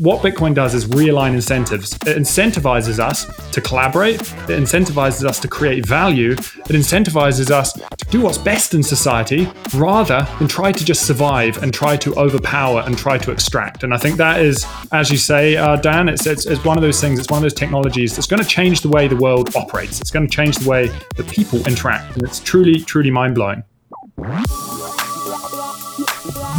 [0.00, 1.94] what Bitcoin does is realign incentives.
[1.94, 8.04] It incentivizes us to collaborate, it incentivizes us to create value, it incentivizes us to
[8.10, 12.82] do what's best in society rather than try to just survive and try to overpower
[12.86, 13.82] and try to extract.
[13.82, 16.82] And I think that is, as you say, uh, Dan, it's, it's, it's one of
[16.82, 19.54] those things, it's one of those technologies that's going to change the way the world
[19.56, 20.00] operates.
[20.00, 22.14] It's going to change the way that people interact.
[22.14, 23.64] And it's truly, truly mind blowing.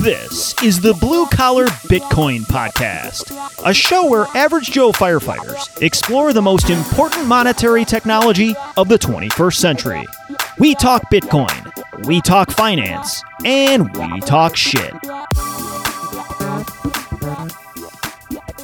[0.01, 3.35] This is the Blue Collar Bitcoin Podcast,
[3.65, 9.55] a show where average Joe firefighters explore the most important monetary technology of the 21st
[9.55, 10.05] century.
[10.57, 14.93] We talk Bitcoin, we talk finance, and we talk shit.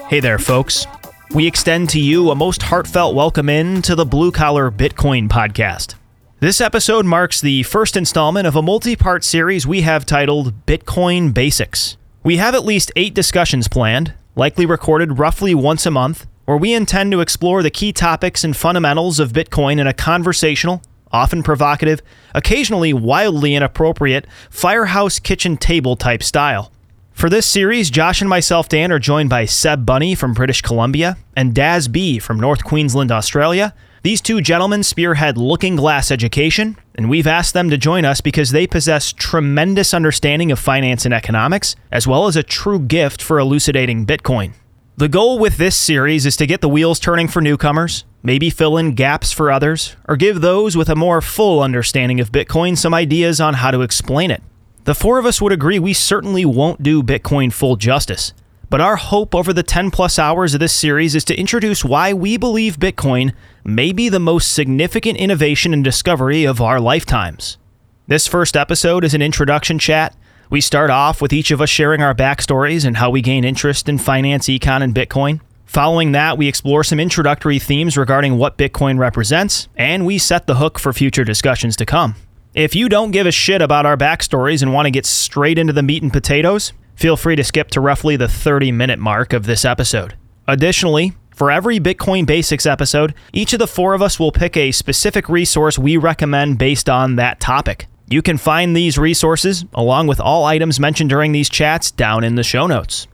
[0.08, 0.88] Hey there, folks.
[1.32, 5.96] We extend to you a most heartfelt welcome in to the Blue Collar Bitcoin Podcast.
[6.42, 11.34] This episode marks the first installment of a multi part series we have titled Bitcoin
[11.34, 11.96] Basics.
[12.24, 16.74] We have at least eight discussions planned, likely recorded roughly once a month, where we
[16.74, 22.02] intend to explore the key topics and fundamentals of Bitcoin in a conversational, often provocative,
[22.34, 26.70] occasionally wildly inappropriate, firehouse kitchen table type style.
[27.14, 31.16] For this series, Josh and myself, Dan, are joined by Seb Bunny from British Columbia
[31.34, 33.74] and Daz B from North Queensland, Australia,
[34.06, 38.52] these two gentlemen spearhead Looking Glass Education, and we've asked them to join us because
[38.52, 43.40] they possess tremendous understanding of finance and economics, as well as a true gift for
[43.40, 44.54] elucidating Bitcoin.
[44.96, 48.78] The goal with this series is to get the wheels turning for newcomers, maybe fill
[48.78, 52.94] in gaps for others, or give those with a more full understanding of Bitcoin some
[52.94, 54.44] ideas on how to explain it.
[54.84, 58.36] The four of us would agree we certainly won't do Bitcoin full justice.
[58.70, 62.14] But our hope over the 10 plus hours of this series is to introduce why
[62.14, 67.58] we believe Bitcoin may be the most significant innovation and discovery of our lifetimes.
[68.08, 70.16] This first episode is an introduction chat.
[70.50, 73.90] We start off with each of us sharing our backstories and how we gain interest
[73.90, 75.42] in finance, econ, and Bitcoin.
[75.66, 80.56] Following that, we explore some introductory themes regarding what Bitcoin represents, and we set the
[80.56, 82.16] hook for future discussions to come.
[82.54, 85.74] If you don't give a shit about our backstories and want to get straight into
[85.74, 89.46] the meat and potatoes, feel free to skip to roughly the 30 minute mark of
[89.46, 90.16] this episode.
[90.48, 94.72] Additionally, for every Bitcoin Basics episode, each of the four of us will pick a
[94.72, 97.88] specific resource we recommend based on that topic.
[98.08, 102.36] You can find these resources, along with all items mentioned during these chats, down in
[102.36, 103.08] the show notes.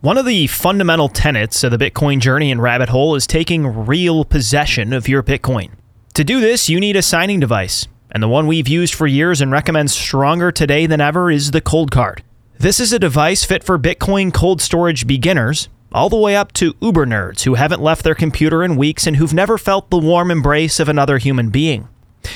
[0.00, 4.24] One of the fundamental tenets of the Bitcoin journey and rabbit hole is taking real
[4.24, 5.72] possession of your Bitcoin.
[6.14, 9.42] To do this, you need a signing device, and the one we've used for years
[9.42, 12.20] and recommend stronger today than ever is the Coldcard.
[12.60, 16.74] This is a device fit for Bitcoin cold storage beginners, all the way up to
[16.82, 20.30] uber nerds who haven't left their computer in weeks and who've never felt the warm
[20.30, 21.88] embrace of another human being.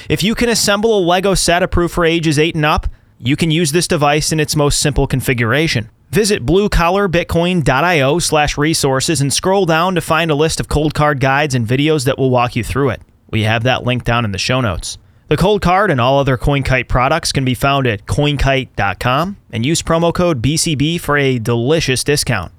[0.09, 2.87] If you can assemble a Lego set approved for ages 8 and up,
[3.19, 5.91] you can use this device in its most simple configuration.
[6.09, 11.69] Visit bluecollarbitcoin.io slash resources and scroll down to find a list of Coldcard guides and
[11.69, 13.03] videos that will walk you through it.
[13.29, 14.97] We have that link down in the show notes.
[15.29, 20.12] The Coldcard and all other CoinKite products can be found at coinkite.com and use promo
[20.12, 22.53] code BCB for a delicious discount.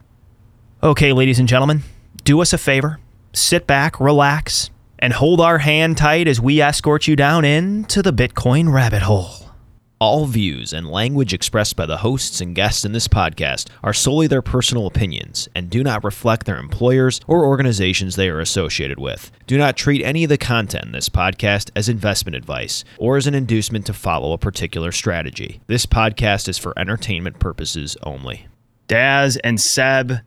[0.81, 1.84] Okay, ladies and gentlemen,
[2.24, 3.00] do us a favor,
[3.34, 8.12] sit back, relax, and hold our hand tight as we escort you down into the
[8.12, 9.44] Bitcoin rabbit hole.
[9.97, 14.28] All views and language expressed by the hosts and guests in this podcast are solely
[14.28, 19.31] their personal opinions and do not reflect their employers or organizations they are associated with.
[19.47, 23.25] Do not treat any of the content in this podcast as investment advice or as
[23.25, 25.61] an inducement to follow a particular strategy.
[25.67, 28.47] This podcast is for entertainment purposes only.
[28.89, 30.19] Daz and Seb,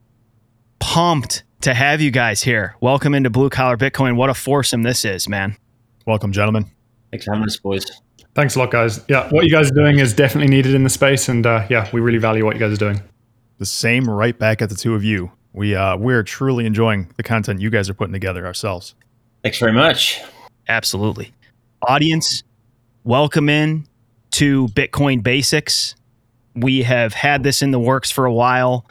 [0.79, 2.75] pumped to have you guys here.
[2.81, 4.17] Welcome into Blue Collar Bitcoin.
[4.17, 5.59] What a foursome this is, man.
[6.07, 6.71] Welcome, gentlemen.
[7.11, 7.85] Thanks for having us, boys.
[8.39, 9.05] Thanks a lot, guys.
[9.09, 11.89] Yeah, what you guys are doing is definitely needed in the space, and uh, yeah,
[11.93, 13.03] we really value what you guys are doing.
[13.59, 15.33] The same right back at the two of you.
[15.53, 18.95] We uh, we're truly enjoying the content you guys are putting together ourselves.
[19.43, 20.21] Thanks very much.
[20.69, 21.33] Absolutely.
[21.83, 22.45] Audience,
[23.03, 23.89] welcome in
[24.35, 25.97] to Bitcoin Basics.
[26.55, 28.87] We have had this in the works for a while.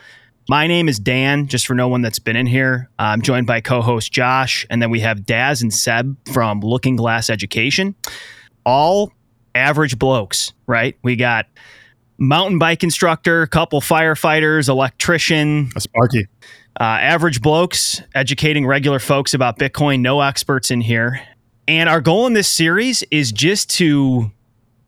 [0.49, 2.89] My name is Dan, just for no one that's been in here.
[2.99, 6.97] I'm joined by co host Josh, and then we have Daz and Seb from Looking
[6.97, 7.95] Glass Education.
[8.65, 9.13] All
[9.57, 10.97] average blokes, right?
[11.03, 11.47] We got
[12.17, 16.27] mountain bike instructor, couple firefighters, electrician, a Sparky.
[16.79, 20.01] Uh, average blokes educating regular folks about Bitcoin.
[20.01, 21.19] No experts in here.
[21.67, 24.31] And our goal in this series is just to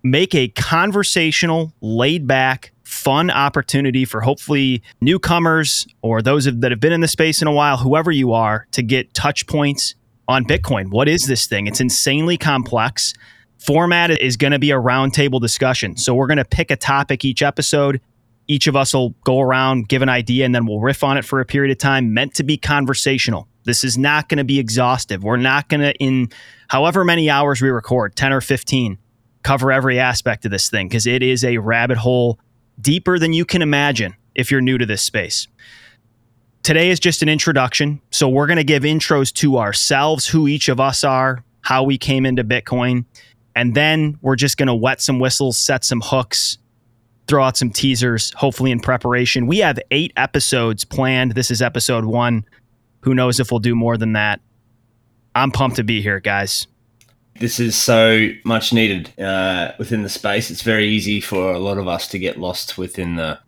[0.04, 6.94] make a conversational, laid back, fun opportunity for hopefully newcomers or those that have been
[6.94, 9.96] in the space in a while, whoever you are, to get touch points
[10.28, 10.90] on Bitcoin.
[10.90, 11.68] What is this thing?
[11.68, 13.14] It's insanely complex
[13.60, 15.96] format is going to be a roundtable discussion.
[15.98, 18.02] So we're going to pick a topic each episode.
[18.50, 21.24] each of us will go around, give an idea, and then we'll riff on it
[21.24, 23.48] for a period of time, meant to be conversational.
[23.64, 25.24] This is not going to be exhaustive.
[25.24, 26.30] We're not going to, in
[26.68, 28.98] however many hours we record, 10 or 15,
[29.44, 32.40] cover every aspect of this thing because it is a rabbit hole
[32.82, 35.48] deeper than you can imagine if you're new to this space.
[36.64, 38.02] Today is just an introduction.
[38.10, 42.00] So we're going to give intros to ourselves, who each of us are, how we
[42.00, 43.06] came into Bitcoin.
[43.60, 46.58] And then we're just going to wet some whistles, set some hooks,
[47.28, 49.48] throw out some teasers, hopefully in preparation.
[49.48, 51.34] We have eight episodes planned.
[51.34, 52.46] This is episode one.
[53.02, 54.40] Who knows if we'll do more than that?
[55.36, 56.68] I'm pumped to be here, guys.
[57.42, 60.50] This is so much needed uh, within the space.
[60.50, 63.40] It's very easy for a lot of us to get lost within the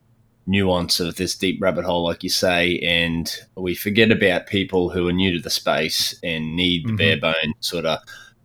[0.45, 5.07] nuance of this deep rabbit hole, like you say, and we forget about people who
[5.07, 6.97] are new to the space and need the mm-hmm.
[6.97, 7.99] bare bone sort of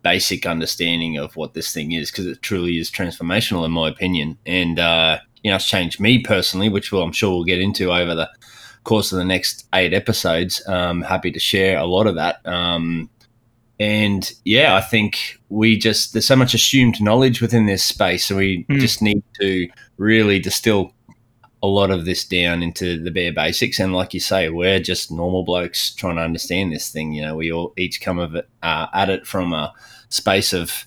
[0.06, 4.38] basic understanding of what this thing is because it truly is transformational, in my opinion.
[4.47, 8.14] And uh, you know, it's changed me personally, which I'm sure we'll get into over
[8.14, 8.31] the
[8.85, 10.62] course of the next eight episodes.
[10.69, 12.47] Um, happy to share a lot of that.
[12.47, 13.11] Um,
[13.81, 18.37] and yeah, I think we just there's so much assumed knowledge within this space, so
[18.37, 18.79] we mm.
[18.79, 20.94] just need to really distill
[21.64, 23.81] a lot of this down into the bare basics.
[23.81, 27.12] And like you say, we're just normal blokes trying to understand this thing.
[27.12, 29.75] You know, we all each come of it uh, at it from a
[30.08, 30.87] space of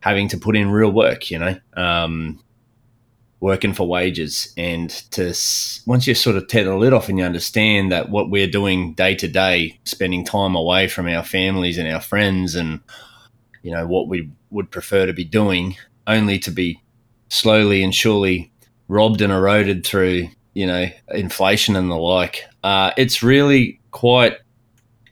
[0.00, 1.30] having to put in real work.
[1.30, 2.42] You know, um,
[3.40, 5.34] working for wages, and to
[5.86, 8.94] once you sort of tear the lid off and you understand that what we're doing
[8.94, 12.80] day to day, spending time away from our families and our friends, and
[13.62, 15.76] you know what we would prefer to be doing,
[16.06, 16.80] only to be
[17.28, 18.52] slowly and surely
[18.88, 22.44] robbed and eroded through you know inflation and the like.
[22.62, 24.36] Uh, it's really quite,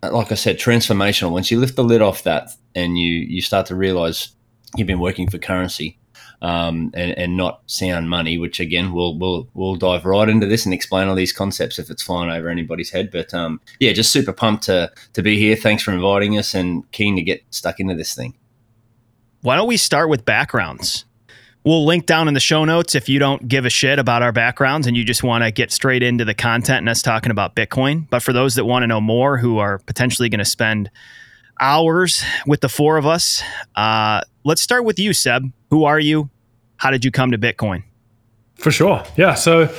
[0.03, 1.31] like I said, transformational.
[1.31, 4.33] Once you lift the lid off that and you you start to realize
[4.77, 5.99] you've been working for currency
[6.41, 10.65] um, and, and not sound money, which again we'll we'll we'll dive right into this
[10.65, 13.11] and explain all these concepts if it's flying over anybody's head.
[13.11, 15.57] But um, yeah, just super pumped to to be here.
[15.57, 18.35] Thanks for inviting us and keen to get stuck into this thing.
[19.43, 21.05] Why don't we start with backgrounds?
[21.65, 24.33] We'll link down in the show notes if you don't give a shit about our
[24.33, 27.55] backgrounds and you just want to get straight into the content and us talking about
[27.55, 28.09] Bitcoin.
[28.09, 30.91] But for those that want to know more, who are potentially going to spend
[31.61, 33.43] hours with the four of us,
[33.77, 35.53] uh, let's start with you, Seb.
[35.71, 36.31] Who are you?
[36.77, 37.83] How did you come to Bitcoin?
[38.55, 39.05] For sure.
[39.17, 39.35] Yeah.
[39.35, 39.73] So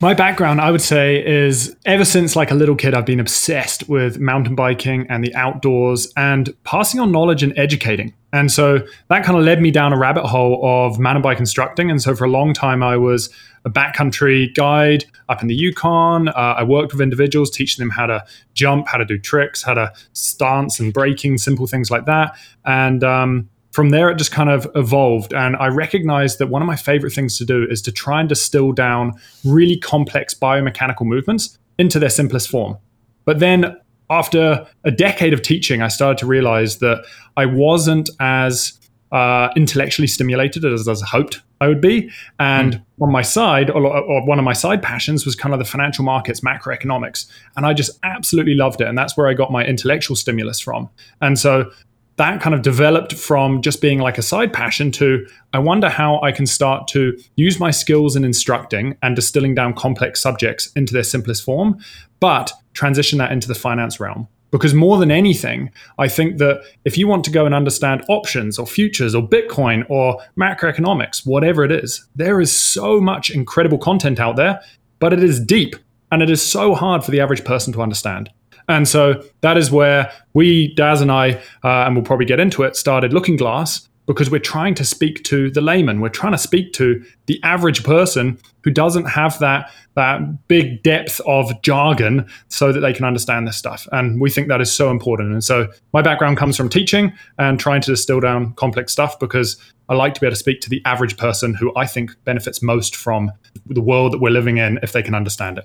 [0.00, 3.88] my background, I would say, is ever since like a little kid, I've been obsessed
[3.88, 8.12] with mountain biking and the outdoors and passing on knowledge and educating.
[8.32, 11.90] And so that kind of led me down a rabbit hole of mountain bike instructing.
[11.90, 13.30] And so for a long time, I was
[13.64, 16.28] a backcountry guide up in the Yukon.
[16.28, 18.22] Uh, I worked with individuals, teaching them how to
[18.52, 22.36] jump, how to do tricks, how to stance and braking, simple things like that.
[22.66, 25.34] And um, from there, it just kind of evolved.
[25.34, 28.26] And I recognized that one of my favorite things to do is to try and
[28.26, 29.12] distill down
[29.44, 32.78] really complex biomechanical movements into their simplest form.
[33.26, 33.76] But then
[34.08, 37.04] after a decade of teaching, I started to realize that
[37.36, 38.80] I wasn't as
[39.12, 42.10] uh, intellectually stimulated as, as I hoped I would be.
[42.40, 42.82] And mm.
[43.02, 46.02] on my side, or, or, one of my side passions was kind of the financial
[46.02, 47.26] markets, macroeconomics.
[47.56, 48.88] And I just absolutely loved it.
[48.88, 50.88] And that's where I got my intellectual stimulus from.
[51.20, 51.70] And so
[52.16, 56.20] that kind of developed from just being like a side passion to I wonder how
[56.22, 60.92] I can start to use my skills in instructing and distilling down complex subjects into
[60.92, 61.78] their simplest form,
[62.20, 64.28] but transition that into the finance realm.
[64.50, 68.58] Because more than anything, I think that if you want to go and understand options
[68.58, 74.20] or futures or Bitcoin or macroeconomics, whatever it is, there is so much incredible content
[74.20, 74.60] out there,
[74.98, 75.76] but it is deep
[76.10, 78.30] and it is so hard for the average person to understand.
[78.68, 82.62] And so that is where we, Daz and I, uh, and we'll probably get into
[82.62, 86.00] it, started Looking Glass because we're trying to speak to the layman.
[86.00, 91.20] We're trying to speak to the average person who doesn't have that that big depth
[91.26, 93.88] of jargon so that they can understand this stuff.
[93.92, 95.32] And we think that is so important.
[95.32, 99.56] And so my background comes from teaching and trying to distill down complex stuff because
[99.88, 102.62] I like to be able to speak to the average person who I think benefits
[102.62, 103.32] most from
[103.64, 105.64] the world that we're living in if they can understand it.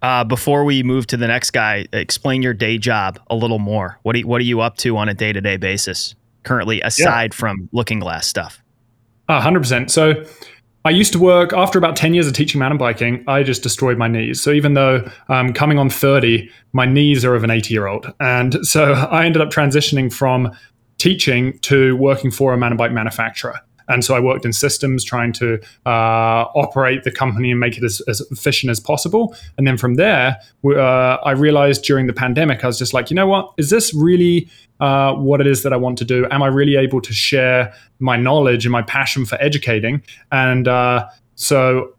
[0.00, 3.98] Uh, before we move to the next guy, explain your day job a little more.
[4.02, 6.14] What are, what are you up to on a day to day basis
[6.44, 7.38] currently, aside yeah.
[7.38, 8.62] from looking glass stuff?
[9.28, 9.90] Uh, 100%.
[9.90, 10.24] So
[10.84, 13.98] I used to work, after about 10 years of teaching mountain biking, I just destroyed
[13.98, 14.40] my knees.
[14.40, 18.12] So even though I'm coming on 30, my knees are of an 80 year old.
[18.20, 20.50] And so I ended up transitioning from
[20.96, 23.60] teaching to working for a mountain bike manufacturer.
[23.88, 27.84] And so I worked in systems trying to uh, operate the company and make it
[27.84, 29.34] as, as, efficient as possible.
[29.56, 33.14] And then from there, uh, I realized during the pandemic, I was just like, you
[33.14, 33.52] know what?
[33.56, 34.48] Is this really
[34.80, 36.26] uh, what it is that I want to do?
[36.30, 40.02] Am I really able to share my knowledge and my passion for educating?
[40.30, 41.94] And uh, so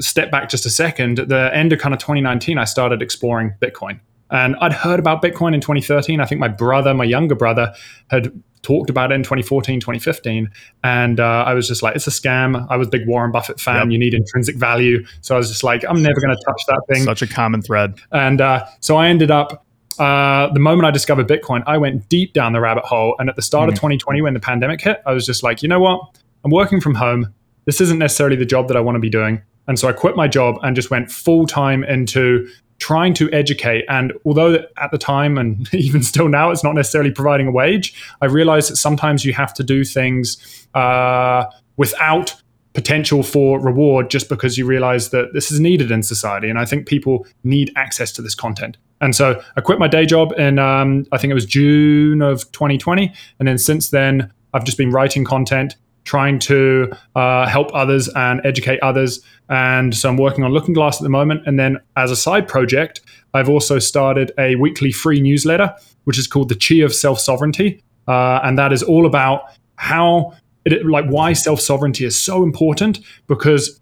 [0.00, 3.54] step back just a second, at the end of kind of 2019, I started exploring
[3.60, 4.00] Bitcoin.
[4.32, 6.20] And I'd heard about Bitcoin in 2013.
[6.20, 7.74] I think my brother, my younger brother,
[8.10, 10.50] had talked about it in 2014, 2015.
[10.82, 12.66] And uh, I was just like, it's a scam.
[12.70, 13.76] I was a big Warren Buffett fan.
[13.76, 13.92] Yep.
[13.92, 15.04] You need intrinsic value.
[15.20, 17.02] So I was just like, I'm never going to touch that thing.
[17.02, 18.00] Such a common thread.
[18.10, 19.66] And uh, so I ended up
[19.98, 23.14] uh, the moment I discovered Bitcoin, I went deep down the rabbit hole.
[23.18, 23.74] And at the start mm-hmm.
[23.74, 26.00] of 2020, when the pandemic hit, I was just like, you know what?
[26.44, 27.34] I'm working from home.
[27.66, 29.42] This isn't necessarily the job that I want to be doing.
[29.68, 32.48] And so I quit my job and just went full time into
[32.82, 33.84] trying to educate.
[33.88, 37.94] And although at the time and even still now, it's not necessarily providing a wage,
[38.20, 41.44] I realize that sometimes you have to do things uh,
[41.76, 42.34] without
[42.74, 46.48] potential for reward just because you realize that this is needed in society.
[46.48, 48.78] And I think people need access to this content.
[49.00, 52.50] And so I quit my day job in, um, I think it was June of
[52.52, 53.12] 2020.
[53.38, 58.40] And then since then, I've just been writing content, trying to uh, help others and
[58.44, 59.20] educate others.
[59.48, 61.42] And so I'm working on Looking Glass at the moment.
[61.46, 63.00] And then as a side project,
[63.34, 67.82] I've also started a weekly free newsletter, which is called The Chi of Self Sovereignty.
[68.08, 69.44] Uh, and that is all about
[69.76, 73.00] how, it, like, why self sovereignty is so important.
[73.26, 73.80] Because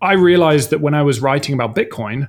[0.00, 2.28] I realized that when I was writing about Bitcoin,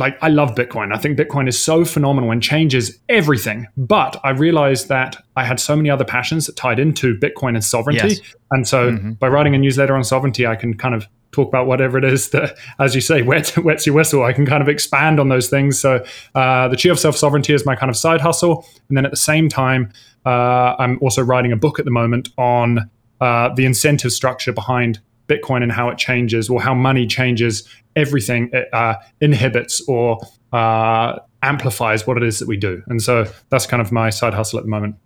[0.00, 0.92] like I love Bitcoin.
[0.92, 3.68] I think Bitcoin is so phenomenal and changes everything.
[3.76, 7.64] But I realized that I had so many other passions that tied into Bitcoin and
[7.64, 8.08] sovereignty.
[8.08, 8.20] Yes.
[8.50, 9.12] And so mm-hmm.
[9.12, 12.30] by writing a newsletter on sovereignty, I can kind of talk about whatever it is
[12.30, 14.24] that, as you say, wet, wets your whistle.
[14.24, 15.78] I can kind of expand on those things.
[15.78, 16.04] So
[16.34, 18.66] uh, the Chi of Self Sovereignty is my kind of side hustle.
[18.88, 19.92] And then at the same time,
[20.26, 22.90] uh, I'm also writing a book at the moment on
[23.20, 24.98] uh, the incentive structure behind
[25.30, 30.18] Bitcoin and how it changes or how money changes everything, it uh, inhibits or
[30.52, 32.82] uh, amplifies what it is that we do.
[32.88, 34.96] And so that's kind of my side hustle at the moment.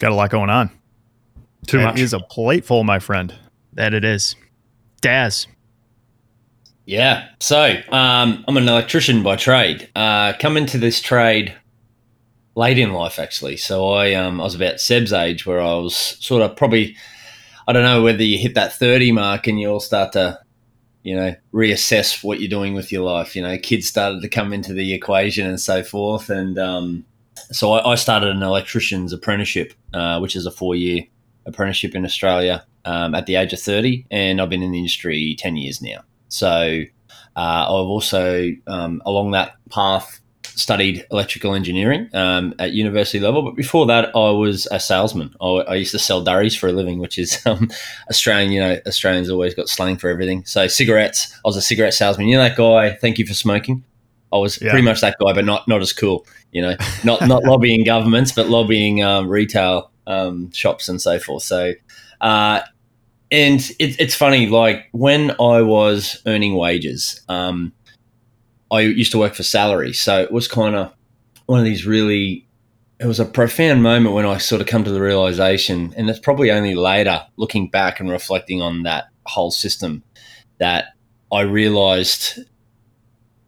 [0.00, 0.70] Got a lot going on.
[1.66, 2.00] Too that much.
[2.00, 3.34] is a plateful, my friend.
[3.74, 4.34] That it is.
[5.00, 5.46] Daz.
[6.84, 7.28] Yeah.
[7.40, 9.88] So um, I'm an electrician by trade.
[9.94, 11.54] Uh, come into this trade
[12.54, 13.56] late in life, actually.
[13.56, 16.96] So I um, I was about Seb's age, where I was sort of probably
[17.66, 20.40] I don't know whether you hit that 30 mark and you all start to,
[21.02, 23.36] you know, reassess what you're doing with your life.
[23.36, 26.30] You know, kids started to come into the equation and so forth.
[26.30, 27.04] And um,
[27.50, 31.04] so I, I, started an electrician's apprenticeship, uh, which is a four year
[31.46, 34.06] apprenticeship in Australia um, at the age of 30.
[34.10, 36.02] And I've been in the industry 10 years now.
[36.28, 36.82] So
[37.36, 40.20] uh, I've also, um, along that path,
[40.58, 45.34] studied electrical engineering um, at university level, but before that, I was a salesman.
[45.40, 47.70] I, I used to sell durries for a living, which is um,
[48.10, 48.52] Australian.
[48.52, 50.44] You know, Australians always got slang for everything.
[50.44, 51.32] So cigarettes.
[51.44, 52.28] I was a cigarette salesman.
[52.28, 52.94] You know that guy.
[52.94, 53.84] Thank you for smoking.
[54.32, 54.70] I was yeah.
[54.70, 56.26] pretty much that guy, but not not as cool.
[56.52, 61.42] You know, not not lobbying governments, but lobbying um, retail um, shops and so forth.
[61.42, 61.74] So.
[62.20, 62.60] Uh,
[63.32, 67.72] and it, it's funny, like when I was earning wages, um,
[68.72, 70.92] I used to work for salary, so it was kind of
[71.46, 72.48] one of these really.
[72.98, 76.20] It was a profound moment when I sort of come to the realization, and it's
[76.20, 80.04] probably only later, looking back and reflecting on that whole system,
[80.58, 80.94] that
[81.32, 82.38] I realized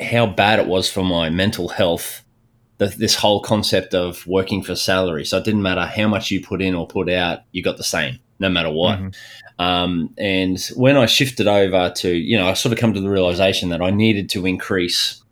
[0.00, 2.24] how bad it was for my mental health.
[2.78, 5.24] The, this whole concept of working for salary.
[5.24, 7.84] So it didn't matter how much you put in or put out, you got the
[7.84, 8.98] same no matter what.
[8.98, 9.08] Mm-hmm.
[9.58, 13.10] Um, and when I shifted over to, you know, I sort of come to the
[13.10, 15.22] realization that I needed to increase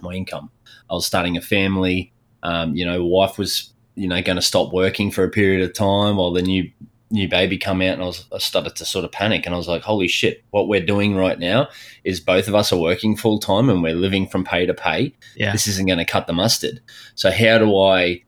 [0.00, 0.50] my income.
[0.88, 2.12] I was starting a family.
[2.42, 5.74] Um, you know, wife was, you know, going to stop working for a period of
[5.74, 6.70] time while the new
[7.12, 9.58] new baby come out and I, was, I started to sort of panic and I
[9.58, 11.68] was like, holy shit, what we're doing right now
[12.04, 15.14] is both of us are working full time and we're living from pay to pay.
[15.36, 15.52] Yeah.
[15.52, 16.80] This isn't going to cut the mustard.
[17.14, 18.22] So how do I,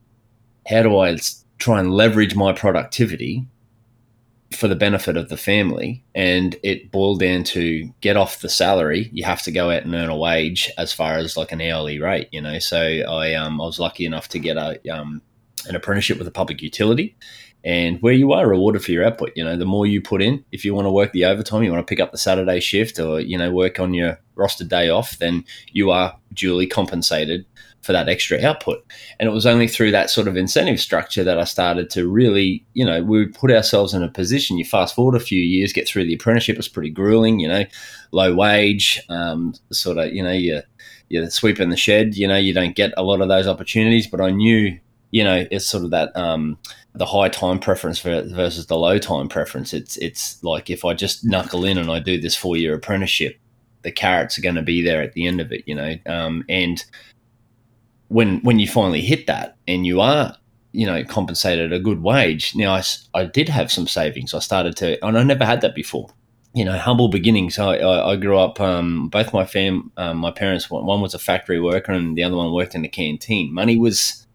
[0.67, 1.17] how do I
[1.57, 3.47] try and leverage my productivity
[4.55, 6.03] for the benefit of the family.
[6.13, 9.09] And it boiled down to get off the salary.
[9.13, 11.99] You have to go out and earn a wage as far as like an hourly
[11.99, 12.59] rate, you know.
[12.59, 15.21] So I um, I was lucky enough to get a um,
[15.67, 17.15] an apprenticeship with a public utility.
[17.63, 20.45] And where you are rewarded for your output, you know, the more you put in,
[20.51, 22.99] if you want to work the overtime, you want to pick up the Saturday shift
[22.99, 27.43] or, you know, work on your rostered day off, then you are duly compensated
[27.85, 28.83] for that extra output.
[29.19, 32.65] And it was only through that sort of incentive structure that I started to really,
[32.73, 34.57] you know, we put ourselves in a position.
[34.57, 37.63] You fast forward a few years, get through the apprenticeship, it's pretty grueling, you know,
[38.11, 40.63] low wage, um, sort of, you know, you're,
[41.09, 44.07] you're sweeping the shed, you know, you don't get a lot of those opportunities.
[44.07, 44.79] But I knew,
[45.11, 46.57] you know, it's sort of that, um,
[46.95, 49.73] the high time preference versus the low time preference.
[49.73, 53.37] It's, it's like if I just knuckle in and I do this four year apprenticeship,
[53.83, 55.93] the carrots are going to be there at the end of it, you know.
[56.07, 56.83] Um, and
[58.07, 60.35] when when you finally hit that and you are
[60.71, 62.83] you know compensated a good wage now I,
[63.13, 66.09] I did have some savings i started to and i never had that before
[66.55, 67.59] you know, humble beginnings.
[67.59, 68.61] I, I, I grew up.
[68.61, 72.37] Um, both my fam, um, my parents, one was a factory worker, and the other
[72.37, 73.53] one worked in the canteen.
[73.53, 74.25] Money was.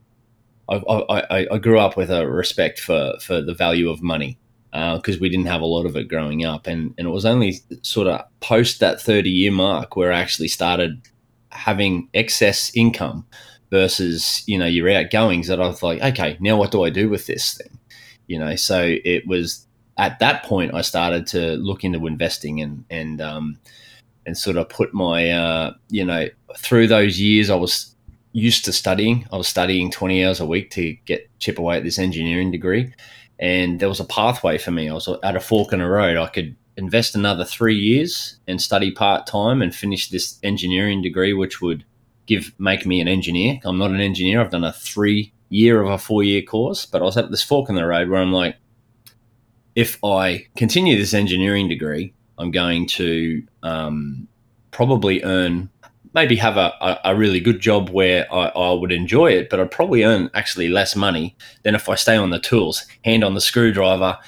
[0.69, 4.39] I, I, I grew up with a respect for, for the value of money
[4.71, 7.25] because uh, we didn't have a lot of it growing up, and, and it was
[7.25, 11.01] only sort of post that thirty year mark where I actually started
[11.49, 13.27] having excess income
[13.71, 17.09] versus you know your outgoings that I was like, okay, now what do I do
[17.09, 17.79] with this thing?
[18.27, 22.85] You know, so it was at that point I started to look into investing and
[22.91, 23.59] and um,
[24.27, 27.95] and sort of put my uh, you know through those years I was
[28.33, 29.27] used to studying.
[29.33, 32.93] I was studying twenty hours a week to get chip away at this engineering degree,
[33.39, 34.89] and there was a pathway for me.
[34.89, 36.17] I was at a fork in the road.
[36.17, 41.33] I could invest another three years and study part time and finish this engineering degree,
[41.33, 41.85] which would
[42.27, 43.59] give make me an engineer.
[43.65, 44.41] I'm not an engineer.
[44.41, 47.43] I've done a three year of a four year course, but I was at this
[47.43, 48.57] fork in the road where I'm like,
[49.75, 54.29] if I continue this engineering degree, I'm going to um,
[54.71, 55.69] probably earn,
[56.15, 59.71] maybe have a, a, really good job where I, I, would enjoy it, but I'd
[59.71, 63.41] probably earn actually less money than if I stay on the tools, hand on the
[63.41, 64.19] screwdriver,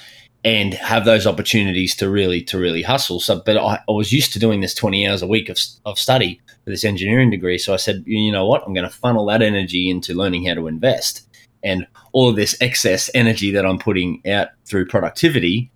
[0.43, 3.19] and have those opportunities to really to really hustle.
[3.19, 5.97] So, but I, I was used to doing this 20 hours a week of, of
[5.97, 7.57] study for this engineering degree.
[7.57, 10.53] So I said, you know what, I'm going to funnel that energy into learning how
[10.53, 11.27] to invest
[11.63, 15.71] and all of this excess energy that I'm putting out through productivity,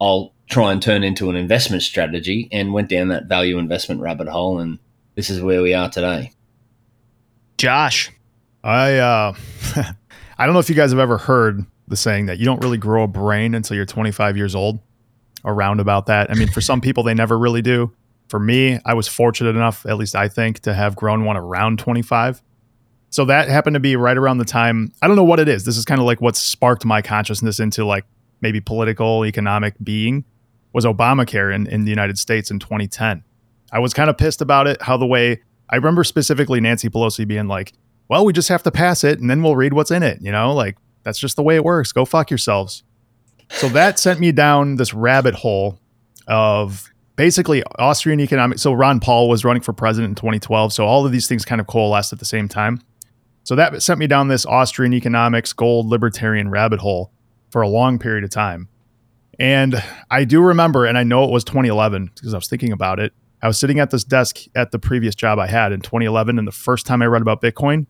[0.00, 4.28] I'll try and turn into an investment strategy and went down that value investment rabbit
[4.28, 4.60] hole.
[4.60, 4.78] And
[5.14, 6.32] this is where we are today.
[7.56, 8.12] Josh.
[8.62, 9.34] I, uh,
[10.38, 12.78] I don't know if you guys have ever heard the saying that you don't really
[12.78, 14.80] grow a brain until you're 25 years old
[15.44, 16.30] around about that.
[16.30, 17.92] I mean, for some people, they never really do.
[18.34, 21.78] For me, I was fortunate enough, at least I think, to have grown one around
[21.78, 22.42] 25.
[23.10, 24.92] So that happened to be right around the time.
[25.00, 25.64] I don't know what it is.
[25.64, 28.04] This is kind of like what sparked my consciousness into like
[28.40, 30.24] maybe political, economic being
[30.72, 33.22] was Obamacare in, in the United States in 2010.
[33.70, 37.28] I was kind of pissed about it, how the way I remember specifically Nancy Pelosi
[37.28, 37.72] being like,
[38.08, 40.18] well, we just have to pass it and then we'll read what's in it.
[40.20, 41.92] You know, like that's just the way it works.
[41.92, 42.82] Go fuck yourselves.
[43.50, 45.78] So that sent me down this rabbit hole
[46.26, 48.58] of basically Austrian economic.
[48.58, 50.72] So Ron Paul was running for president in 2012.
[50.72, 52.80] So all of these things kind of coalesced at the same time.
[53.44, 57.12] So that sent me down this Austrian economics, gold, libertarian rabbit hole
[57.50, 58.68] for a long period of time.
[59.38, 63.00] And I do remember, and I know it was 2011 because I was thinking about
[63.00, 63.12] it.
[63.42, 66.48] I was sitting at this desk at the previous job I had in 2011, and
[66.48, 67.86] the first time I read about Bitcoin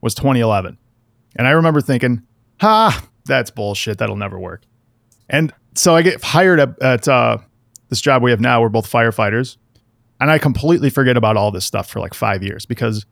[0.00, 0.78] was 2011.
[1.36, 2.22] And I remember thinking,
[2.60, 3.98] ha, that's bullshit.
[3.98, 4.62] That'll never work.
[5.28, 7.38] And so I get hired at, at uh,
[7.88, 8.60] this job we have now.
[8.60, 9.56] We're both firefighters.
[10.20, 13.04] And I completely forget about all this stuff for like five years because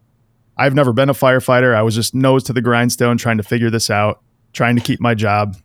[0.56, 1.74] I've never been a firefighter.
[1.74, 5.00] I was just nose to the grindstone trying to figure this out, trying to keep
[5.00, 5.56] my job,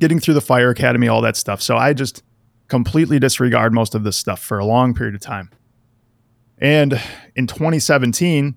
[0.00, 1.60] getting through the fire academy, all that stuff.
[1.60, 2.22] So I just
[2.68, 5.50] completely disregard most of this stuff for a long period of time.
[6.58, 7.00] And
[7.34, 8.56] in 2017,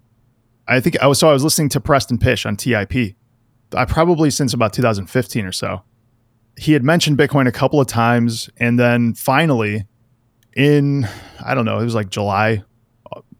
[0.67, 2.93] I think I was so I was listening to Preston Pysh on TIP.
[3.74, 5.82] I uh, probably since about 2015 or so.
[6.57, 9.85] He had mentioned Bitcoin a couple of times and then finally
[10.55, 11.07] in
[11.43, 12.63] I don't know, it was like July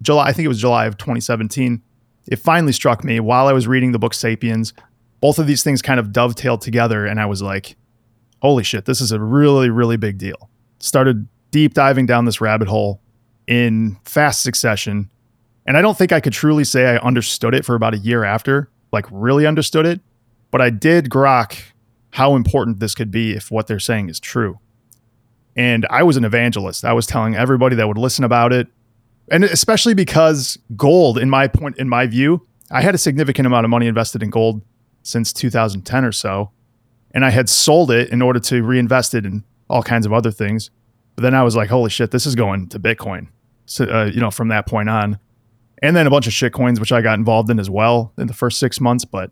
[0.02, 1.82] July I think it was July of 2017
[2.28, 4.74] it finally struck me while I was reading the book Sapiens.
[5.22, 7.76] Both of these things kind of dovetailed together, and I was like,
[8.42, 10.50] holy shit, this is a really, really big deal.
[10.80, 13.02] Started deep diving down this rabbit hole
[13.48, 15.10] in fast succession.
[15.66, 18.24] And I don't think I could truly say I understood it for about a year
[18.24, 20.02] after, like really understood it.
[20.52, 21.58] But I did grok
[22.16, 24.58] how important this could be if what they're saying is true.
[25.54, 26.86] And I was an evangelist.
[26.86, 28.70] I was telling everybody that would listen about it,
[29.30, 33.66] and especially because gold, in my point, in my view, I had a significant amount
[33.66, 34.62] of money invested in gold
[35.04, 36.52] since 2010 or so,
[37.12, 40.32] and I had sold it in order to reinvest it in all kinds of other
[40.32, 40.72] things.
[41.18, 43.28] But then I was like, holy shit, this is going to Bitcoin.
[43.66, 45.20] So, uh, you know, from that point on,
[45.82, 48.28] and then a bunch of shit coins, which I got involved in as well in
[48.28, 49.04] the first six months.
[49.04, 49.32] But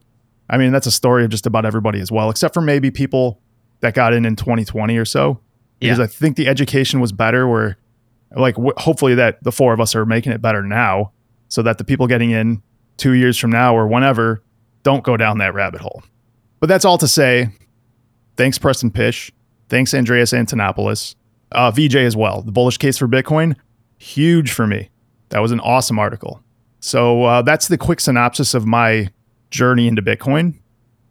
[0.50, 3.42] I mean, that's a story of just about everybody as well, except for maybe people
[3.80, 5.40] that got in in 2020 or so.
[5.80, 6.06] Because yeah.
[6.06, 7.78] I think the education was better where
[8.36, 11.12] like w- hopefully that the four of us are making it better now
[11.50, 12.62] so that the people getting in
[12.98, 14.44] two years from now or whenever
[14.84, 16.04] don't go down that rabbit hole.
[16.60, 17.50] But that's all to say,
[18.38, 19.32] thanks Preston Pysh.
[19.70, 21.16] thanks Andreas Antonopoulos,
[21.52, 22.42] uh, VJ as well.
[22.42, 23.56] The bullish case for Bitcoin,
[23.98, 24.90] huge for me.
[25.30, 26.42] That was an awesome article.
[26.80, 29.10] So uh, that's the quick synopsis of my
[29.54, 30.60] journey into Bitcoin.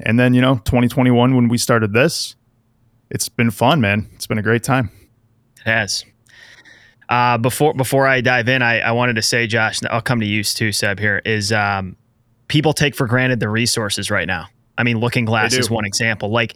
[0.01, 2.35] And then, you know, 2021, when we started this,
[3.09, 4.09] it's been fun, man.
[4.15, 4.91] It's been a great time.
[5.59, 6.05] It has.
[7.09, 10.27] Uh, before before I dive in, I, I wanted to say, Josh, I'll come to
[10.27, 10.99] you too, Seb.
[10.99, 11.97] Here is um,
[12.49, 14.47] people take for granted the resources right now.
[14.79, 16.31] I mean, Looking Glass is one example.
[16.31, 16.55] Like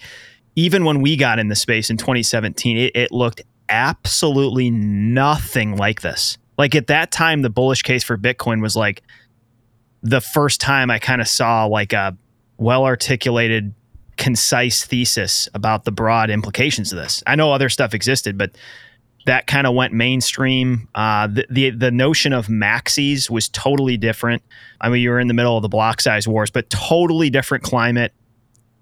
[0.56, 6.00] even when we got in the space in 2017, it, it looked absolutely nothing like
[6.00, 6.38] this.
[6.56, 9.02] Like at that time, the bullish case for Bitcoin was like
[10.06, 12.16] the first time I kind of saw like a
[12.58, 13.74] well articulated,
[14.16, 17.22] concise thesis about the broad implications of this.
[17.26, 18.56] I know other stuff existed, but
[19.26, 20.88] that kind of went mainstream.
[20.94, 24.42] Uh, the, the the notion of maxis was totally different.
[24.80, 27.64] I mean, you were in the middle of the block size wars, but totally different
[27.64, 28.12] climate.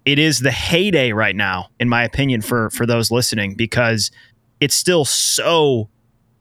[0.05, 4.11] It is the heyday right now, in my opinion, for for those listening, because
[4.61, 5.89] it's still so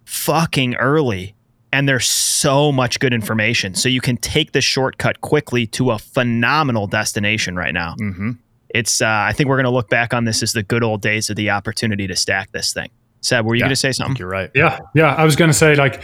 [0.05, 1.35] fucking early
[1.75, 3.75] and there's so much good information.
[3.75, 7.97] So you can take the shortcut quickly to a phenomenal destination right now.
[8.01, 8.31] Mm-hmm.
[8.69, 11.03] It's uh, I think we're going to look back on this as the good old
[11.03, 12.91] days of the opportunity to stack this thing.
[13.23, 14.17] Seb, were you Yeah, going to say I think something?
[14.21, 14.51] you're right.
[14.55, 15.15] Yeah, yeah.
[15.15, 16.01] I was going to say, like,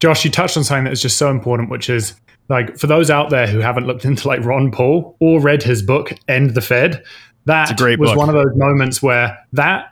[0.00, 2.14] Josh, you touched on something that is just so important, which is
[2.48, 5.82] like for those out there who haven't looked into like Ron Paul or read his
[5.82, 7.04] book End the Fed,
[7.44, 8.18] that great was book.
[8.18, 9.91] one of those moments where that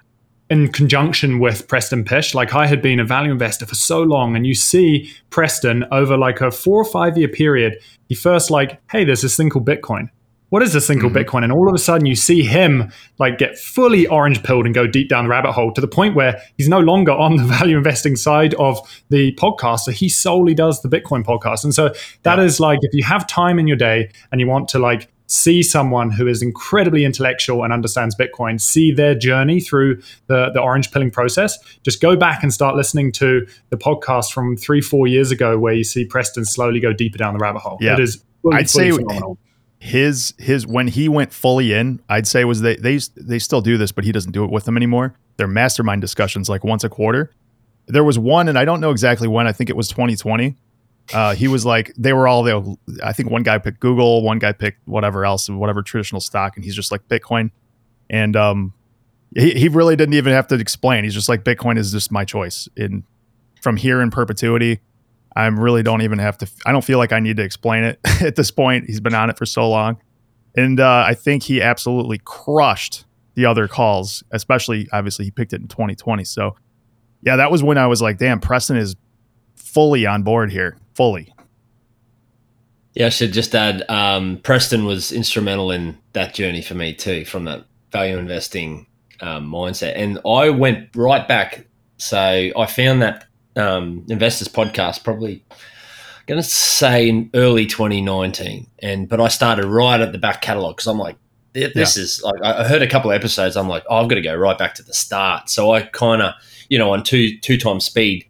[0.50, 4.34] in conjunction with Preston Pysh, like I had been a value investor for so long,
[4.34, 8.80] and you see Preston over like a four or five year period, he first like,
[8.90, 10.10] hey, there's this thing called Bitcoin.
[10.48, 11.30] What is this thing called mm-hmm.
[11.30, 11.44] Bitcoin?
[11.44, 14.88] And all of a sudden, you see him like get fully orange pilled and go
[14.88, 17.78] deep down the rabbit hole to the point where he's no longer on the value
[17.78, 19.80] investing side of the podcast.
[19.80, 21.62] So he solely does the Bitcoin podcast.
[21.62, 24.68] And so that is like if you have time in your day and you want
[24.70, 30.02] to like see someone who is incredibly intellectual and understands Bitcoin, see their journey through
[30.26, 34.56] the, the orange pilling process, just go back and start listening to the podcast from
[34.56, 37.78] three, four years ago where you see Preston slowly go deeper down the rabbit hole.
[37.80, 37.92] Yeah.
[37.92, 39.38] It is I'd say phenomenal.
[39.78, 43.78] his his when he went fully in, I'd say was they they they still do
[43.78, 45.14] this, but he doesn't do it with them anymore.
[45.36, 47.30] They're mastermind discussions like once a quarter.
[47.86, 49.46] There was one, and I don't know exactly when.
[49.46, 50.56] I think it was 2020.
[51.12, 52.62] Uh, he was like they were all there.
[53.02, 56.64] I think one guy picked Google, one guy picked whatever else, whatever traditional stock, and
[56.64, 57.50] he's just like Bitcoin.
[58.08, 58.74] And um,
[59.34, 61.04] he he really didn't even have to explain.
[61.04, 63.04] He's just like Bitcoin is just my choice in
[63.60, 64.80] from here in perpetuity.
[65.36, 66.50] I really don't even have to.
[66.66, 68.86] I don't feel like I need to explain it at this point.
[68.86, 69.98] He's been on it for so long,
[70.56, 74.24] and uh, I think he absolutely crushed the other calls.
[74.32, 76.24] Especially, obviously, he picked it in 2020.
[76.24, 76.56] So,
[77.22, 78.96] yeah, that was when I was like, "Damn, Preston is
[79.54, 81.32] fully on board here, fully."
[82.94, 87.24] Yeah, I should just add, um, Preston was instrumental in that journey for me too,
[87.24, 88.86] from that value investing
[89.22, 89.94] um, mindset.
[89.96, 91.66] And I went right back.
[91.96, 93.24] So I found that
[93.56, 95.42] um, Investors podcast probably
[96.26, 98.66] going to say in early 2019.
[98.80, 101.16] And but I started right at the back catalog because I'm like,
[101.54, 103.56] th- this is like I I heard a couple of episodes.
[103.56, 105.48] I'm like, oh, I've got to go right back to the start.
[105.48, 106.34] So I kind of,
[106.68, 108.26] you know, on two two times speed,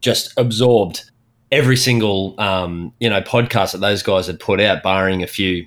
[0.00, 1.09] just absorbed
[1.52, 5.66] every single um, you know podcast that those guys had put out, barring a few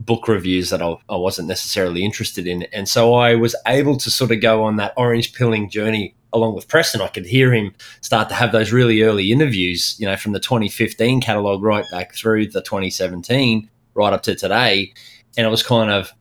[0.00, 2.64] book reviews that I, I wasn't necessarily interested in.
[2.72, 6.54] And so I was able to sort of go on that orange pilling journey along
[6.54, 7.00] with Preston.
[7.00, 10.40] I could hear him start to have those really early interviews, you know, from the
[10.40, 14.92] 2015 catalog right back through the 2017, right up to today.
[15.36, 16.12] And it was kind of,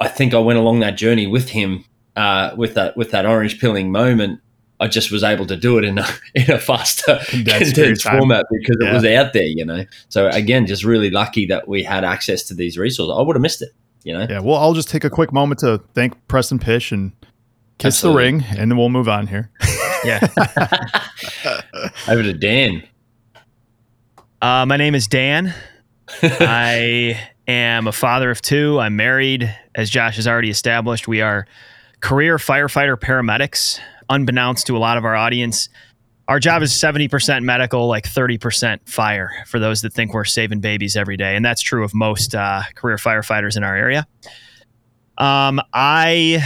[0.00, 1.84] I think I went along that journey with him,
[2.16, 4.40] uh, with that with that orange pilling moment.
[4.80, 7.92] I just was able to do it in a in a faster Condensed condensed, period
[7.98, 8.18] of time.
[8.18, 8.90] format because Yeah.
[8.90, 9.84] it was out there, you know.
[10.08, 13.14] So again, just really lucky that we had access to these resources.
[13.16, 13.70] I would have missed it,
[14.04, 14.26] you know.
[14.28, 17.12] Yeah, well, I'll just take a quick moment to thank Preston Pysh and
[17.78, 18.22] kiss Absolutely.
[18.22, 19.50] the ring, and then we'll move on here.
[20.04, 20.20] Yeah.
[22.08, 22.84] Over to Dan.
[24.40, 25.52] Uh, my name is Dan.
[26.22, 28.78] I am a father of two.
[28.78, 29.52] I'm married.
[29.74, 31.46] As Josh has already established, we are
[32.00, 33.80] career firefighter paramedics.
[34.10, 35.68] Unbeknownst to a lot of our audience,
[36.28, 40.96] our job is 70% medical, like 30% fire for those that think we're saving babies
[40.96, 41.36] every day.
[41.36, 44.06] And that's true of most uh, career firefighters in our area.
[45.16, 46.42] Um, I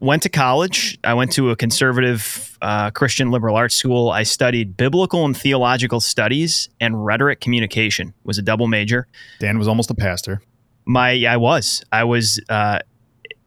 [0.00, 0.98] went to college.
[1.04, 4.10] I went to a conservative uh, Christian liberal arts school.
[4.10, 8.14] I studied biblical and theological studies and rhetoric communication.
[8.24, 9.08] Was a double major.
[9.40, 10.42] Dan was almost a pastor.
[10.86, 12.78] My I was I was uh,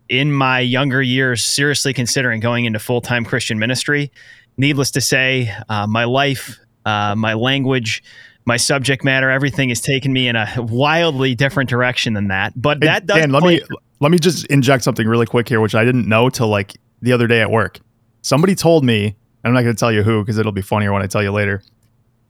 [0.10, 4.12] in my younger years seriously considering going into full time Christian ministry.
[4.58, 8.04] Needless to say, uh, my life, uh, my language.
[8.46, 12.60] My subject matter, everything has taken me in a wildly different direction than that.
[12.60, 13.62] But that does Dan, let me
[14.00, 17.14] let me just inject something really quick here, which I didn't know till like the
[17.14, 17.80] other day at work.
[18.22, 21.04] Somebody told me, I'm not going to tell you who because it'll be funnier when
[21.04, 21.62] I tell you later,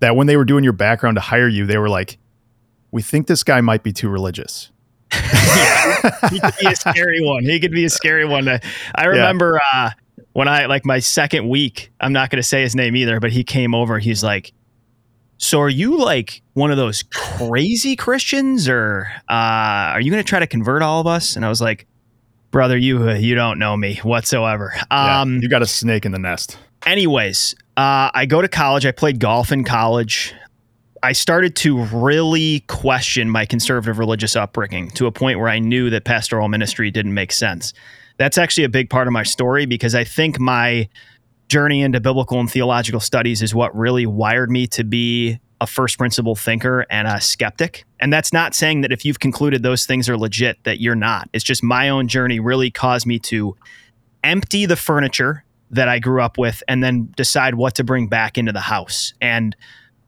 [0.02, 2.18] that when they were doing your background to hire you, they were like,
[2.92, 4.72] "We think this guy might be too religious."
[6.32, 7.44] he could be a scary one.
[7.44, 8.48] He could be a scary one.
[8.48, 8.60] I,
[8.96, 9.92] I remember uh,
[10.34, 11.92] when I like my second week.
[12.00, 14.00] I'm not going to say his name either, but he came over.
[14.00, 14.54] He's like,
[15.38, 19.34] "So are you like one of those crazy Christians, or uh,
[19.94, 21.88] are you going to try to convert all of us?" And I was like,
[22.52, 24.74] brother, you uh, you don't know me whatsoever.
[24.92, 26.58] Yeah, Um, you got a snake in the nest.
[26.86, 28.86] anyways, uh, I go to college.
[28.86, 30.34] I played golf in college.
[31.04, 35.90] I started to really question my conservative religious upbringing to a point where I knew
[35.90, 37.74] that pastoral ministry didn't make sense.
[38.18, 40.90] That's actually a big part of my story because I think my
[41.48, 45.98] journey into biblical and theological studies is what really wired me to be a first
[45.98, 47.86] principle thinker and a skeptic.
[48.00, 51.30] And that's not saying that if you've concluded those things are legit, that you're not.
[51.34, 53.58] It's just my own journey really caused me to
[54.24, 58.38] empty the furniture that I grew up with and then decide what to bring back
[58.38, 59.14] into the house.
[59.22, 59.56] And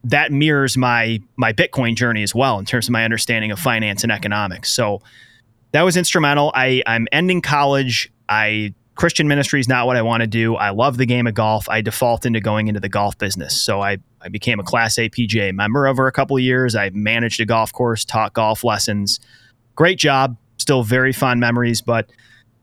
[0.04, 4.02] that mirrors my my Bitcoin journey as well in terms of my understanding of finance
[4.02, 4.72] and economics.
[4.72, 5.00] So
[5.72, 6.52] that was instrumental.
[6.54, 8.12] I, I'm ending college.
[8.28, 10.54] I Christian ministry is not what I want to do.
[10.54, 11.68] I love the game of golf.
[11.68, 13.60] I default into going into the golf business.
[13.60, 16.74] So I, I became a Class A PGA member over a couple of years.
[16.74, 19.18] I managed a golf course, taught golf lessons.
[19.74, 20.36] Great job.
[20.58, 22.10] Still very fond memories, but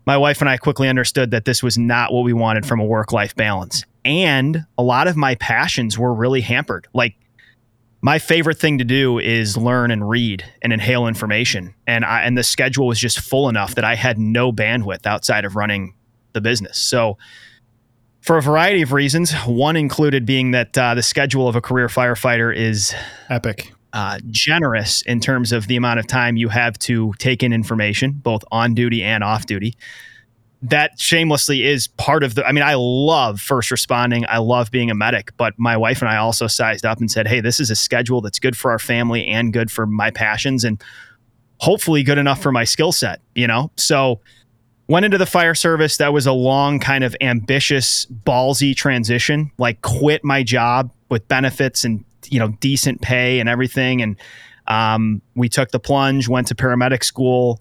[0.06, 2.86] my wife and I quickly understood that this was not what we wanted from a
[2.86, 3.84] work life balance.
[4.06, 6.88] And a lot of my passions were really hampered.
[6.94, 7.16] Like
[8.02, 11.74] my favorite thing to do is learn and read and inhale information.
[11.86, 15.44] And I, and the schedule was just full enough that I had no bandwidth outside
[15.46, 15.94] of running
[16.34, 16.78] the business.
[16.78, 17.18] So
[18.22, 21.88] for a variety of reasons, one included being that uh, the schedule of a career
[21.88, 22.94] firefighter is
[23.30, 23.74] Epic.
[23.94, 28.12] uh, generous in terms of the amount of time you have to take in information,
[28.12, 29.76] both on duty and off duty.
[30.62, 32.46] That shamelessly is part of the.
[32.46, 34.26] I mean, I love first responding.
[34.28, 37.28] I love being a medic, but my wife and I also sized up and said,
[37.28, 40.66] hey, this is a schedule that's good for our family and good for my passions
[40.66, 40.84] and
[41.60, 43.72] hopefully good enough for my skill set, you know?
[43.78, 44.20] So,
[44.90, 45.98] went into the fire service.
[45.98, 49.52] That was a long, kind of ambitious, ballsy transition.
[49.58, 54.16] Like, quit my job with benefits and you know decent pay and everything and
[54.68, 57.60] um, we took the plunge went to paramedic school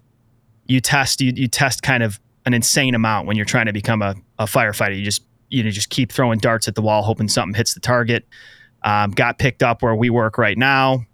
[0.67, 4.03] you test you, you test kind of an insane amount when you're trying to become
[4.03, 4.99] a, a firefighter.
[4.99, 7.81] You just you know just keep throwing darts at the wall hoping something hits the
[7.81, 8.27] target.
[8.83, 11.05] Um, got picked up where we work right now.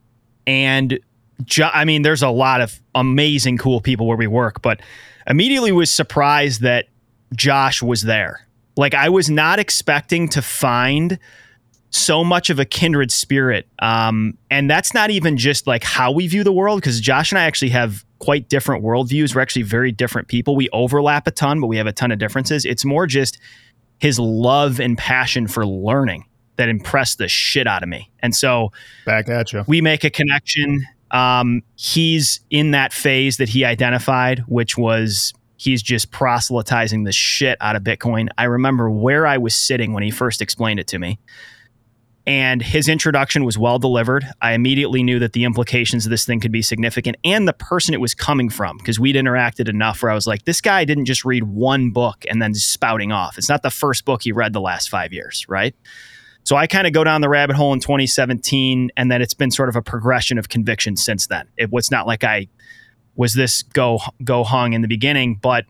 [0.47, 0.99] And
[1.44, 4.81] ju- i mean there's a lot of amazing cool people where we work but
[5.27, 6.87] immediately was surprised that
[7.35, 8.47] josh was there.
[8.77, 11.18] Like i was not expecting to find
[11.90, 13.68] so much of a kindred spirit.
[13.79, 17.38] Um, and that's not even just like how we view the world, because Josh and
[17.38, 19.35] I actually have quite different worldviews.
[19.35, 20.57] We're actually very different people.
[20.57, 22.65] We overlap a ton, but we have a ton of differences.
[22.65, 23.39] It's more just
[23.99, 26.25] his love and passion for learning
[26.57, 28.11] that impressed the shit out of me.
[28.21, 28.73] And so
[29.05, 29.65] Back at you.
[29.67, 30.87] we make a connection.
[31.11, 37.59] Um, he's in that phase that he identified, which was he's just proselytizing the shit
[37.61, 38.29] out of Bitcoin.
[38.39, 41.19] I remember where I was sitting when he first explained it to me.
[42.27, 44.25] And his introduction was well delivered.
[44.41, 47.93] I immediately knew that the implications of this thing could be significant and the person
[47.93, 51.05] it was coming from, because we'd interacted enough where I was like, this guy didn't
[51.05, 53.37] just read one book and then spouting off.
[53.37, 55.75] It's not the first book he read the last five years, right?
[56.45, 59.51] So I kind of go down the rabbit hole in 2017, and then it's been
[59.51, 61.49] sort of a progression of conviction since then.
[61.57, 62.49] It was not like I
[63.17, 65.65] was this go go hung in the beginning, but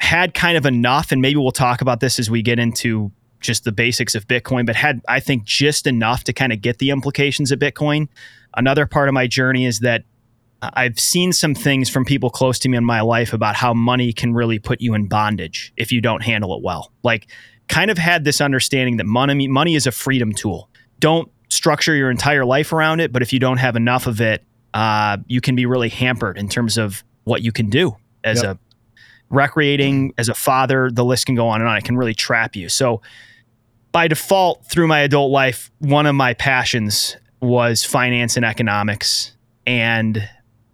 [0.00, 3.64] had kind of enough, and maybe we'll talk about this as we get into just
[3.64, 6.90] the basics of Bitcoin, but had I think just enough to kind of get the
[6.90, 8.08] implications of Bitcoin.
[8.56, 10.04] Another part of my journey is that
[10.60, 14.12] I've seen some things from people close to me in my life about how money
[14.12, 16.92] can really put you in bondage if you don't handle it well.
[17.04, 17.28] Like
[17.68, 20.68] kind of had this understanding that money money is a freedom tool.
[20.98, 24.42] Don't structure your entire life around it, but if you don't have enough of it,
[24.74, 28.56] uh, you can be really hampered in terms of what you can do as Yep.
[28.56, 28.58] a
[29.30, 30.90] recreating, as a father.
[30.92, 31.76] The list can go on and on.
[31.76, 32.68] It can really trap you.
[32.68, 33.02] So
[33.92, 39.32] by default, through my adult life, one of my passions was finance and economics,
[39.66, 40.28] and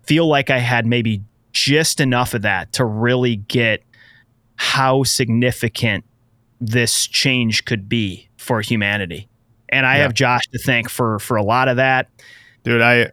[0.04, 3.82] feel like I had maybe just enough of that to really get
[4.56, 6.04] how significant
[6.60, 9.28] this change could be for humanity.
[9.68, 10.02] And I Yeah.
[10.02, 12.08] have Josh to thank for for a lot of that.
[12.62, 13.10] Dude, I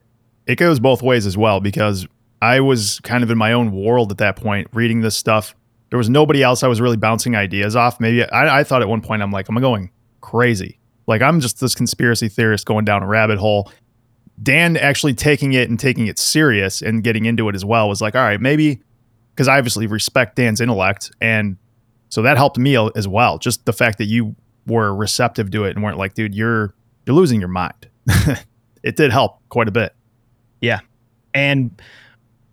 [0.47, 2.07] it goes both ways as well because
[2.41, 5.55] I was kind of in my own world at that point reading this stuff.
[5.89, 7.99] There was nobody else I was really bouncing ideas off.
[7.99, 10.79] Maybe I, I thought at one point I'm like, I'm going crazy.
[11.07, 13.71] Like I'm just this conspiracy theorist going down a rabbit hole.
[14.41, 18.01] Dan actually taking it and taking it serious and getting into it as well was
[18.01, 18.81] like, all right, maybe
[19.35, 21.11] because I obviously respect Dan's intellect.
[21.21, 21.57] And
[22.09, 23.37] so that helped me as well.
[23.37, 26.73] Just the fact that you were receptive to it and weren't like, dude, you're
[27.05, 27.87] you're losing your mind.
[28.83, 29.95] it did help quite a bit.
[30.59, 30.79] Yeah.
[31.33, 31.81] And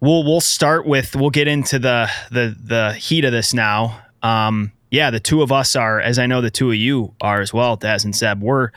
[0.00, 4.00] we'll we'll start with we'll get into the the the heat of this now.
[4.22, 7.40] Um, yeah, the two of us are, as I know the two of you are
[7.40, 8.42] as well, Daz and Seb.
[8.42, 8.70] We're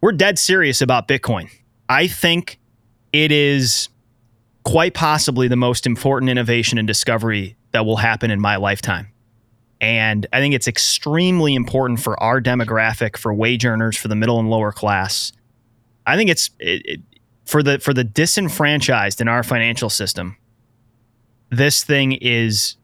[0.00, 1.50] we're dead serious about Bitcoin.
[1.88, 2.58] I think
[3.12, 3.88] it is
[4.64, 9.08] quite possibly the most important innovation and discovery that will happen in my lifetime.
[9.80, 14.38] And I think it's extremely important for our demographic, for wage earners, for the middle
[14.38, 15.32] and lower class.
[16.06, 17.00] I think it's it, it,
[17.44, 20.36] for the for the disenfranchised in our financial system.
[21.50, 22.76] This thing is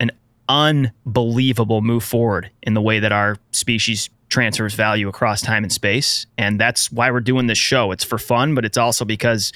[0.00, 0.10] an
[0.48, 6.26] unbelievable move forward in the way that our species transfers value across time and space.
[6.36, 7.92] And that's why we're doing this show.
[7.92, 9.52] It's for fun, but it's also because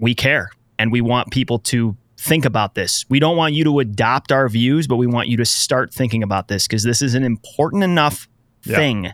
[0.00, 3.04] we care and we want people to think about this.
[3.08, 6.22] We don't want you to adopt our views, but we want you to start thinking
[6.22, 8.28] about this because this is an important enough
[8.64, 8.76] yeah.
[8.76, 9.12] thing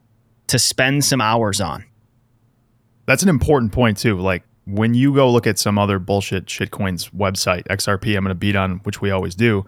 [0.48, 1.84] to spend some hours on.
[3.06, 4.18] That's an important point too.
[4.18, 8.34] Like when you go look at some other bullshit shitcoins website, XRP, I'm going to
[8.34, 9.64] beat on, which we always do.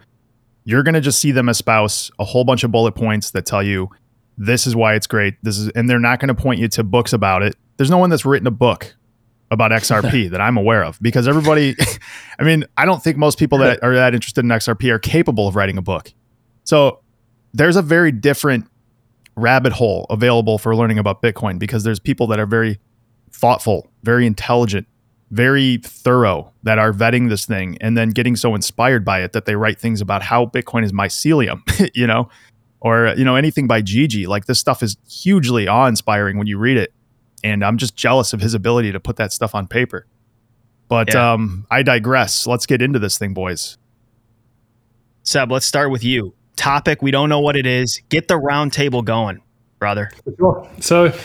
[0.64, 3.62] You're going to just see them espouse a whole bunch of bullet points that tell
[3.62, 3.88] you
[4.36, 5.36] this is why it's great.
[5.42, 7.56] This is, and they're not going to point you to books about it.
[7.78, 8.94] There's no one that's written a book
[9.50, 11.76] about XRP that I'm aware of because everybody,
[12.38, 15.48] I mean, I don't think most people that are that interested in XRP are capable
[15.48, 16.12] of writing a book.
[16.64, 17.00] So
[17.54, 18.66] there's a very different
[19.34, 22.78] rabbit hole available for learning about Bitcoin because there's people that are very
[23.32, 24.86] thoughtful, very intelligent,
[25.30, 29.44] very thorough that are vetting this thing and then getting so inspired by it that
[29.44, 31.60] they write things about how Bitcoin is mycelium,
[31.94, 32.28] you know,
[32.80, 34.26] or you know anything by Gigi.
[34.26, 36.92] Like this stuff is hugely awe-inspiring when you read it
[37.42, 40.06] and I'm just jealous of his ability to put that stuff on paper.
[40.88, 41.32] But yeah.
[41.32, 42.46] um, I digress.
[42.46, 43.78] Let's get into this thing, boys.
[45.22, 46.34] Seb, let's start with you.
[46.56, 48.02] Topic: We don't know what it is.
[48.08, 49.40] Get the round table going,
[49.78, 50.10] brother.
[50.36, 50.68] Sure.
[50.80, 51.16] So,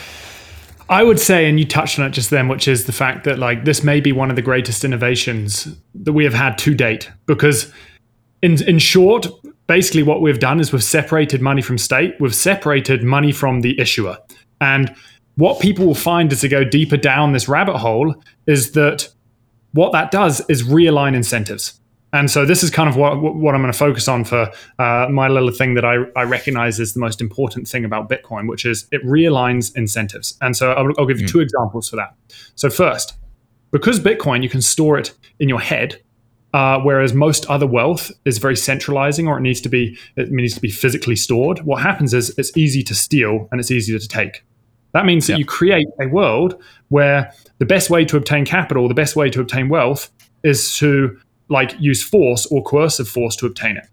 [0.88, 3.38] I would say, and you touched on it just then, which is the fact that
[3.38, 7.10] like this may be one of the greatest innovations that we have had to date.
[7.26, 7.72] Because,
[8.42, 9.26] in in short,
[9.66, 12.14] basically what we've done is we've separated money from state.
[12.20, 14.16] We've separated money from the issuer,
[14.60, 14.94] and
[15.36, 18.14] what people will find as they go deeper down this rabbit hole
[18.46, 19.08] is that
[19.72, 21.78] what that does is realign incentives.
[22.16, 25.06] And so this is kind of what, what I'm going to focus on for uh,
[25.10, 28.64] my little thing that I, I recognize is the most important thing about Bitcoin, which
[28.64, 30.38] is it realigns incentives.
[30.40, 31.30] And so I'll, I'll give you mm.
[31.30, 32.14] two examples for that.
[32.54, 33.18] So first,
[33.70, 36.00] because Bitcoin, you can store it in your head,
[36.54, 40.54] uh, whereas most other wealth is very centralizing or it needs to be it needs
[40.54, 41.58] to be physically stored.
[41.66, 44.42] What happens is it's easy to steal and it's easy to take.
[44.92, 45.40] That means that yeah.
[45.40, 49.42] you create a world where the best way to obtain capital, the best way to
[49.42, 50.10] obtain wealth
[50.42, 53.86] is to like use force or coercive force to obtain it.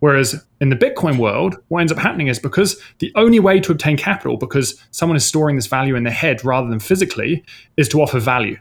[0.00, 3.70] Whereas in the Bitcoin world, what ends up happening is because the only way to
[3.70, 7.44] obtain capital, because someone is storing this value in their head rather than physically,
[7.76, 8.58] is to offer value.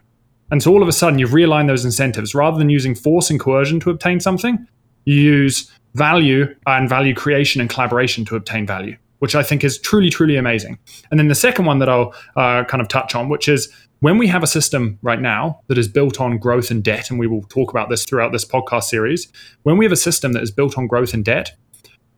[0.52, 2.36] And so all of a sudden, you've realigned those incentives.
[2.36, 4.68] Rather than using force and coercion to obtain something,
[5.06, 9.78] you use value and value creation and collaboration to obtain value which I think is
[9.78, 10.80] truly, truly amazing.
[11.12, 13.72] And then the second one that I'll uh, kind of touch on, which is
[14.02, 17.20] when we have a system right now that is built on growth and debt, and
[17.20, 20.42] we will talk about this throughout this podcast series, when we have a system that
[20.42, 21.52] is built on growth and debt,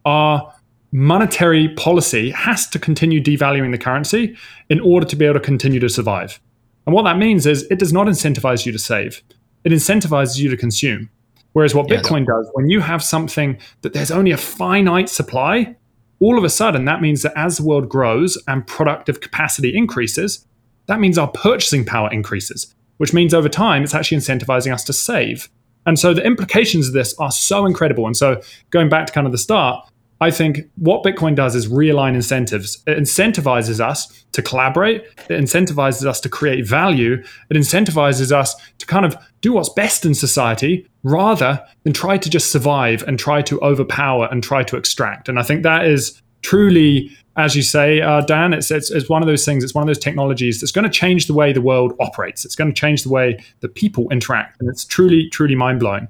[0.06, 0.54] our
[0.93, 4.36] monetary policy has to continue devaluing the currency
[4.69, 6.39] in order to be able to continue to survive.
[6.86, 9.22] And what that means is it does not incentivize you to save,
[9.65, 11.10] it incentivizes you to consume.
[11.52, 15.76] Whereas what yeah, Bitcoin does, when you have something that there's only a finite supply,
[16.19, 20.48] all of a sudden, that means that as the world grows and productive capacity increases,
[20.88, 24.93] that means our purchasing power increases, which means over time, it's actually incentivizing us to
[24.93, 25.50] save.
[25.86, 28.06] And so the implications of this are so incredible.
[28.06, 29.86] And so going back to kind of the start,
[30.22, 32.82] I think what Bitcoin does is realign incentives.
[32.88, 38.86] It incentivizes us to collaborate, it incentivizes us to create value, it incentivizes us to
[38.86, 43.41] kind of do what's best in society rather than try to just survive and try
[43.41, 45.28] to overpower and try to extract.
[45.28, 49.24] And I think that is truly, as you say, uh, Dan, it's, it's, it's, one
[49.24, 51.62] of those things, it's one of those technologies that's going to change the way the
[51.62, 52.46] world operates.
[52.46, 54.60] It's going to change the way the people interact.
[54.62, 56.08] And it's truly, truly mind blowing.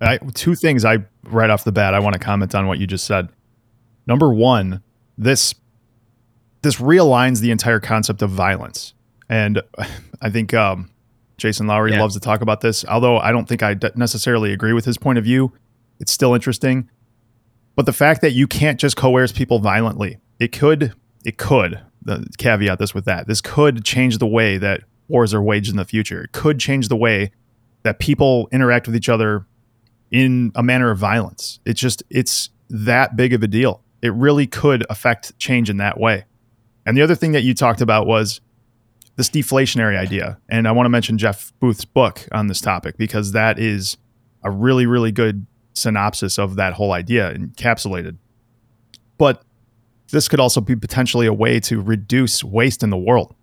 [0.00, 2.86] I, two things I right off the bat I want to comment on what you
[2.86, 3.28] just said.
[4.06, 4.82] Number one,
[5.18, 5.54] this
[6.62, 8.94] this realigns the entire concept of violence,
[9.28, 9.62] and
[10.22, 10.90] I think um,
[11.36, 12.00] Jason Lowery yeah.
[12.00, 12.84] loves to talk about this.
[12.86, 15.52] Although I don't think I necessarily agree with his point of view,
[15.98, 16.88] it's still interesting.
[17.80, 20.92] But the fact that you can't just coerce people violently, it could,
[21.24, 21.80] it could.
[22.02, 23.26] The caveat this with that.
[23.26, 26.24] This could change the way that wars are waged in the future.
[26.24, 27.32] It could change the way
[27.82, 29.46] that people interact with each other
[30.10, 31.58] in a manner of violence.
[31.64, 33.82] It's just, it's that big of a deal.
[34.02, 36.26] It really could affect change in that way.
[36.84, 38.42] And the other thing that you talked about was
[39.16, 40.38] this deflationary idea.
[40.50, 43.96] And I want to mention Jeff Booth's book on this topic because that is
[44.42, 45.46] a really, really good
[45.80, 48.16] synopsis of that whole idea encapsulated.
[49.18, 49.42] But
[50.12, 53.34] this could also be potentially a way to reduce waste in the world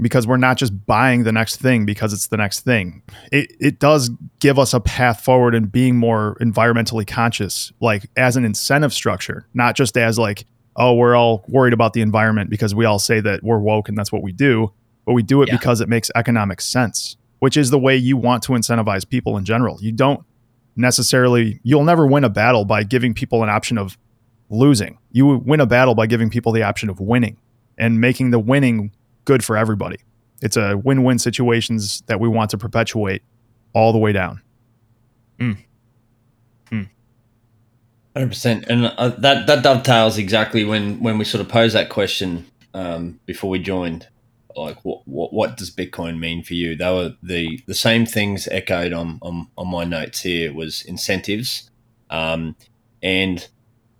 [0.00, 3.02] because we're not just buying the next thing because it's the next thing.
[3.30, 8.36] It it does give us a path forward in being more environmentally conscious, like as
[8.36, 10.44] an incentive structure, not just as like,
[10.76, 13.98] oh, we're all worried about the environment because we all say that we're woke and
[13.98, 14.72] that's what we do,
[15.04, 15.56] but we do it Yeah.
[15.56, 19.44] because it makes economic sense, which is the way you want to incentivize people in
[19.44, 19.78] general.
[19.80, 20.24] You don't
[20.76, 23.98] necessarily you'll never win a battle by giving people an option of
[24.48, 24.98] losing.
[25.10, 27.38] You win a battle by giving people the option of winning
[27.78, 28.92] and making the winning
[29.24, 29.98] good for everybody.
[30.40, 33.22] It's a win-win situations that we want to perpetuate
[33.74, 34.42] all the way down.
[38.14, 41.88] Hundred percent, and uh, that that dovetails exactly when when we sort of posed that
[41.88, 42.44] question
[42.74, 44.06] um, before we joined.
[44.56, 46.76] Like, what, what what does Bitcoin mean for you?
[46.76, 51.70] They were the the same things echoed on on, on my notes here was incentives,
[52.10, 52.56] um,
[53.02, 53.48] and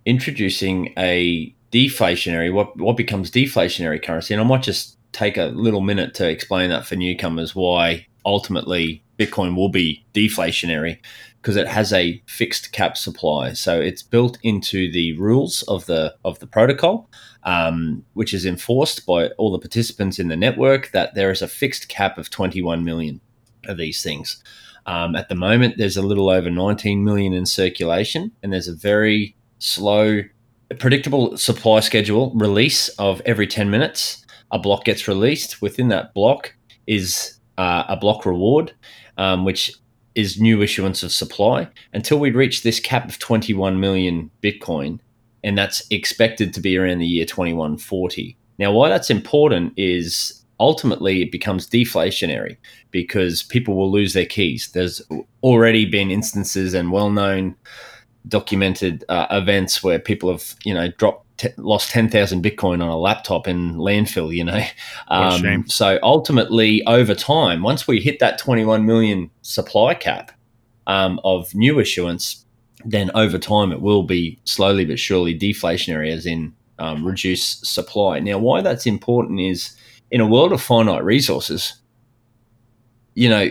[0.04, 4.34] introducing a deflationary what what becomes deflationary currency.
[4.34, 9.02] And I might just take a little minute to explain that for newcomers why ultimately
[9.18, 10.98] Bitcoin will be deflationary
[11.40, 13.52] because it has a fixed cap supply.
[13.52, 17.10] So it's built into the rules of the of the protocol,
[17.44, 20.90] um, which is enforced by all the participants in the network.
[20.92, 23.20] That there is a fixed cap of 21 million
[23.66, 24.42] of these things.
[24.86, 28.74] Um, at the moment, there's a little over 19 million in circulation, and there's a
[28.74, 30.22] very slow,
[30.78, 34.24] predictable supply schedule release of every 10 minutes.
[34.50, 35.62] A block gets released.
[35.62, 36.54] Within that block
[36.86, 38.72] is uh, a block reward,
[39.18, 39.72] um, which
[40.14, 44.98] is new issuance of supply until we reach this cap of 21 million Bitcoin,
[45.44, 48.36] and that's expected to be around the year 2140.
[48.58, 52.56] Now, why that's important is ultimately it becomes deflationary
[52.90, 54.70] because people will lose their keys.
[54.72, 55.02] There's
[55.42, 57.56] already been instances and well known
[58.28, 61.26] documented uh, events where people have, you know, dropped.
[61.38, 64.62] T- lost 10,000 Bitcoin on a laptop in landfill, you know.
[65.08, 65.60] What a shame.
[65.62, 70.30] Um, so ultimately, over time, once we hit that 21 million supply cap
[70.86, 72.41] um, of new issuance,
[72.84, 78.18] then over time it will be slowly but surely deflationary, as in um, reduce supply.
[78.18, 79.76] Now, why that's important is
[80.10, 81.74] in a world of finite resources,
[83.14, 83.50] you know,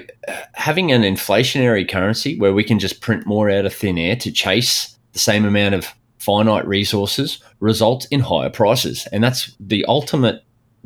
[0.53, 4.32] having an inflationary currency where we can just print more out of thin air to
[4.32, 9.07] chase the same amount of finite resources results in higher prices.
[9.11, 10.43] And that's the ultimate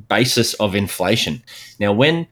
[0.10, 1.42] basis of inflation.
[1.80, 2.28] Now, when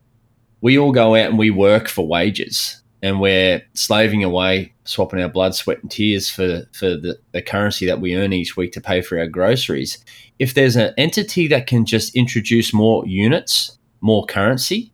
[0.61, 5.27] we all go out and we work for wages and we're slaving away, swapping our
[5.27, 8.81] blood, sweat, and tears for, for the, the currency that we earn each week to
[8.81, 10.03] pay for our groceries,
[10.39, 14.93] if there's an entity that can just introduce more units, more currency,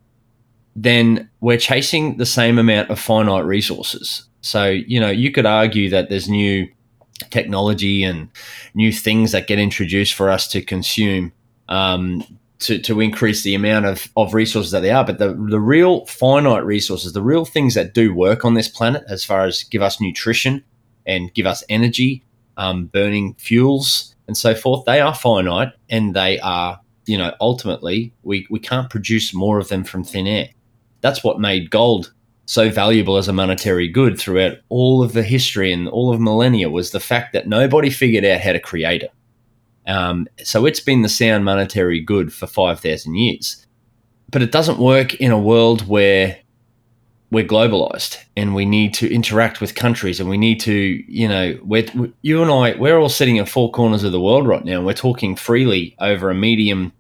[0.76, 4.24] then we're chasing the same amount of finite resources.
[4.42, 6.68] So, you know, you could argue that there's new
[7.30, 8.30] technology and
[8.74, 11.32] new things that get introduced for us to consume
[11.68, 12.24] um,
[12.60, 15.06] to, to increase the amount of, of resources that they are.
[15.06, 19.04] But the, the real finite resources, the real things that do work on this planet
[19.08, 20.64] as far as give us nutrition
[21.06, 22.24] and give us energy,
[22.58, 28.14] um, burning fuels and so forth, they are finite and they are, you know, ultimately
[28.24, 30.50] we, we can't produce more of them from thin air.
[31.02, 32.14] That's what made gold
[32.46, 36.70] so valuable as a monetary good throughout all of the history and all of millennia
[36.70, 39.12] was the fact that nobody figured out how to create it.
[39.90, 43.66] Um, so it's been the sound monetary good for 5,000 years.
[44.32, 46.38] But it doesn't work in a world where
[47.32, 51.58] we're globalized and we need to interact with countries and we need to, you know,
[51.64, 51.86] we're,
[52.22, 54.86] you and I, we're all sitting in four corners of the world right now and
[54.86, 56.94] we're talking freely over a medium,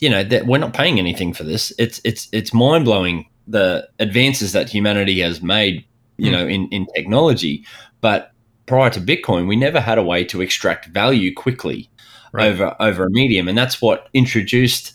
[0.00, 1.72] you know, that we're not paying anything for this.
[1.78, 5.84] It's, it's, it's mind blowing the advances that humanity has made,
[6.16, 6.32] you Hmm.
[6.32, 7.64] know, in, in technology.
[8.00, 8.32] But
[8.66, 11.90] prior to Bitcoin, we never had a way to extract value quickly
[12.32, 12.46] Right.
[12.46, 14.92] over over a medium, and that's what introduced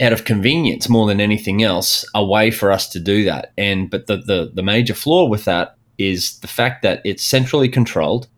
[0.00, 3.52] out of convenience more than anything else a way for us to do that.
[3.58, 7.68] And but the the, the major flaw with that is the fact that it's centrally
[7.68, 8.28] controlled,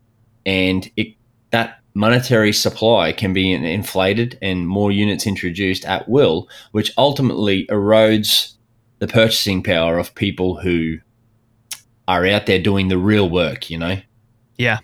[0.45, 1.15] and it
[1.51, 8.55] that monetary supply can be inflated and more units introduced at will, which ultimately erodes
[8.99, 10.97] the purchasing power of people who
[12.09, 13.71] are out there doing the real work.
[13.71, 14.01] You know.
[14.57, 14.79] Yeah.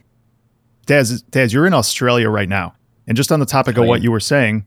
[0.86, 2.74] Daz, Daz, you're in Australia right now.
[3.08, 4.66] And just on the topic of what you were saying,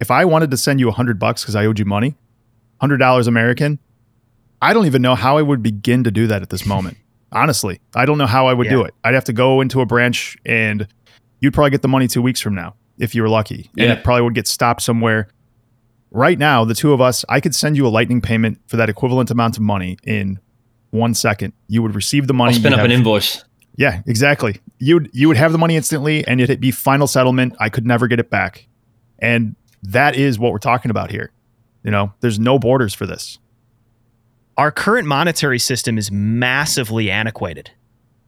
[0.00, 2.16] if I wanted to send you a hundred bucks because I owed you money,
[2.80, 3.78] hundred dollars American,
[4.60, 6.96] I don't even know how I would begin to do that at this moment.
[7.32, 8.94] Honestly, I don't know how I would do it.
[9.04, 10.88] I'd have to go into a branch and
[11.40, 13.70] you'd probably get the money two weeks from now if you were lucky.
[13.78, 15.28] And it probably would get stopped somewhere.
[16.10, 18.90] Right now, the two of us, I could send you a lightning payment for that
[18.90, 20.40] equivalent amount of money in
[20.90, 21.54] one second.
[21.68, 22.52] You would receive the money.
[22.52, 23.44] I'll spin up an invoice.
[23.76, 24.60] Yeah, exactly.
[24.78, 27.54] You would you would have the money instantly, and it'd be final settlement.
[27.58, 28.66] I could never get it back,
[29.18, 31.32] and that is what we're talking about here.
[31.82, 33.38] You know, there's no borders for this.
[34.56, 37.70] Our current monetary system is massively antiquated.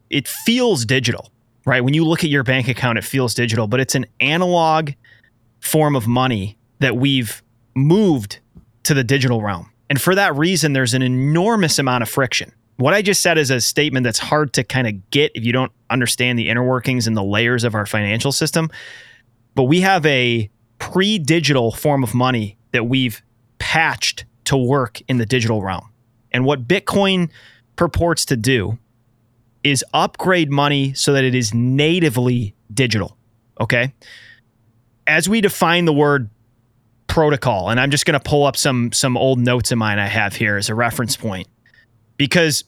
[0.08, 1.30] It feels digital,
[1.66, 1.84] right?
[1.84, 4.90] When you look at your bank account, it feels digital, but it's an analog
[5.60, 7.42] form of money that we've
[7.74, 8.40] moved
[8.84, 9.70] to the digital realm.
[9.90, 12.52] And for that reason, there's an enormous amount of friction.
[12.76, 15.52] What I just said is a statement that's hard to kind of get if you
[15.52, 18.70] don't understand the inner workings and the layers of our financial system.
[19.54, 23.22] But we have a pre digital form of money that we've
[23.58, 25.88] patched to work in the digital realm.
[26.32, 27.30] And what Bitcoin
[27.76, 28.78] purports to do
[29.62, 33.16] is upgrade money so that it is natively digital.
[33.60, 33.94] Okay.
[35.06, 36.28] As we define the word
[37.06, 40.06] protocol, and I'm just going to pull up some some old notes of mine I
[40.06, 41.46] have here as a reference point,
[42.16, 42.64] because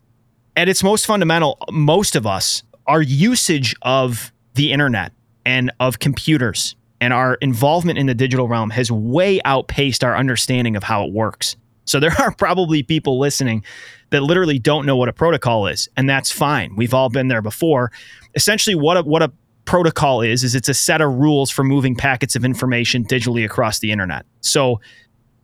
[0.57, 5.13] at its most fundamental, most of us, our usage of the internet
[5.45, 10.77] and of computers and our involvement in the digital realm has way outpaced our understanding
[10.77, 11.57] of how it works.
[11.85, 13.65] So there are probably people listening
[14.11, 16.75] that literally don't know what a protocol is, and that's fine.
[16.77, 17.91] We've all been there before.
[18.35, 19.33] Essentially, what a, what a
[19.65, 23.81] protocol is is it's a set of rules for moving packets of information digitally across
[23.81, 24.25] the internet.
[24.41, 24.81] So,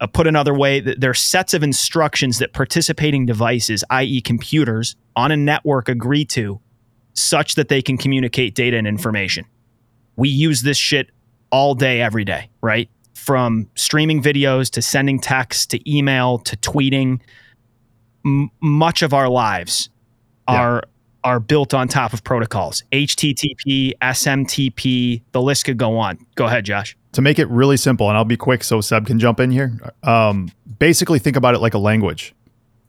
[0.02, 5.30] uh, put another way, there are sets of instructions that participating devices, i.e., computers, on
[5.30, 6.60] a network agree to,
[7.14, 9.44] such that they can communicate data and information.
[10.16, 11.10] We use this shit
[11.50, 12.90] all day, every day, right?
[13.14, 17.20] From streaming videos to sending texts to email to tweeting.
[18.24, 19.88] M- much of our lives
[20.48, 20.60] yeah.
[20.60, 20.82] are
[21.24, 26.18] are built on top of protocols HTTP, SMTP, the list could go on.
[26.34, 26.96] Go ahead, Josh.
[27.12, 29.78] To make it really simple, and I'll be quick so Seb can jump in here.
[30.02, 32.34] Um, basically, think about it like a language.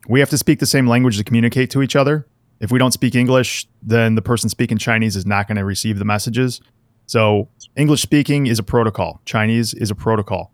[0.07, 2.27] We have to speak the same language to communicate to each other.
[2.59, 5.99] If we don't speak English, then the person speaking Chinese is not going to receive
[5.99, 6.61] the messages.
[7.05, 10.51] So, English speaking is a protocol, Chinese is a protocol.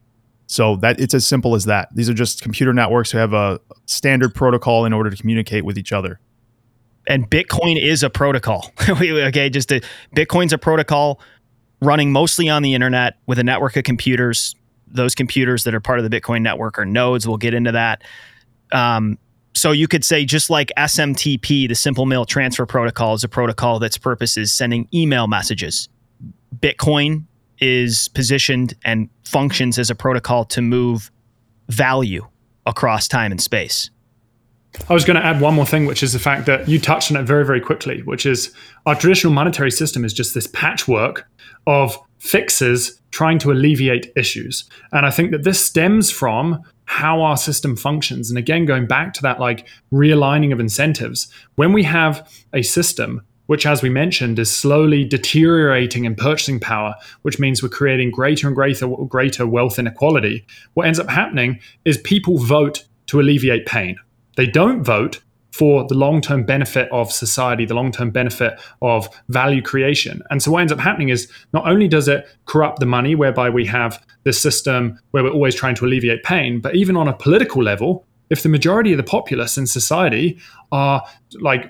[0.48, 1.90] So that it's as simple as that.
[1.94, 5.78] These are just computer networks who have a standard protocol in order to communicate with
[5.78, 6.20] each other
[7.10, 8.72] and Bitcoin is a protocol.
[8.90, 9.82] okay, just a,
[10.16, 11.20] Bitcoin's a protocol
[11.82, 14.56] running mostly on the internet with a network of computers.
[14.88, 17.28] Those computers that are part of the Bitcoin network are nodes.
[17.28, 18.04] We'll get into that.
[18.72, 19.18] Um,
[19.56, 23.80] so you could say just like SMTP, the Simple Mail Transfer Protocol, is a protocol
[23.80, 25.90] that's purpose is sending email messages.
[26.60, 27.26] Bitcoin
[27.60, 31.12] is positioned and functions as a protocol to move
[31.68, 32.28] value
[32.66, 33.90] across time and space.
[34.88, 37.12] I was going to add one more thing, which is the fact that you touched
[37.12, 38.54] on it very, very quickly, which is
[38.86, 41.28] our traditional monetary system is just this patchwork
[41.68, 44.70] of fixes trying to alleviate issues.
[44.92, 48.30] And I think that this stems from how our system functions.
[48.30, 53.22] And again, going back to that like realigning of incentives, when we have a system
[53.46, 56.94] which, as we mentioned, is slowly deteriorating in purchasing power,
[57.24, 60.46] which means we're creating greater and greater, greater wealth inequality.
[60.76, 63.98] What ends up happening is people vote to alleviate pain.
[64.40, 65.20] They don't vote
[65.52, 70.22] for the long term benefit of society, the long term benefit of value creation.
[70.30, 73.50] And so, what ends up happening is not only does it corrupt the money, whereby
[73.50, 77.14] we have this system where we're always trying to alleviate pain, but even on a
[77.14, 80.40] political level, if the majority of the populace in society
[80.72, 81.04] are
[81.42, 81.70] like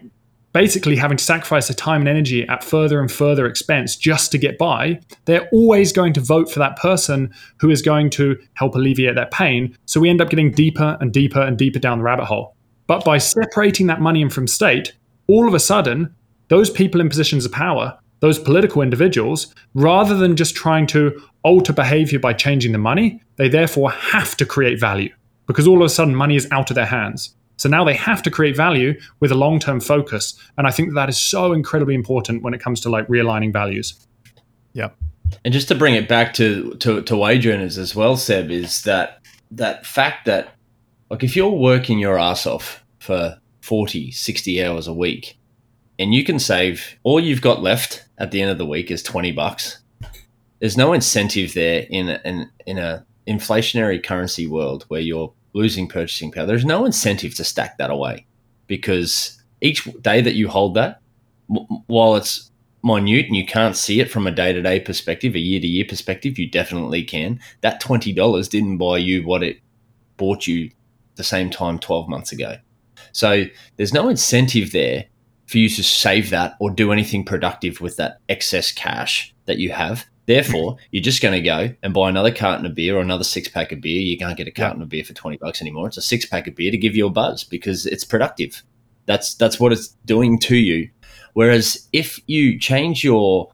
[0.53, 4.37] basically having to sacrifice their time and energy at further and further expense just to
[4.37, 8.75] get by, they're always going to vote for that person who is going to help
[8.75, 9.75] alleviate that pain.
[9.85, 12.55] So we end up getting deeper and deeper and deeper down the rabbit hole.
[12.89, 14.93] But by separating that money from state,
[15.27, 16.15] all of a sudden,
[16.47, 21.71] those people in positions of power, those political individuals, rather than just trying to alter
[21.71, 25.13] behavior by changing the money, they therefore have to create value
[25.45, 27.35] because all of a sudden money is out of their hands.
[27.57, 30.33] So now they have to create value with a long term focus.
[30.57, 33.53] And I think that, that is so incredibly important when it comes to like realigning
[33.53, 34.03] values.
[34.73, 34.89] Yeah.
[35.45, 38.81] And just to bring it back to, to, to wage earners as well, Seb, is
[38.81, 39.19] that
[39.51, 40.55] that fact that
[41.09, 45.37] like if you're working your ass off for 40, 60 hours a week
[45.97, 49.03] and you can save all you've got left at the end of the week is
[49.03, 49.79] 20 bucks.
[50.59, 55.87] There's no incentive there in an in, in a inflationary currency world where you're losing
[55.87, 56.45] purchasing power.
[56.45, 58.25] There's no incentive to stack that away
[58.67, 61.01] because each day that you hold that,
[61.87, 62.51] while it's
[62.83, 65.67] minute and you can't see it from a day to day perspective, a year to
[65.67, 67.39] year perspective, you definitely can.
[67.61, 69.59] That $20 didn't buy you what it
[70.17, 70.71] bought you
[71.19, 72.55] the same time 12 months ago.
[73.11, 73.43] So
[73.75, 75.05] there's no incentive there
[75.45, 79.71] for you to save that or do anything productive with that excess cash that you
[79.71, 80.05] have.
[80.25, 83.47] Therefore, you're just going to go and buy another carton of beer or another six
[83.47, 84.01] pack of beer.
[84.01, 85.87] You can't get a carton of beer for 20 bucks anymore.
[85.87, 88.63] It's a six pack of beer to give you a buzz because it's productive.
[89.05, 90.89] That's that's what it's doing to you.
[91.33, 93.51] Whereas if you change your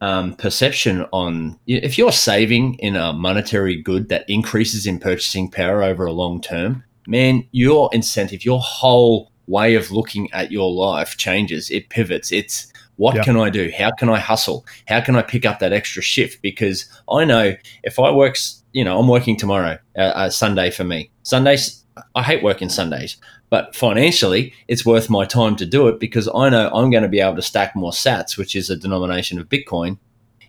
[0.00, 5.82] um, perception on if you're saving in a monetary good that increases in purchasing power
[5.82, 11.16] over a long term, man, your incentive, your whole way of looking at your life
[11.16, 11.70] changes.
[11.70, 12.32] It pivots.
[12.32, 13.72] It's what can I do?
[13.76, 14.64] How can I hustle?
[14.86, 16.42] How can I pick up that extra shift?
[16.42, 18.36] Because I know if I work,
[18.72, 21.10] you know, I'm working tomorrow, uh, uh, Sunday for me.
[21.22, 21.84] Sundays,
[22.14, 23.16] I hate working Sundays,
[23.50, 27.08] but financially, it's worth my time to do it because I know I'm going to
[27.08, 29.98] be able to stack more sats, which is a denomination of Bitcoin.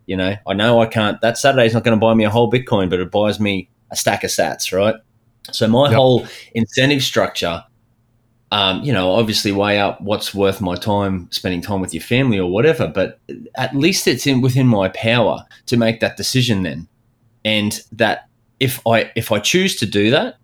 [0.05, 2.51] You know, I know I can't, that Saturday's not going to buy me a whole
[2.51, 4.95] Bitcoin, but it buys me a stack of sats, right?
[5.51, 5.95] So my yep.
[5.95, 7.63] whole incentive structure
[8.51, 12.39] um, you know, obviously weigh up what's worth my time spending time with your family
[12.39, 12.87] or whatever.
[12.87, 13.19] But
[13.55, 16.87] at least it's in within my power to make that decision then,
[17.43, 18.29] and that
[18.59, 20.37] if I if I choose to do that,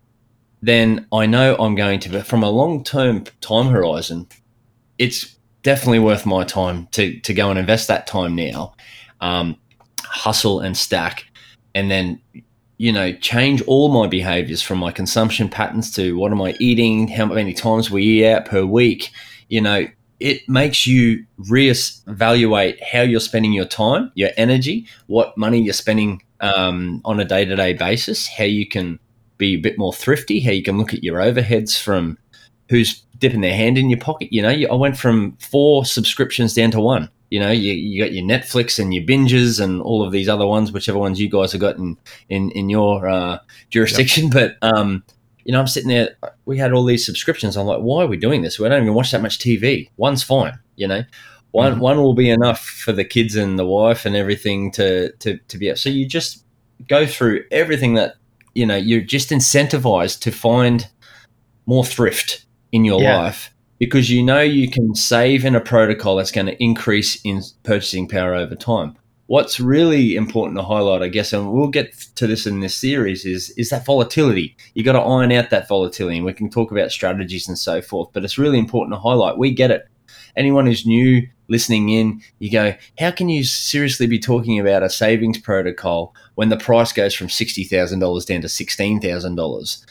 [0.60, 2.22] then I know I'm going to.
[2.24, 4.26] From a long term time horizon,
[4.98, 8.74] it's definitely worth my time to to go and invest that time now,
[9.20, 9.56] um,
[10.02, 11.24] hustle and stack,
[11.74, 12.20] and then
[12.82, 17.06] you know, change all my behaviors from my consumption patterns to what am I eating,
[17.06, 19.12] how many times we eat out per week.
[19.48, 19.86] You know,
[20.18, 26.24] it makes you reevaluate how you're spending your time, your energy, what money you're spending
[26.40, 28.98] um, on a day to day basis, how you can
[29.38, 32.18] be a bit more thrifty, how you can look at your overheads from
[32.68, 34.32] who's dipping their hand in your pocket.
[34.32, 38.12] You know, I went from four subscriptions down to one you know, you, you got
[38.12, 41.52] your Netflix and your binges and all of these other ones, whichever ones you guys
[41.52, 41.96] have got in
[42.28, 43.38] in, in your uh,
[43.70, 44.24] jurisdiction.
[44.24, 44.32] Yep.
[44.34, 45.02] But um,
[45.42, 46.14] you know, I'm sitting there.
[46.44, 47.56] We had all these subscriptions.
[47.56, 48.58] I'm like, why are we doing this?
[48.58, 49.88] We don't even watch that much TV.
[49.96, 50.58] One's fine.
[50.76, 51.04] You know,
[51.52, 51.80] one mm-hmm.
[51.80, 55.56] one will be enough for the kids and the wife and everything to to to
[55.56, 55.70] be.
[55.70, 55.78] up.
[55.78, 56.44] So you just
[56.86, 58.16] go through everything that
[58.54, 58.76] you know.
[58.76, 60.86] You're just incentivized to find
[61.64, 63.16] more thrift in your yeah.
[63.16, 63.51] life
[63.82, 68.06] because you know you can save in a protocol that's going to increase in purchasing
[68.06, 68.96] power over time.
[69.26, 73.24] What's really important to highlight, I guess, and we'll get to this in this series,
[73.24, 74.56] is is that volatility.
[74.74, 77.82] You got to iron out that volatility, and we can talk about strategies and so
[77.82, 78.10] forth.
[78.12, 79.36] But it's really important to highlight.
[79.36, 79.88] We get it.
[80.36, 84.90] Anyone who's new listening in, you go, how can you seriously be talking about a
[84.90, 89.84] savings protocol when the price goes from sixty thousand dollars down to sixteen thousand dollars?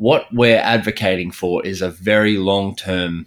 [0.00, 3.26] What we're advocating for is a very long term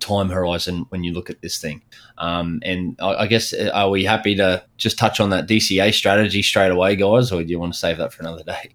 [0.00, 1.80] time horizon when you look at this thing.
[2.18, 5.94] Um, and I, I, guess, uh, are we happy to just touch on that DCA
[5.94, 8.74] strategy straight away, guys, or do you want to save that for another day?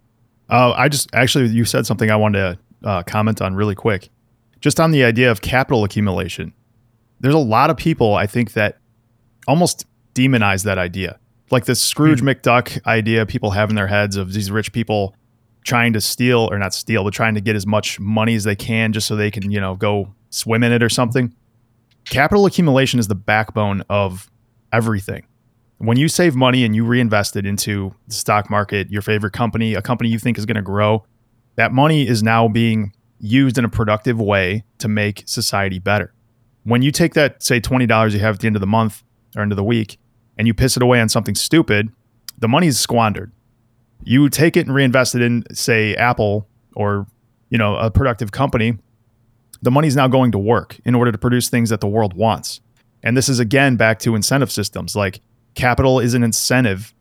[0.50, 4.10] Uh, I just actually, you said something I wanted to uh, comment on really quick.
[4.60, 6.52] Just on the idea of capital accumulation.
[7.20, 8.80] There's a lot of people, I think, that
[9.48, 9.86] almost
[10.16, 11.20] demonize that idea.
[11.52, 12.34] Like this Scrooge mm.
[12.34, 15.16] McDuck idea people have in their heads of these rich people
[15.64, 18.56] trying to steal or not steal, but trying to get as much money as they
[18.56, 21.34] can just so they can, you know, go swim in it or something.
[22.06, 24.30] Capital accumulation is the backbone of
[24.72, 25.26] everything.
[25.78, 29.74] When you save money and you reinvest it into the stock market, your favorite company,
[29.74, 31.06] a company you think is going to grow,
[31.56, 36.14] that money is now being used in a productive way to make society better.
[36.64, 39.04] When you take that, say, $20 you have at the end of the month
[39.36, 39.98] or end of the week,
[40.38, 41.90] and you piss it away on something stupid,
[42.38, 43.32] the money is squandered
[44.06, 47.08] you take it and reinvest it in say apple or
[47.50, 48.78] you know a productive company
[49.64, 52.60] the money's now going to work in order to produce things that the world wants.
[53.02, 54.96] And this is again back to incentive systems.
[54.96, 55.22] Like
[55.56, 56.94] capital is an incentive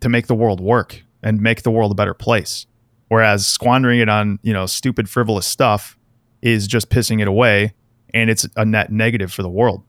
[0.00, 2.66] to make the world work and make the world a better place.
[3.08, 5.98] Whereas squandering it on you know stupid frivolous stuff
[6.40, 7.74] is just pissing it away
[8.14, 9.84] and it's a net negative for the world.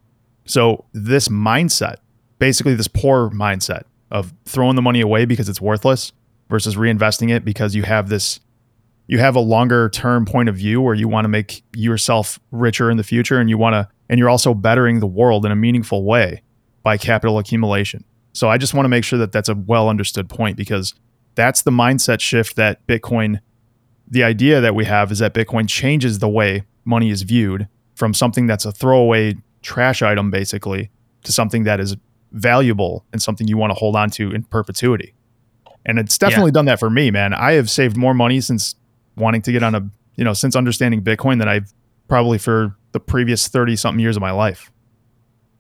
[0.46, 1.96] So this mindset
[2.40, 6.12] basically this poor mindset of throwing the money away because it's worthless
[6.50, 8.40] versus reinvesting it because you have this
[9.08, 12.92] you have a longer term point of view where you want to make yourself richer
[12.92, 15.56] in the future and you want to and you're also bettering the world in a
[15.56, 16.42] meaningful way
[16.84, 18.04] by capital accumulation.
[18.34, 20.94] So I just want to make sure that that's a well understood point because
[21.36, 23.40] that's the mindset shift that Bitcoin
[24.10, 28.14] the idea that we have is that Bitcoin changes the way money is viewed from
[28.14, 30.90] something that's a throwaway trash item basically
[31.24, 31.98] to something that is
[32.32, 35.14] valuable and something you want to hold on to in perpetuity.
[35.88, 36.54] And it's definitely yeah.
[36.54, 37.34] done that for me, man.
[37.34, 38.76] I have saved more money since
[39.16, 41.74] wanting to get on a, you know, since understanding Bitcoin than I've
[42.10, 44.70] probably for the previous 30 something years of my life.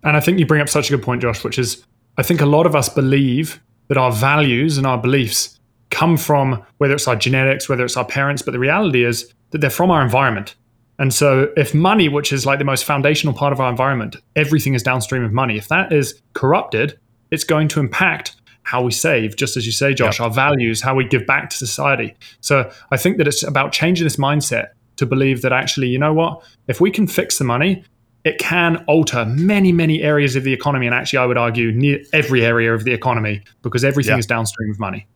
[0.03, 1.85] And I think you bring up such a good point, Josh, which is
[2.17, 5.57] I think a lot of us believe that our values and our beliefs
[5.89, 9.59] come from whether it's our genetics, whether it's our parents, but the reality is that
[9.61, 10.55] they're from our environment.
[10.99, 14.73] And so, if money, which is like the most foundational part of our environment, everything
[14.73, 16.99] is downstream of money, if that is corrupted,
[17.29, 18.35] it's going to impact
[18.67, 20.27] how we save, just as you say, Josh, yep.
[20.27, 22.13] our values, how we give back to society.
[22.41, 26.13] So I think that it's about changing this mindset to believe that actually, you know
[26.13, 27.85] what, if we can fix the money,
[28.25, 30.85] it can alter many, many areas of the economy.
[30.85, 34.19] And actually, I would argue near every area of the economy because everything Yeah.
[34.19, 35.07] is downstream of money.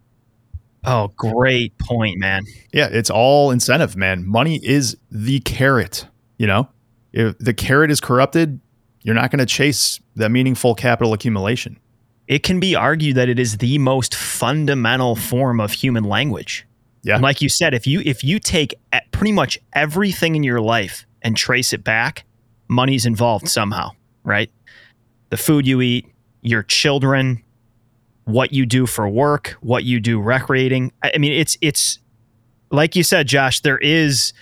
[0.86, 2.44] Oh, great point, man.
[2.72, 4.26] Yeah, it's all incentive, man.
[4.26, 6.08] Money is the carrot.
[6.38, 6.70] You know,
[7.12, 8.62] if the carrot is corrupted,
[9.02, 11.78] you're not going to chase that meaningful capital accumulation.
[12.28, 16.66] It can be argued that it is the most fundamental form of human language.
[17.04, 17.16] Yeah.
[17.16, 18.76] And like you said, if you if you take
[19.12, 22.26] pretty much everything in your life and trace it back,
[22.68, 23.92] money's involved somehow,
[24.24, 24.52] right?
[25.30, 26.08] The food you eat,
[26.42, 27.44] your children,
[28.26, 30.92] what you do for work, what you do recreating.
[31.04, 32.00] I I mean, it's it's
[32.70, 33.62] like you said, Josh.
[33.62, 34.34] There is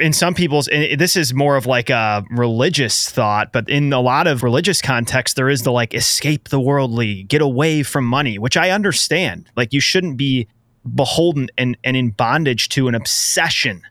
[0.00, 4.26] in some people's this is more of like a religious thought but in a lot
[4.26, 8.56] of religious contexts there is the like escape the worldly get away from money which
[8.56, 9.50] i understand.
[9.56, 10.48] Like you shouldn't be
[10.94, 13.82] beholden and, and in bondage to an obsession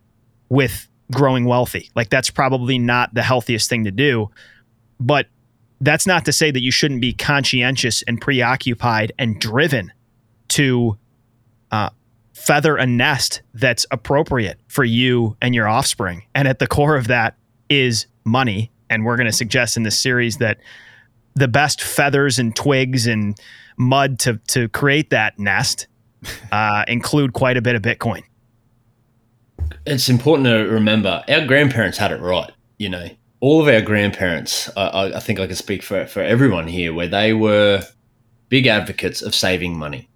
[0.49, 1.89] with growing wealthy.
[1.95, 4.29] Like that's probably not the healthiest thing to do
[4.99, 5.27] but
[5.81, 9.91] that's not to say that you shouldn't be conscientious and preoccupied and driven
[10.49, 10.97] to
[11.71, 11.89] uh,
[12.33, 16.23] feather a nest that's appropriate for you and your offspring.
[16.35, 17.37] And at the core of that
[17.69, 18.71] is money.
[18.89, 20.59] And we're going to suggest in this series that
[21.35, 23.37] the best feathers and twigs and
[23.77, 25.87] mud to, to create that nest
[26.51, 28.23] uh, include quite a bit of Bitcoin.
[29.85, 32.51] it's important to remember our grandparents had it right.
[32.77, 33.09] You know,
[33.39, 37.07] all of our grandparents, I- I, think I can speak for, for everyone here, where
[37.07, 37.83] they were
[38.49, 40.07] big advocates of saving money.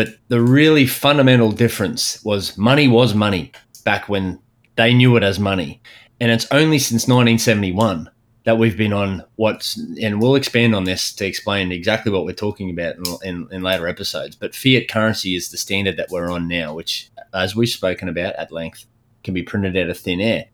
[0.00, 3.52] But the really fundamental difference was money was money
[3.84, 4.38] back when
[4.76, 5.82] they knew it as money.
[6.18, 8.08] And it's only since 1971
[8.44, 12.32] that we've been on what's, and we'll expand on this to explain exactly what we're
[12.32, 14.36] talking about in, in, in later episodes.
[14.36, 18.34] But fiat currency is the standard that we're on now, which, as we've spoken about
[18.36, 18.86] at length,
[19.22, 20.46] can be printed out of thin air.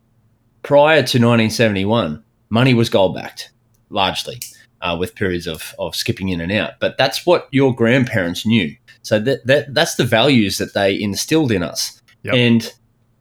[0.65, 3.53] Prior to 1971, money was gold backed,
[3.91, 4.41] largely,
[4.81, 6.81] uh, with periods of, of skipping in and out.
[6.81, 8.75] But that's what your grandparents knew.
[9.07, 12.03] So that, that that's the values that they instilled in us.
[12.25, 12.35] Yep.
[12.35, 12.75] And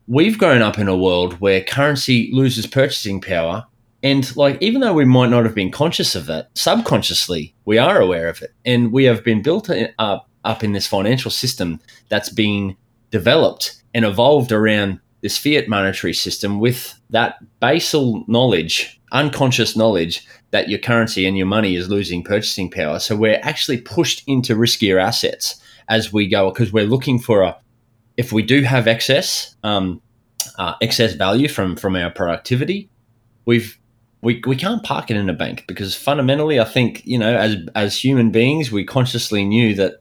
[0.08, 3.68] we've grown up in a world where currency loses purchasing power.
[4.02, 8.02] And like, even though we might not have been conscious of that, subconsciously we are
[8.02, 9.70] aware of it, and we have been built
[10.00, 11.80] up up in this financial system
[12.10, 12.76] that's been
[13.12, 20.68] developed and evolved around this fiat monetary system with that basal knowledge, unconscious knowledge that
[20.68, 22.98] your currency and your money is losing purchasing power.
[22.98, 27.58] So we're actually pushed into riskier assets as we go because we're looking for a
[28.18, 30.02] if we do have excess um,
[30.58, 32.90] uh, excess value from from our productivity,
[33.46, 33.78] we've
[34.22, 37.58] we, we can't park it in a bank because fundamentally, I think you know as
[37.76, 39.96] as human beings, we consciously knew that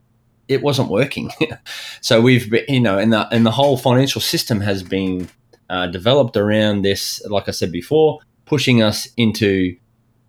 [0.47, 1.31] it wasn't working.
[2.01, 5.29] so we've been, you know, and the and the whole financial system has been
[5.69, 7.21] uh, developed around this.
[7.25, 9.75] Like I said before, pushing us into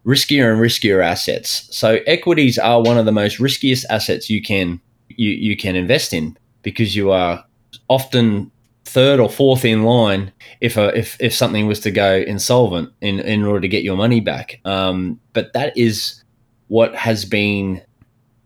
[0.05, 1.69] riskier and riskier assets.
[1.77, 4.81] So equities are one of the most riskiest assets you can
[5.17, 7.45] you, you can invest in because you are
[7.89, 8.51] often
[8.85, 13.21] third or fourth in line if a, if if something was to go insolvent in
[13.21, 14.61] in order to get your money back.
[14.65, 16.23] Um, but that is
[16.69, 17.83] what has been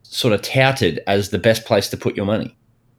[0.02, 2.56] sort of touted as the best place to put your money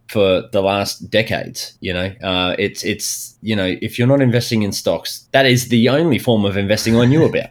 [0.07, 1.77] for the last decades.
[1.81, 5.69] You know, uh, it's it's you know if you're not investing in stocks, that is
[5.69, 7.49] the only form of investing I knew about.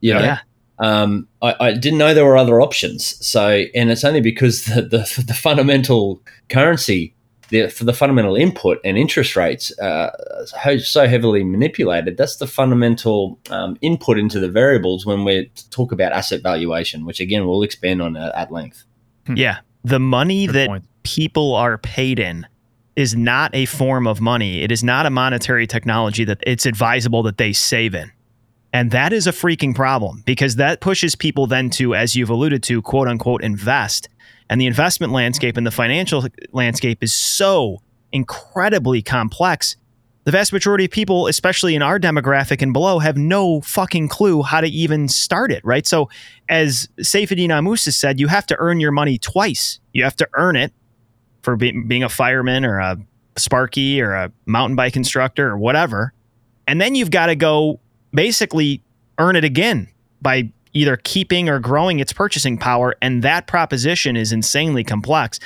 [0.00, 0.38] You know, Yeah.
[0.82, 3.16] Um, I, I didn't know there were other options.
[3.26, 7.14] So, and it's only because the the, the fundamental currency,
[7.50, 10.10] the for the fundamental input and interest rates, uh,
[10.46, 12.16] so- so heavily manipulated.
[12.16, 17.20] That's the fundamental um, input into the variables when we talk about asset valuation, which
[17.20, 18.84] again we'll expand on at, at length.
[19.32, 19.58] Yeah.
[19.84, 20.84] The money Good that point.
[21.04, 22.46] people are paid in
[22.94, 24.62] is not a form of money.
[24.62, 28.10] It is not a monetary technology that it's advisable that they save in.
[28.72, 32.62] And that is a freaking problem because that pushes people then to, as you've alluded
[32.64, 34.08] to, quote unquote, invest.
[34.48, 39.76] And the investment landscape and the financial landscape is so incredibly complex.
[40.24, 44.42] The vast majority of people, especially in our demographic and below, have no fucking clue
[44.42, 45.84] how to even start it, right?
[45.86, 46.08] So,
[46.48, 49.80] as Saifedean Ammous has said, you have to earn your money twice.
[49.92, 50.72] You have to earn it
[51.42, 52.98] for be- being a fireman or a
[53.36, 56.12] Sparky or a mountain bike instructor or whatever.
[56.68, 57.80] And then you've got to go
[58.12, 58.82] basically
[59.18, 59.88] earn it again
[60.20, 62.94] by either keeping or growing its purchasing power.
[63.02, 65.38] And that proposition is insanely complex.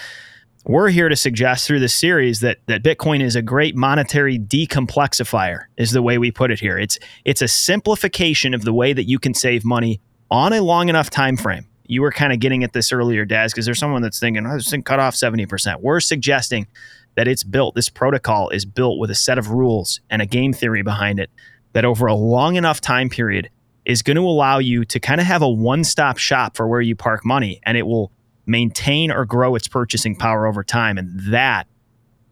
[0.64, 5.64] We're here to suggest through this series that that Bitcoin is a great monetary decomplexifier,
[5.77, 6.77] is the way we put it here.
[6.77, 10.89] It's it's a simplification of the way that you can save money on a long
[10.89, 11.69] enough time frame.
[11.87, 14.55] You were kind of getting at this earlier, Daz, because there's someone that's thinking, oh,
[14.57, 15.83] this thing cut off 70%.
[15.83, 16.67] We're suggesting
[17.14, 20.53] that it's built, this protocol is built with a set of rules and a game
[20.53, 21.31] theory behind it
[21.77, 23.51] that over a long enough time period
[23.85, 26.81] is going to allow you to kind of have a one stop shop for where
[26.81, 28.11] you park money and it will
[28.47, 30.97] maintain or grow its purchasing power over time.
[30.97, 31.66] And that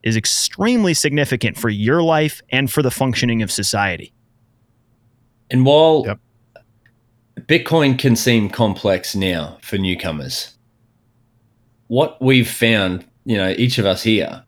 [0.03, 4.15] is extremely significant for your life and for the functioning of society.
[5.51, 6.21] And while Yep.
[7.41, 10.57] Bitcoin can seem complex now for newcomers,
[11.89, 14.44] what we've found, you know, each of us here,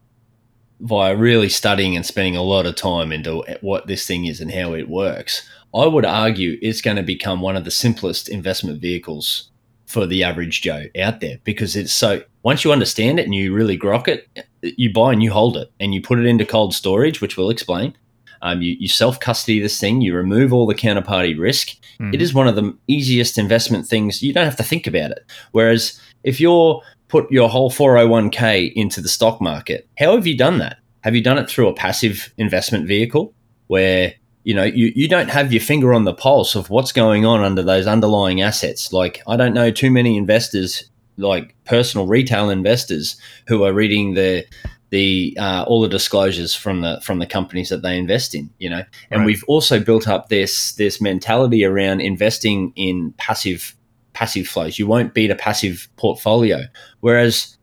[0.80, 4.52] via really studying and spending a lot of time into what this thing is and
[4.52, 8.80] how it works, I would argue it's going to become one of the simplest investment
[8.80, 9.50] vehicles
[9.86, 13.54] for the average Joe out there because it's so once you understand it and you
[13.54, 14.28] really grok it,
[14.62, 17.50] you buy and you hold it and you put it into cold storage, which we'll
[17.50, 17.96] explain.
[18.42, 21.70] Um, you, you self custody this thing, you remove all the counterparty risk.
[22.00, 22.14] Mhm.
[22.14, 24.22] It is one of the easiest investment things.
[24.22, 25.24] You don't have to think about it.
[25.52, 26.82] Whereas if you're
[27.16, 30.78] put your whole 401k into the stock market, how have you done that?
[31.00, 33.32] Have you done it through a passive investment vehicle
[33.68, 34.14] where
[34.44, 37.42] you know you, you don't have your finger on the pulse of what's going on
[37.42, 38.92] under those underlying assets?
[38.92, 44.44] Like I don't know too many investors like personal retail investors who are reading the
[44.90, 48.70] the uh, all the disclosures from the from the companies that they invest in you
[48.70, 49.26] know and Right.
[49.26, 53.75] we've also built up this this mentality around investing in passive
[54.16, 54.78] passive flows.
[54.78, 56.62] You won't beat a passive portfolio.
[57.00, 57.58] Whereas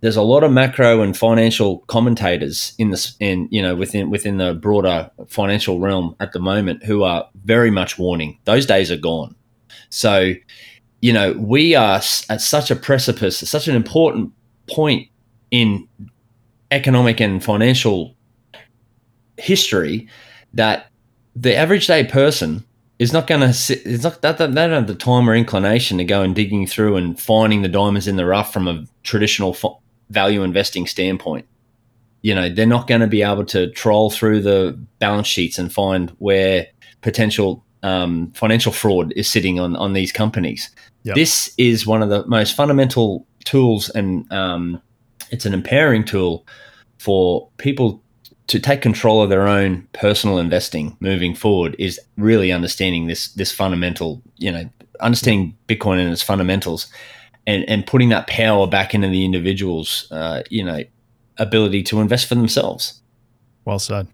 [0.00, 4.38] there's a lot of macro and financial commentators in this in you know within within
[4.38, 8.96] the broader financial realm at the moment who are very much warning those days are
[8.96, 9.36] gone.
[9.88, 10.32] So
[11.00, 14.32] you know we are at such a precipice such an important
[14.68, 15.08] point
[15.52, 15.86] in
[16.72, 18.16] economic and financial
[19.36, 20.08] history
[20.54, 20.90] that
[21.36, 22.64] the average day person
[22.98, 25.98] is not going to sit it's not that they don't have the time or inclination
[25.98, 29.54] to go and digging through and finding the diamonds in the rough from a traditional
[29.54, 29.80] fo-
[30.10, 31.46] value investing standpoint
[32.22, 35.72] you know they're not going to be able to troll through the balance sheets and
[35.72, 36.66] find where
[37.00, 40.70] potential um, financial fraud is sitting on on these companies
[41.04, 41.14] Yep.
[41.14, 44.82] this is one of the most fundamental tools and um,
[45.30, 46.44] it's an empowering tool
[46.98, 48.02] for people
[48.48, 53.52] to take control of their own personal investing moving forward is really understanding this this
[53.52, 54.68] fundamental you know
[55.00, 56.88] understanding bitcoin and its fundamentals
[57.46, 60.82] and and putting that power back into the individual's uh, you know
[61.38, 63.00] ability to invest for themselves
[63.64, 64.08] Well said.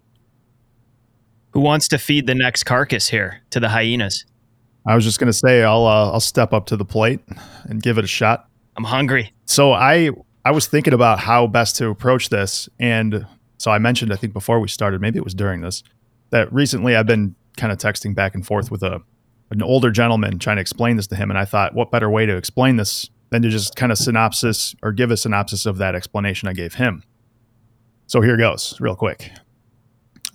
[1.52, 4.24] Who wants to feed the next carcass here to the hyenas?
[4.86, 7.20] I was just going to say I'll uh, I'll step up to the plate
[7.64, 8.48] and give it a shot.
[8.76, 9.32] I'm hungry.
[9.46, 10.10] So I
[10.44, 13.24] I was thinking about how best to approach this, and
[13.58, 15.82] so I mentioned I think before we started, maybe it was during this,
[16.30, 19.00] that recently I've been kind of texting back and forth with a
[19.50, 22.26] an older gentleman trying to explain this to him, and I thought, what better way
[22.26, 25.94] to explain this than to just kind of synopsis or give a synopsis of that
[25.94, 27.02] explanation I gave him.
[28.06, 29.30] So here goes, real quick.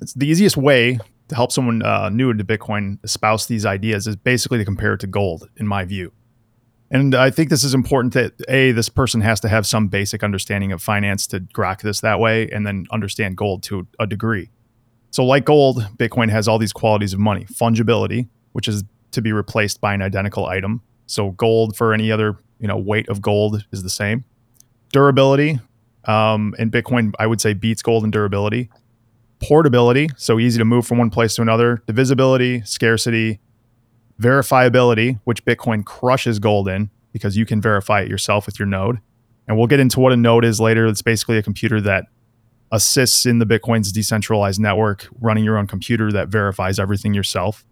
[0.01, 4.15] It's the easiest way to help someone uh, new to Bitcoin espouse these ideas is
[4.15, 6.11] basically to compare it to gold, in my view.
[6.91, 10.23] And I think this is important that A, this person has to have some basic
[10.23, 14.49] understanding of finance to grok this that way and then understand gold to a degree.
[15.11, 19.31] So, like gold, Bitcoin has all these qualities of money fungibility, which is to be
[19.31, 20.81] replaced by an identical item.
[21.05, 24.23] So, gold for any other you know weight of gold is the same.
[24.91, 25.59] Durability,
[26.05, 28.69] um, and Bitcoin, I would say, beats gold in durability.
[29.39, 31.81] Portability, so easy to move from one place to another.
[31.87, 33.39] Divisibility, scarcity,
[34.19, 38.99] verifiability, which Bitcoin crushes gold in because you can verify it yourself with your node.
[39.47, 40.85] And we'll get into what a node is later.
[40.85, 42.05] It's basically a computer that
[42.71, 47.65] assists in the Bitcoin's decentralized network, running your own computer that verifies everything yourself.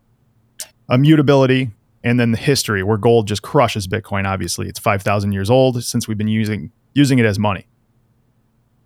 [0.90, 1.72] Immutability,
[2.04, 4.26] and then the history, where gold just crushes Bitcoin.
[4.26, 7.68] Obviously, it's five thousand years old since we've been using using it as money.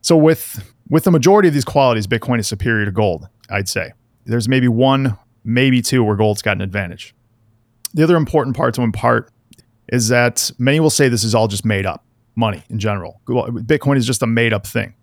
[0.02, 3.30] So with with the majority of these qualities, Bitcoin is superior to gold.
[3.50, 3.92] I'd say
[4.26, 7.16] there's maybe one, maybe two where gold's got an advantage.
[7.94, 9.32] The other important part to impart
[9.90, 13.22] is that many will say this is all just made up money in general.
[13.28, 14.94] Bitcoin is just a made up thing.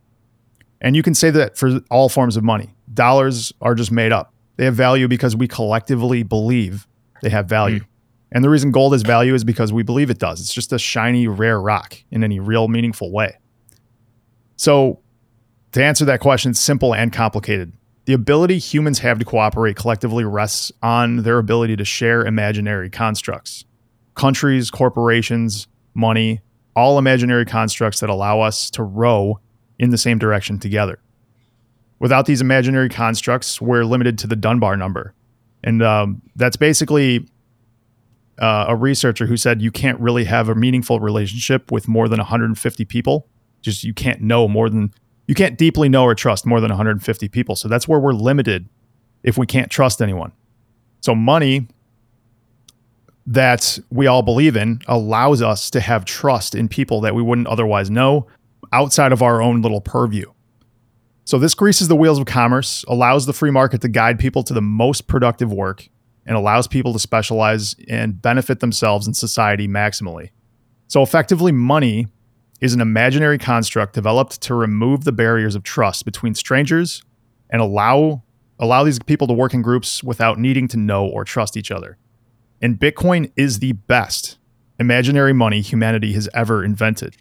[0.81, 2.75] And you can say that for all forms of money.
[2.93, 4.33] Dollars are just made up.
[4.57, 6.87] They have value because we collectively believe
[7.23, 7.81] they have value.
[7.81, 7.85] Hmm.
[8.33, 10.41] And the reason gold has value is because we believe it does.
[10.41, 13.39] It's just a shiny, rare rock in any real, meaningful way.
[14.57, 15.01] So,
[15.73, 17.73] to answer that question, it's simple and complicated.
[18.09, 23.67] The ability humans have to cooperate collectively rests on their ability to share imaginary constructs.
[24.15, 26.41] Countries, corporations, money,
[26.75, 29.41] all imaginary constructs that allow us to row
[29.79, 30.99] in the same direction together.
[31.99, 35.13] Without these imaginary constructs, we're limited to the Dunbar number.
[35.63, 37.29] And um, that's basically
[38.39, 42.17] uh, a researcher who said you can't really have a meaningful relationship with more than
[42.17, 43.29] 150 people.
[43.61, 44.95] Just you can't know more than,
[45.29, 47.55] you can't deeply know or trust more than 150 people.
[47.55, 48.69] So that's where we're limited
[49.23, 50.33] if we can't trust anyone.
[51.01, 51.69] So, money
[53.27, 57.47] that we all believe in allows us to have trust in people that we wouldn't
[57.47, 58.27] otherwise know
[58.73, 60.33] outside of our own little purview.
[61.25, 64.55] So, this greases the wheels of commerce, allows the free market to guide people to
[64.55, 65.89] the most productive work,
[66.27, 70.31] and allows people to specialize and benefit themselves and society maximally.
[70.89, 72.07] So, effectively, money
[72.61, 77.03] is an imaginary construct developed to remove the barriers of trust between strangers
[77.51, 78.23] and allow
[78.59, 81.97] allow these people to work in groups without needing to know or trust each other.
[82.61, 84.37] And Bitcoin is the best
[84.81, 87.17] imaginary money humanity has ever invented.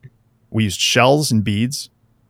[0.49, 1.89] We used shells and beads.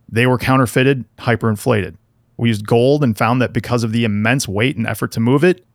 [0.09, 1.95] They were counterfeited, hyperinflated.
[2.37, 5.43] We used gold and found that because of the immense weight and effort to move
[5.43, 5.65] it,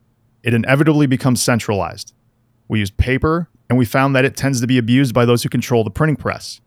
[0.43, 2.15] it inevitably becomes centralized.
[2.69, 5.49] We used paper, and we found that it tends to be abused by those who
[5.49, 6.61] control the printing press.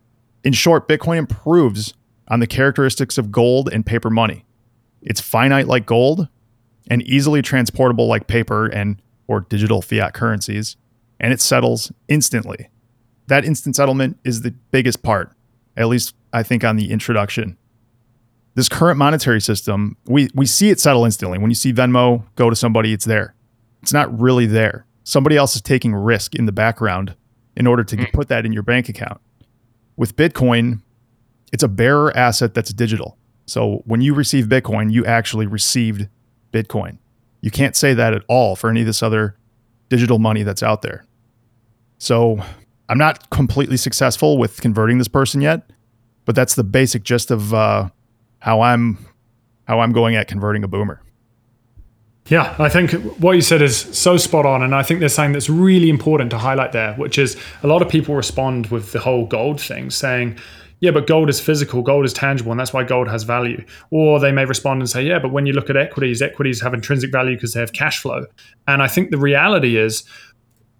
[0.45, 1.95] In short, Bitcoin improves
[2.27, 4.45] on the characteristics of gold and paper money.
[5.01, 6.27] It's finite like gold
[6.87, 10.77] and easily transportable like paper and or digital fiat currencies,
[11.19, 12.69] and it settles instantly.
[13.25, 15.31] That instant settlement is the biggest part,
[15.75, 17.57] at least I think on the introduction.
[18.53, 21.39] This current monetary system, we, we see it settle instantly.
[21.39, 23.33] When you see Venmo go to somebody, it's there.
[23.81, 24.85] It's not really there.
[25.03, 27.15] Somebody else is taking risk in the background
[27.57, 28.13] in order to mm.
[28.13, 29.19] put that in your bank account.
[29.97, 30.81] With Bitcoin,
[31.51, 33.17] it's a bearer asset that's digital.
[33.45, 36.09] So when you receive Bitcoin, you actually received
[36.51, 36.97] Bitcoin.
[37.41, 39.37] You can't say that at all for any of this other
[39.89, 41.05] digital money that's out there.
[41.97, 42.43] So
[42.89, 45.69] I'm not completely successful with converting this person yet,
[46.25, 47.89] but that's the basic gist of uh,
[48.39, 48.97] how I'm
[49.67, 51.01] how I'm going at converting a boomer.
[52.27, 54.63] Yeah, I think what you said is so spot on.
[54.63, 57.83] And I think there's something that's really important to highlight there, which is a lot
[57.83, 60.39] of people respond with the whole gold thing, saying,
[60.79, 63.63] yeah, but gold is physical, gold is tangible, and that's why gold has value.
[63.91, 66.73] Or they may respond and say, yeah, but when you look at equities, equities have
[66.73, 68.25] intrinsic value because they have cash flow.
[68.67, 70.03] And I think the reality is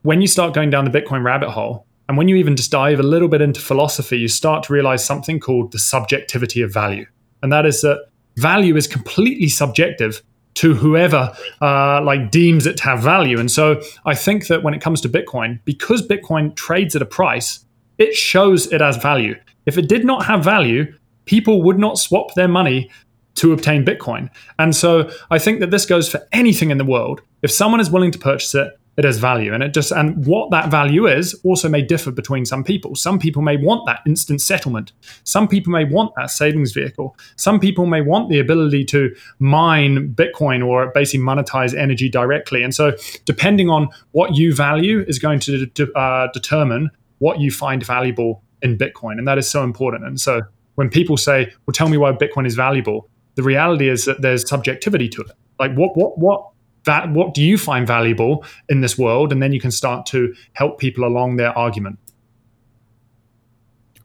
[0.01, 2.99] when you start going down the Bitcoin rabbit hole, and when you even just dive
[2.99, 7.05] a little bit into philosophy, you start to realize something called the subjectivity of value.
[7.41, 10.21] And that is that value is completely subjective
[10.55, 13.39] to whoever uh, like deems it to have value.
[13.39, 17.05] And so I think that when it comes to Bitcoin, because Bitcoin trades at a
[17.05, 17.65] price,
[17.97, 19.35] it shows it has value.
[19.65, 20.93] If it did not have value,
[21.25, 22.89] people would not swap their money
[23.35, 24.29] to obtain Bitcoin.
[24.57, 27.21] And so I think that this goes for anything in the world.
[27.41, 30.51] If someone is willing to purchase it, it has value and it just and what
[30.51, 32.95] that value is also may differ between some people.
[32.95, 34.93] Some people may want that instant settlement.
[35.23, 37.17] Some people may want that savings vehicle.
[37.35, 42.63] Some people may want the ability to mine bitcoin or basically monetize energy directly.
[42.63, 42.93] And so
[43.25, 46.89] depending on what you value is going to de- uh, determine
[47.19, 50.05] what you find valuable in bitcoin and that is so important.
[50.05, 50.41] And so
[50.75, 54.47] when people say well tell me why bitcoin is valuable the reality is that there's
[54.47, 55.31] subjectivity to it.
[55.59, 56.49] Like what what what
[56.85, 59.31] that what do you find valuable in this world?
[59.31, 61.99] And then you can start to help people along their argument.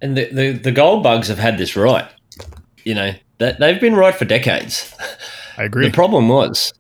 [0.03, 2.09] And the, the, the gold bugs have had this right.
[2.85, 4.95] You know that they've been right for decades.
[5.59, 5.87] I agree.
[5.87, 6.73] the problem was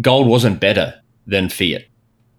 [0.00, 0.94] gold wasn't better
[1.26, 1.84] than fiat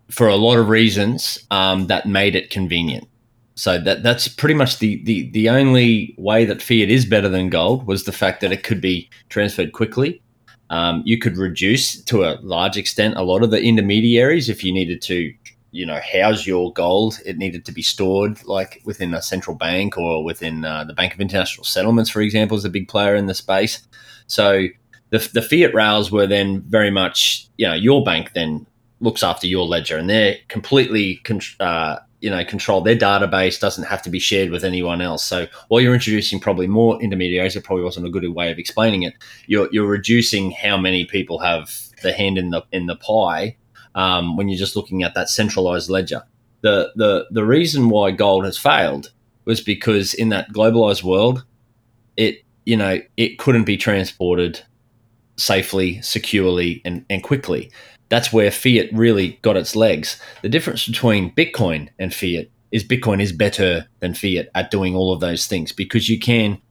[0.10, 3.08] for a lot of reasons um, that made it convenient.
[3.56, 7.50] So that that's pretty much the, the the only way that fiat is better than
[7.50, 10.21] gold was the fact that it could be transferred quickly
[10.72, 14.72] um, you could reduce to a large extent a lot of the intermediaries if you
[14.72, 15.34] needed to,
[15.72, 17.20] you know, house your gold.
[17.26, 21.14] It needed to be stored like within a central bank or within uh, the Bank
[21.14, 23.86] of International Settlements, for example, is a big player in the space.
[24.28, 24.68] So
[25.10, 28.66] the, the fiat rails were then very much, you know, your bank then
[29.02, 31.22] looks after your ledger and they're completely
[31.60, 32.82] uh, you know control.
[32.82, 35.24] Their database doesn't have to be shared with anyone else.
[35.24, 39.04] So while you're introducing probably more intermediaries it probably wasn't a good way of explaining
[39.04, 39.16] it.
[39.48, 43.58] You're, you're reducing how many people have the hand in the in the pie
[43.96, 46.24] um, when you're just looking at that centralized ledger.
[46.62, 49.12] The the the reason why gold has failed
[49.46, 51.44] was because in that globalized world
[52.18, 54.62] it you know it couldn't be transported
[55.38, 57.72] safely securely and, and quickly
[58.12, 60.22] that's where fiat really got its legs.
[60.42, 65.14] The difference between Bitcoin and fiat is Bitcoin is better than fiat at doing all
[65.14, 66.62] of those things because you can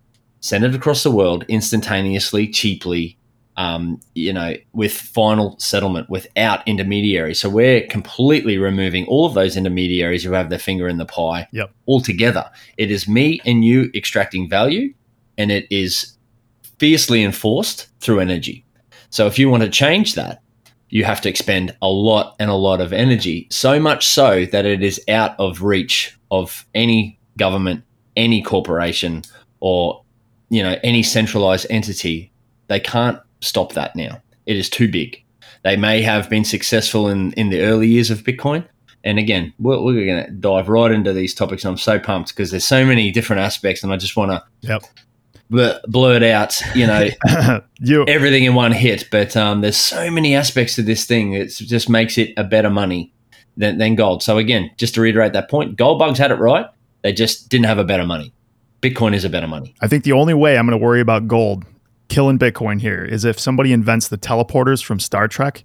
[0.41, 3.17] send it across the world instantaneously, cheaply,
[3.57, 7.41] um, you know, with final settlement without intermediaries.
[7.41, 11.49] So we're completely removing all of those intermediaries who have their finger in the pie
[11.53, 11.73] yep.
[11.89, 12.51] altogether.
[12.77, 14.93] It is me and you extracting value,
[15.39, 16.19] and it is
[16.79, 18.67] fiercely enforced through energy.
[19.09, 20.43] So if you want to change that,
[20.91, 24.67] you have to expend a lot and a lot of energy, so much so that
[24.67, 27.83] it is out of reach of any government,
[28.17, 29.23] any corporation,
[29.61, 30.03] or
[30.51, 32.31] you know any centralized entity.
[32.67, 34.21] They can't stop that now.
[34.47, 35.23] It is too big.
[35.63, 38.67] They may have been successful in, in the early years of Bitcoin.
[39.05, 41.65] And again, we're, we're going to dive right into these topics.
[41.65, 44.83] I'm so pumped because there's so many different aspects, and I just want to Yep.
[45.51, 47.09] Bl- blurt out, you know,
[47.81, 49.09] you everything in one hit.
[49.11, 51.33] But um, there's so many aspects to this thing.
[51.35, 53.13] It just makes it a better money
[53.57, 54.23] than, than gold.
[54.23, 56.67] So again, just to reiterate that point, gold bugs had it right.
[57.03, 58.33] They just didn't have a better money.
[58.81, 59.75] Bitcoin is a better money.
[59.83, 61.65] I think the only way I'm going to worry about gold
[62.09, 65.65] killing Bitcoin here is if somebody invents the teleporters from Star Trek.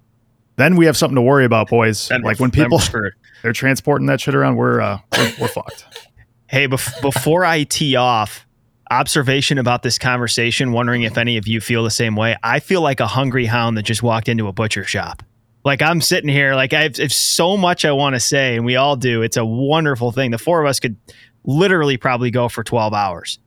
[0.56, 2.08] Then we have something to worry about, boys.
[2.08, 3.12] Then like we're- when people we're
[3.42, 5.84] they're transporting that shit around, we're uh, we're, we're fucked.
[6.48, 8.45] Hey, bef- before I tee off,
[8.90, 12.36] observation about this conversation, wondering if any of you feel the same way.
[12.42, 15.22] I feel like a hungry hound that just walked into a butcher shop.
[15.64, 18.54] Like I'm sitting here, like I have, I have so much I want to say,
[18.56, 19.22] and we all do.
[19.22, 20.30] It's a wonderful thing.
[20.30, 20.96] The four of us could
[21.44, 23.38] literally probably go for 12 hours.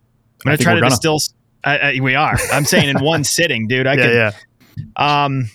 [0.45, 0.89] I'm I gonna try to gonna.
[0.89, 1.19] distill.
[1.63, 2.37] I, I- we are.
[2.51, 3.87] I'm saying in one sitting, dude.
[3.87, 4.13] I yeah, could.
[4.95, 5.23] yeah.
[5.23, 5.49] Um,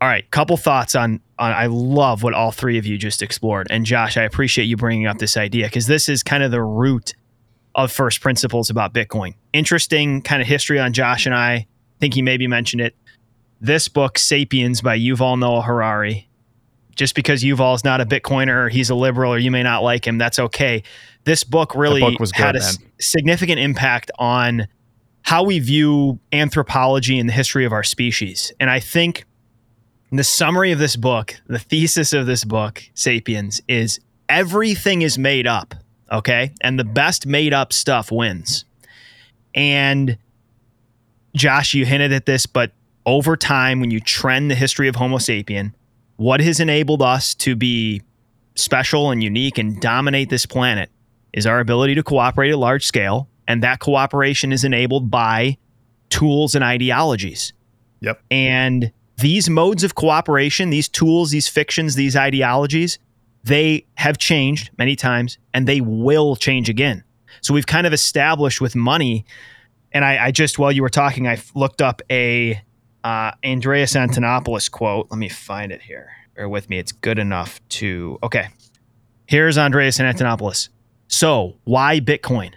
[0.00, 1.52] all right, couple thoughts on on.
[1.52, 5.06] I love what all three of you just explored, and Josh, I appreciate you bringing
[5.06, 7.14] up this idea because this is kind of the root
[7.74, 9.34] of first principles about Bitcoin.
[9.52, 11.52] Interesting kind of history on Josh and I.
[11.52, 11.66] I
[12.00, 12.94] think he maybe mentioned it.
[13.60, 16.28] This book, Sapiens by Yuval Noah Harari.
[16.94, 19.82] Just because Yuval is not a Bitcoiner, or he's a liberal, or you may not
[19.82, 20.82] like him, that's okay.
[21.24, 22.92] This book really book was had good, a man.
[23.00, 24.66] significant impact on
[25.22, 28.52] how we view anthropology and the history of our species.
[28.60, 29.24] And I think
[30.10, 33.98] the summary of this book, the thesis of this book, Sapiens, is
[34.28, 35.74] everything is made up.
[36.12, 36.52] Okay.
[36.60, 38.64] And the best made up stuff wins.
[39.54, 40.18] And
[41.34, 42.72] Josh, you hinted at this, but
[43.06, 45.72] over time, when you trend the history of Homo sapien,
[46.16, 48.02] what has enabled us to be
[48.54, 50.90] special and unique and dominate this planet
[51.32, 53.28] is our ability to cooperate at large scale.
[53.48, 55.56] And that cooperation is enabled by
[56.10, 57.52] tools and ideologies.
[58.00, 58.20] Yep.
[58.30, 62.98] And these modes of cooperation, these tools, these fictions, these ideologies,
[63.44, 67.04] they have changed many times and they will change again.
[67.40, 69.24] So we've kind of established with money.
[69.92, 72.60] And I, I just, while you were talking, I looked up a
[73.04, 75.08] uh, Andreas Antonopoulos quote.
[75.10, 76.10] Let me find it here.
[76.36, 76.78] Bear with me.
[76.78, 78.18] It's good enough to.
[78.22, 78.48] Okay.
[79.26, 80.68] Here's Andreas Antonopoulos.
[81.08, 82.52] So, why Bitcoin?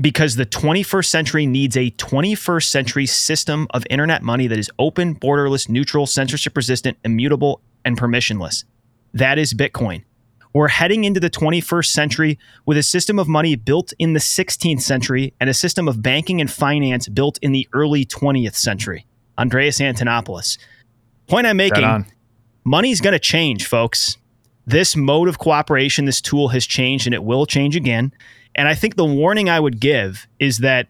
[0.00, 5.14] Because the 21st century needs a 21st century system of internet money that is open,
[5.14, 8.64] borderless, neutral, censorship resistant, immutable, and permissionless.
[9.12, 10.04] That is Bitcoin.
[10.52, 14.80] We're heading into the 21st century with a system of money built in the 16th
[14.80, 19.06] century and a system of banking and finance built in the early 20th century.
[19.38, 20.58] Andreas Antonopoulos.
[21.28, 22.06] Point I'm making on.
[22.64, 24.16] money's going to change, folks.
[24.66, 28.12] This mode of cooperation, this tool has changed and it will change again.
[28.56, 30.88] And I think the warning I would give is that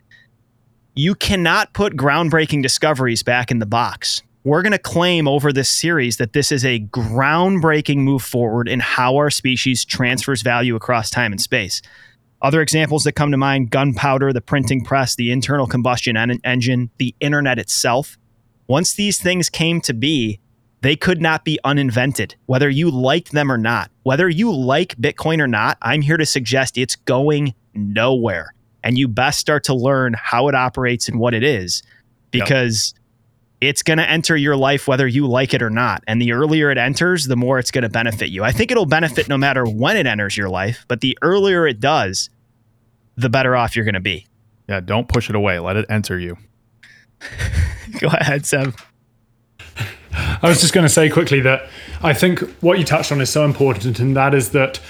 [0.95, 4.23] you cannot put groundbreaking discoveries back in the box.
[4.43, 8.81] We're going to claim over this series that this is a groundbreaking move forward in
[8.81, 11.83] how our species transfers value across time and space.
[12.41, 16.89] Other examples that come to mind gunpowder, the printing press, the internal combustion en- engine,
[16.97, 18.17] the internet itself.
[18.67, 20.41] Once these things came to be,
[20.81, 23.91] they could not be uninvented, whether you liked them or not.
[24.05, 28.55] Whether you like Bitcoin or not, I'm here to suggest it's going nowhere.
[28.83, 31.83] And you best start to learn how it operates and what it is
[32.31, 32.95] because
[33.61, 36.03] it's going to enter your life whether you like it or not.
[36.07, 38.43] And the earlier it enters, the more it's going to benefit you.
[38.43, 41.81] I think it'll benefit no matter when it enters your life, but the earlier it
[41.81, 42.31] does,
[43.17, 44.27] the better off you're going to be.
[44.69, 45.59] Yeah, don't push it away.
[45.59, 46.39] Let it enter you.
[48.01, 48.75] Go ahead, Seb.
[50.13, 51.69] I was just going to say quickly that
[52.03, 54.81] I think what you touched on is so important, and that is that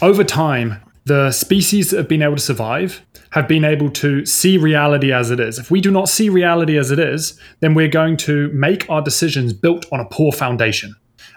[0.00, 3.02] over time, the species that have been able to survive
[3.32, 5.58] have been able to see reality as it is.
[5.58, 9.02] If we do not see reality as it is, then we're going to make our
[9.02, 10.94] decisions built on a poor foundation.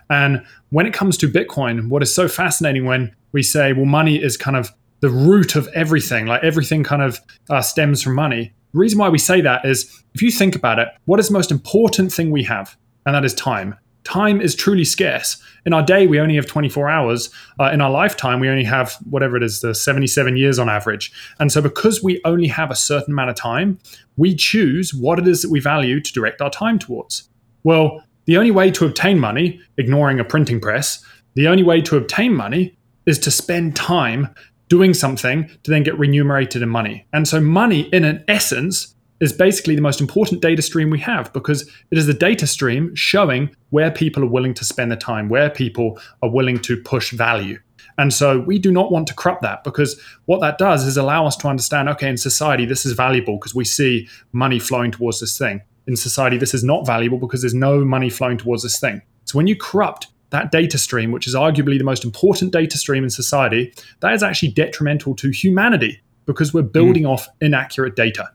[0.09, 4.21] And when it comes to Bitcoin, what is so fascinating when we say, well, money
[4.21, 7.19] is kind of the root of everything, like everything kind of
[7.49, 8.53] uh, stems from money.
[8.73, 11.33] The reason why we say that is if you think about it, what is the
[11.33, 12.77] most important thing we have?
[13.05, 13.75] And that is time.
[14.05, 15.37] Time is truly scarce.
[15.65, 17.29] In our day, we only have 24 hours.
[17.59, 21.11] Uh, in our lifetime, we only have whatever it is, the 77 years on average.
[21.39, 23.79] And so, because we only have a certain amount of time,
[24.15, 27.27] we choose what it is that we value to direct our time towards.
[27.63, 31.03] Well, the only way to obtain money, ignoring a printing press,
[31.33, 34.33] the only way to obtain money is to spend time
[34.69, 37.05] doing something to then get remunerated in money.
[37.11, 41.31] And so, money, in an essence, is basically the most important data stream we have
[41.33, 45.29] because it is the data stream showing where people are willing to spend their time,
[45.29, 47.57] where people are willing to push value.
[47.97, 51.25] And so we do not want to corrupt that because what that does is allow
[51.25, 55.19] us to understand okay, in society, this is valuable because we see money flowing towards
[55.19, 55.61] this thing.
[55.87, 59.01] in society this is not valuable because there's no money flowing towards this thing.
[59.23, 63.03] So when you corrupt that data stream, which is arguably the most important data stream
[63.03, 67.09] in society, that is actually detrimental to humanity because we're building mm.
[67.09, 68.29] off inaccurate data.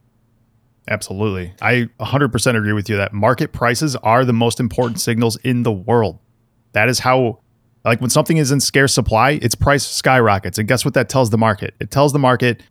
[0.91, 1.53] Absolutely.
[1.61, 5.71] I 100% agree with you that market prices are the most important signals in the
[5.71, 6.19] world.
[6.73, 7.39] That is how,
[7.85, 10.57] like, when something is in scarce supply, its price skyrockets.
[10.57, 11.75] And guess what that tells the market?
[11.79, 12.61] It tells the market,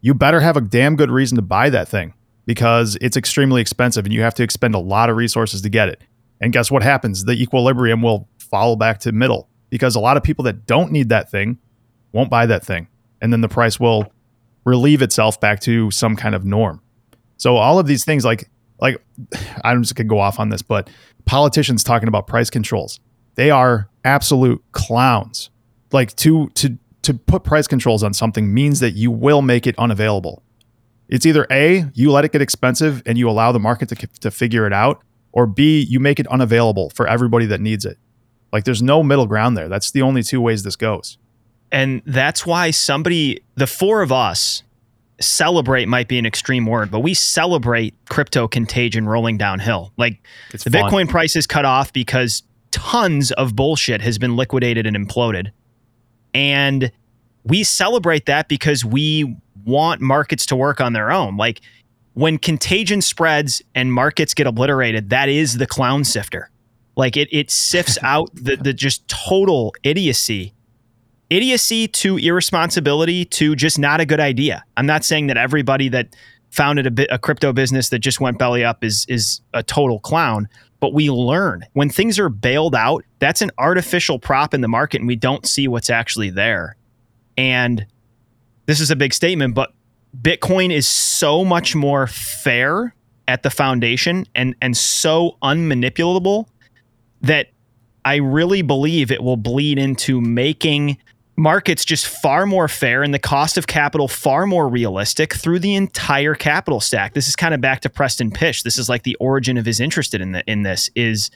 [0.00, 2.14] you better have a damn good reason to buy that thing
[2.46, 5.88] because it's extremely expensive and you have to expend a lot of resources to get
[5.88, 6.02] it.
[6.40, 7.26] And guess what happens?
[7.26, 11.10] The equilibrium will fall back to middle because a lot of people that don't need
[11.10, 11.58] that thing
[12.10, 12.88] won't buy that thing.
[13.20, 14.12] And then the price will
[14.64, 16.82] relieve itself back to some kind of norm.
[17.38, 18.50] So all of these things, like
[18.80, 19.02] like
[19.64, 20.90] I'm just gonna go off on this, but
[21.24, 23.00] politicians talking about price controls,
[23.36, 25.50] they are absolute clowns.
[25.90, 29.74] Like to to to put price controls on something means that you will make it
[29.78, 30.42] unavailable.
[31.08, 34.30] It's either A, you let it get expensive and you allow the market to, to
[34.30, 35.02] figure it out,
[35.32, 37.96] or B, you make it unavailable for everybody that needs it.
[38.52, 39.68] Like there's no middle ground there.
[39.68, 41.16] That's the only two ways this goes.
[41.72, 44.62] And that's why somebody, the four of us,
[45.20, 49.92] celebrate might be an extreme word, but we celebrate crypto contagion rolling downhill.
[49.96, 50.22] Like
[50.52, 50.90] it's the fun.
[50.90, 55.50] Bitcoin price is cut off because tons of bullshit has been liquidated and imploded.
[56.34, 56.92] And
[57.44, 61.36] we celebrate that because we want markets to work on their own.
[61.36, 61.60] Like
[62.14, 66.50] when contagion spreads and markets get obliterated, that is the clown sifter.
[66.96, 70.54] Like it it sifts out the the just total idiocy
[71.30, 74.64] idiocy to irresponsibility to just not a good idea.
[74.76, 76.16] I'm not saying that everybody that
[76.50, 80.48] founded a, a crypto business that just went belly up is is a total clown,
[80.80, 83.04] but we learn when things are bailed out.
[83.18, 86.76] That's an artificial prop in the market, and we don't see what's actually there.
[87.36, 87.86] And
[88.66, 89.72] this is a big statement, but
[90.20, 92.94] Bitcoin is so much more fair
[93.26, 96.46] at the foundation and and so unmanipulable
[97.20, 97.48] that
[98.04, 100.96] I really believe it will bleed into making
[101.38, 105.76] markets just far more fair and the cost of capital far more realistic through the
[105.76, 107.14] entire capital stack.
[107.14, 108.64] This is kind of back to Preston Pysh.
[108.64, 111.30] This is like the origin of his interest in the, in this is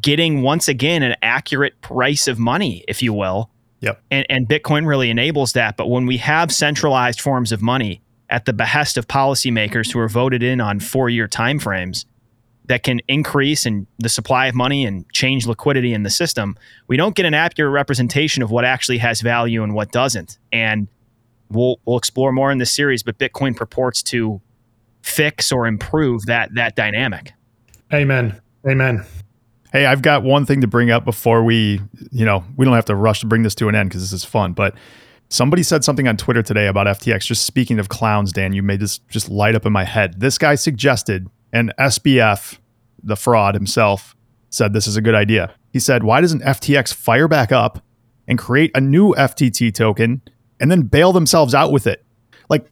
[0.00, 3.50] getting once again an accurate price of money, if you will.
[3.80, 4.02] Yep.
[4.10, 5.76] And and Bitcoin really enables that.
[5.76, 10.08] But when we have centralized forms of money at the behest of policymakers who are
[10.08, 12.04] voted in on four year timeframes,
[12.68, 16.96] that can increase in the supply of money and change liquidity in the system, we
[16.96, 20.38] don't get an accurate representation of what actually has value and what doesn't.
[20.52, 20.86] And
[21.50, 24.40] we'll we'll explore more in this series, but Bitcoin purports to
[25.02, 27.32] fix or improve that that dynamic.
[27.92, 28.40] Amen.
[28.68, 29.04] Amen.
[29.72, 31.80] Hey, I've got one thing to bring up before we,
[32.10, 34.12] you know, we don't have to rush to bring this to an end because this
[34.12, 34.74] is fun, but
[35.30, 37.26] Somebody said something on Twitter today about FTX.
[37.26, 40.20] Just speaking of clowns, Dan, you made this just light up in my head.
[40.20, 42.58] This guy suggested and SBF,
[43.02, 44.14] the fraud himself,
[44.50, 45.54] said this is a good idea.
[45.72, 47.82] He said, Why doesn't FTX fire back up
[48.26, 50.22] and create a new FTT token
[50.60, 52.04] and then bail themselves out with it?
[52.48, 52.66] Like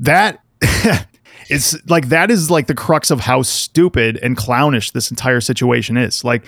[0.00, 0.40] that.
[1.48, 5.96] it's like that is like the crux of how stupid and clownish this entire situation
[5.96, 6.24] is.
[6.24, 6.44] Like,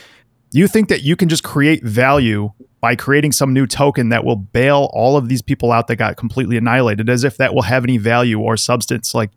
[0.53, 4.37] you think that you can just create value by creating some new token that will
[4.37, 7.85] bail all of these people out that got completely annihilated as if that will have
[7.85, 9.15] any value or substance.
[9.15, 9.31] Like,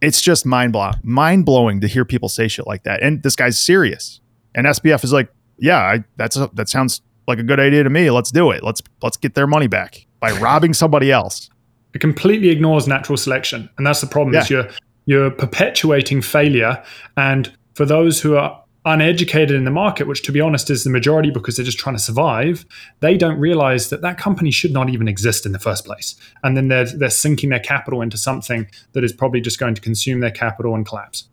[0.00, 3.02] it's just mind blowing, mind blowing to hear people say shit like that.
[3.02, 4.20] And this guy's serious.
[4.54, 7.90] And SBF is like, yeah, I, that's a, that sounds like a good idea to
[7.90, 8.10] me.
[8.10, 8.62] Let's do it.
[8.62, 11.50] Let's let's get their money back by robbing somebody else.
[11.94, 14.34] It completely ignores natural selection, and that's the problem.
[14.34, 14.40] Yeah.
[14.42, 14.68] Is you're
[15.06, 16.82] you're perpetuating failure,
[17.16, 20.90] and for those who are uneducated in the market, which to be honest is the
[20.90, 22.64] majority because they're just trying to survive,
[23.00, 26.16] they don't realize that that company should not even exist in the first place.
[26.42, 29.80] And then they're, they're sinking their capital into something that is probably just going to
[29.80, 31.28] consume their capital and collapse.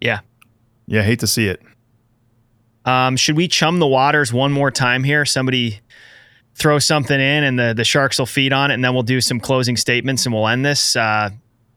[0.00, 0.20] Yeah.
[0.86, 1.62] Yeah, hate to see it.
[2.84, 5.24] Um, should we chum the waters one more time here?
[5.24, 5.80] Somebody
[6.54, 9.20] throw something in and the, the sharks will feed on it and then we'll do
[9.20, 10.96] some closing statements and we'll end this.
[10.96, 11.30] Uh,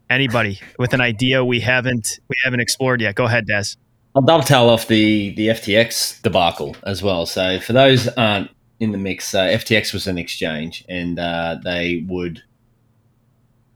[0.09, 3.15] anybody with an idea we haven't we haven't explored yet.
[3.15, 3.75] Go ahead, Des.
[4.15, 7.25] I'll dovetail off the the FTX debacle as well.
[7.25, 12.05] So for those aren't in the mix, uh, FTX was an exchange, and uh, they
[12.07, 12.43] would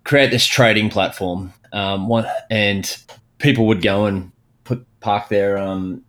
[0.04, 1.54] create this trading platform.
[1.74, 2.98] Um, one, and
[3.40, 4.32] people would go and
[4.64, 6.04] put park their um,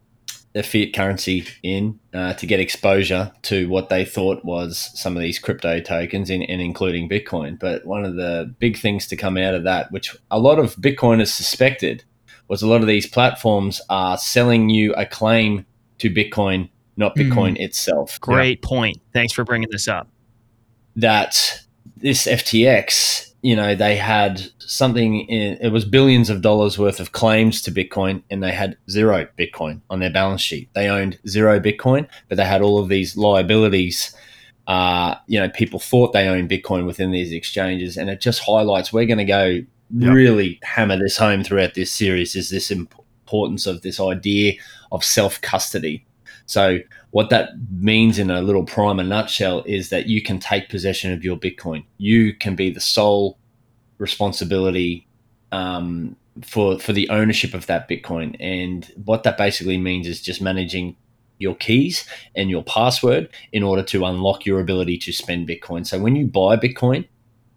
[0.53, 5.23] their fiat currency in uh, to get exposure to what they thought was some of
[5.23, 7.59] these crypto tokens, in, and including Bitcoin.
[7.59, 10.77] But one of the big things to come out of that, which a lot of
[10.77, 12.05] Bitcoiners suspected
[12.49, 15.67] was a lot of these platforms are selling you a claim
[15.99, 17.23] to Bitcoin, not hmm.
[17.23, 17.61] Bitcoin mm.
[17.61, 18.19] itself.
[18.21, 18.69] Great yeah.
[18.69, 18.97] point.
[19.13, 20.09] Thanks for bringing this up.
[20.97, 21.61] That
[21.97, 27.13] this FTX you know, they had something, in, it was billions of dollars worth of
[27.13, 30.69] claims to Bitcoin and they had zero Bitcoin on their balance sheet.
[30.75, 34.15] They owned zero Bitcoin, but they had all of these liabilities.
[34.67, 37.97] Uh, you know, people thought they owned Bitcoin within these exchanges.
[37.97, 40.13] And it just highlights, we're going to go yep.
[40.13, 44.55] really hammer this home throughout this series is this importance of this idea
[44.93, 46.05] of self custody.
[46.47, 46.79] So,
[47.11, 51.25] what that means in a little primer nutshell is that you can take possession of
[51.25, 51.85] your Bitcoin.
[51.99, 53.39] You can be the sole
[53.99, 55.07] responsibility
[55.53, 58.37] um, for for the ownership of that Bitcoin.
[58.41, 60.97] And what that basically means is just managing
[61.39, 62.05] your keys
[62.35, 65.87] and your password in order to unlock your ability to spend Bitcoin.
[65.87, 67.07] So when you buy Bitcoin,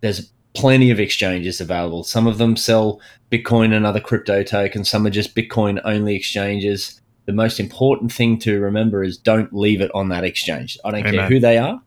[0.02, 2.04] there's plenty of exchanges available.
[2.04, 3.00] Some of them sell
[3.32, 4.90] Bitcoin and other crypto tokens.
[4.90, 9.82] Some are just Bitcoin only exchanges the most important thing to remember is don't leave
[9.82, 10.78] it on that exchange.
[10.84, 11.14] I don't Amen.
[11.14, 11.82] care who they are.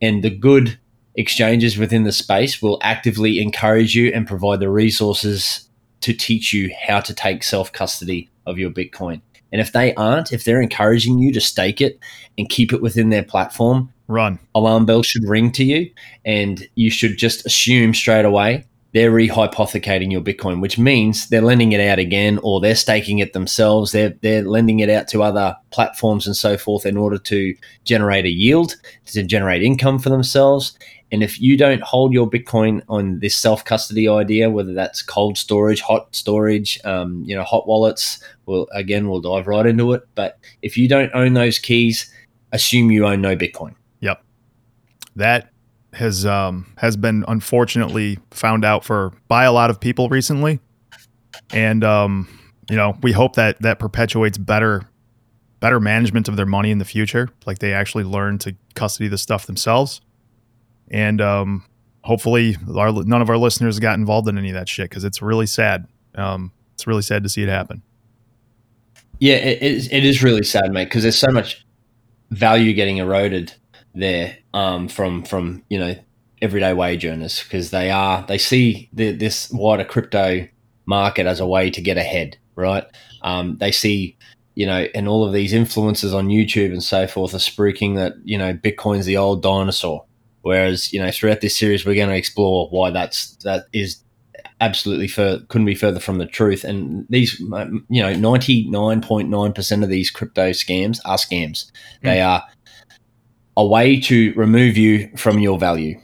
[0.00, 0.78] And the good
[1.14, 5.68] exchanges within the space will actively encourage you and provide the resources
[6.00, 9.20] to teach you how to take self custody of your Bitcoin.
[9.52, 11.98] And if they aren't, if they're encouraging you to stake it
[12.38, 14.38] and keep it within their platform, run.
[14.54, 15.90] Alarm bells should ring to you.
[16.24, 21.72] And you should just assume straight away they're rehypothecating your Bitcoin, which means they're lending
[21.72, 23.92] it out again or they're staking it themselves.
[23.92, 27.54] They're, they're lending it out to other platforms and so forth in order to
[27.84, 28.74] generate a yield,
[29.06, 30.76] to generate income for themselves.
[31.12, 35.38] And if you don't hold your Bitcoin on this self custody idea, whether that's cold
[35.38, 40.02] storage, hot storage, um, you know, hot wallets, well, again, we'll dive right into it.
[40.14, 42.12] But if you don't own those keys,
[42.52, 43.74] assume you own no Bitcoin.
[45.16, 45.50] That
[45.92, 50.60] has um, has been unfortunately found out for by a lot of people recently,
[51.52, 52.28] and um,
[52.68, 54.82] you know we hope that that perpetuates better
[55.58, 57.28] better management of their money in the future.
[57.46, 60.00] Like they actually learn to custody the stuff themselves,
[60.90, 61.64] and um,
[62.02, 65.20] hopefully our, none of our listeners got involved in any of that shit because it's
[65.20, 65.86] really sad.
[66.14, 67.82] Um, it's really sad to see it happen.
[69.18, 71.66] Yeah, it it is really sad, mate, because there's so much
[72.30, 73.52] value getting eroded
[73.94, 75.94] there um, from from you know
[76.42, 80.46] everyday wage earners because they are they see the, this wider crypto
[80.86, 82.84] market as a way to get ahead, right?
[83.22, 84.16] Um, they see
[84.54, 88.14] you know, and all of these influencers on YouTube and so forth are spruiking that
[88.24, 90.04] you know Bitcoin's the old dinosaur.
[90.42, 94.02] Whereas you know throughout this series we're going to explore why that's that is
[94.60, 96.64] absolutely fur- couldn't be further from the truth.
[96.64, 101.70] And these, you know, ninety nine point nine percent of these crypto scams are scams.
[101.70, 102.02] Mm.
[102.02, 102.42] They are
[103.60, 106.00] a way to remove you from your value,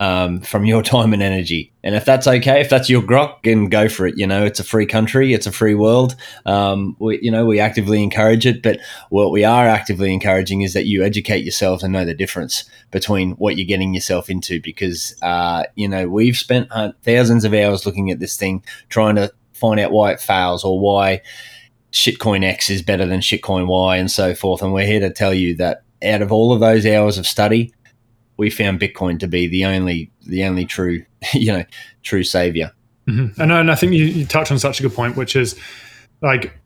[0.00, 1.72] um, from your time and energy.
[1.84, 4.18] And if that's okay, if that's your grok, then go for it.
[4.18, 6.16] You know, it's a free country, it's a free world.
[6.46, 8.80] Um, we, you know, we actively encourage it, but
[9.10, 13.32] what we are actively encouraging is that you educate yourself and know the difference between
[13.32, 14.60] what you're getting yourself into.
[14.60, 19.14] Because, uh, you know, we've spent uh, thousands of hours looking at this thing, trying
[19.14, 21.22] to find out why it fails or why
[21.92, 24.60] shitcoin X is better than shitcoin Y and so forth.
[24.60, 27.72] And we're here to tell you that out of all of those hours of study,
[28.36, 31.04] we found Bitcoin to be the only the only true
[31.34, 31.64] you know
[32.02, 32.72] true savior.
[33.08, 33.40] Mm-hmm.
[33.40, 35.58] And, and I think you, you on such a good point, which is
[36.22, 36.58] like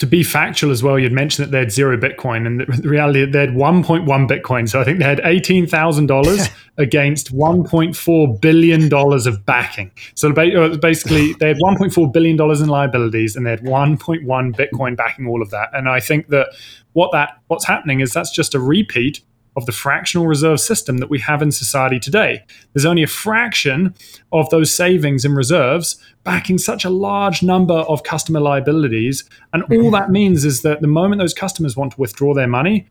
[0.00, 3.22] to be factual as well, you'd mentioned that they had zero Bitcoin, and the reality
[3.26, 4.66] they had 1.1 Bitcoin.
[4.66, 6.48] So I think they had eighteen thousand dollars
[6.78, 9.90] against 1.4 billion dollars of backing.
[10.14, 14.24] So uh, basically, they had 1.4 billion dollars in liabilities, and they had 1.1
[14.56, 15.68] Bitcoin backing all of that.
[15.74, 16.48] And I think that
[16.94, 19.20] what that what's happening is that's just a repeat
[19.60, 22.42] of the fractional reserve system that we have in society today.
[22.72, 23.94] There's only a fraction
[24.32, 29.28] of those savings and reserves backing such a large number of customer liabilities.
[29.52, 29.90] And all mm-hmm.
[29.92, 32.88] that means is that the moment those customers want to withdraw their money,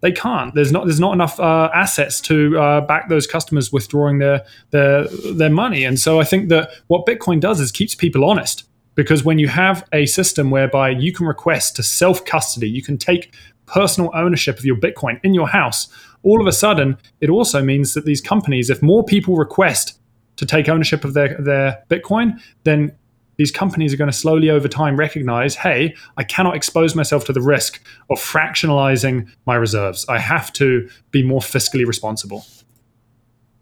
[0.00, 0.54] they can't.
[0.54, 5.06] There's not there's not enough uh, assets to uh, back those customers withdrawing their their
[5.34, 5.84] their money.
[5.84, 9.48] And so I think that what Bitcoin does is keeps people honest because when you
[9.48, 13.32] have a system whereby you can request to self custody, you can take
[13.66, 15.88] personal ownership of your Bitcoin in your house,
[16.22, 19.98] all of a sudden, it also means that these companies, if more people request
[20.36, 22.92] to take ownership of their, their Bitcoin, then
[23.36, 27.32] these companies are going to slowly over time recognize hey, I cannot expose myself to
[27.32, 30.06] the risk of fractionalizing my reserves.
[30.08, 32.44] I have to be more fiscally responsible.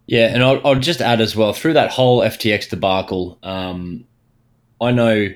[0.07, 4.05] Yeah, and I'll, I'll just add as well through that whole FTX debacle, um,
[4.81, 5.29] I know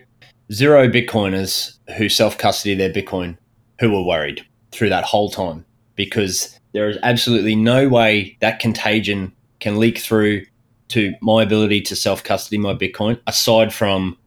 [0.52, 3.36] zero Bitcoiners who self custody their Bitcoin
[3.80, 5.64] who were worried through that whole time
[5.94, 10.44] because there is absolutely no way that contagion can leak through
[10.88, 14.18] to my ability to self custody my Bitcoin, aside from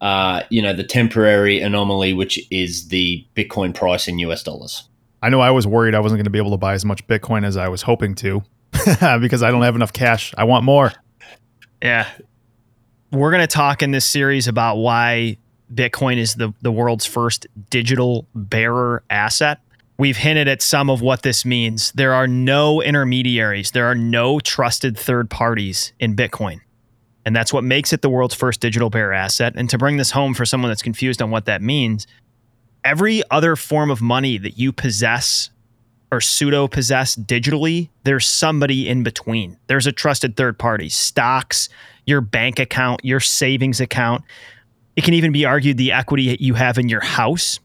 [0.00, 4.88] uh, you know the temporary anomaly, which is the Bitcoin price in US dollars.
[5.22, 7.06] I know I was worried I wasn't going to be able to buy as much
[7.06, 8.42] Bitcoin as I was hoping to
[9.20, 10.32] because I don't have enough cash.
[10.38, 10.92] I want more.
[11.82, 12.08] Yeah,
[13.10, 15.36] we're going to talk in this series about why
[15.74, 19.60] Bitcoin is the, the world's first digital bearer asset.
[19.98, 21.92] We've hinted at some of what this means.
[21.92, 26.60] There are no intermediaries, there are no trusted third parties in Bitcoin.
[27.24, 29.54] And that's what makes it the world's first digital bearer asset.
[29.56, 32.06] And to bring this home for someone that's confused on what that means,
[32.84, 35.50] every other form of money that you possess
[36.12, 39.58] or pseudo possess digitally, there's somebody in between.
[39.66, 41.68] There's a trusted third party, stocks,
[42.06, 44.22] your bank account, your savings account.
[44.94, 47.58] It can even be argued the equity you have in your house.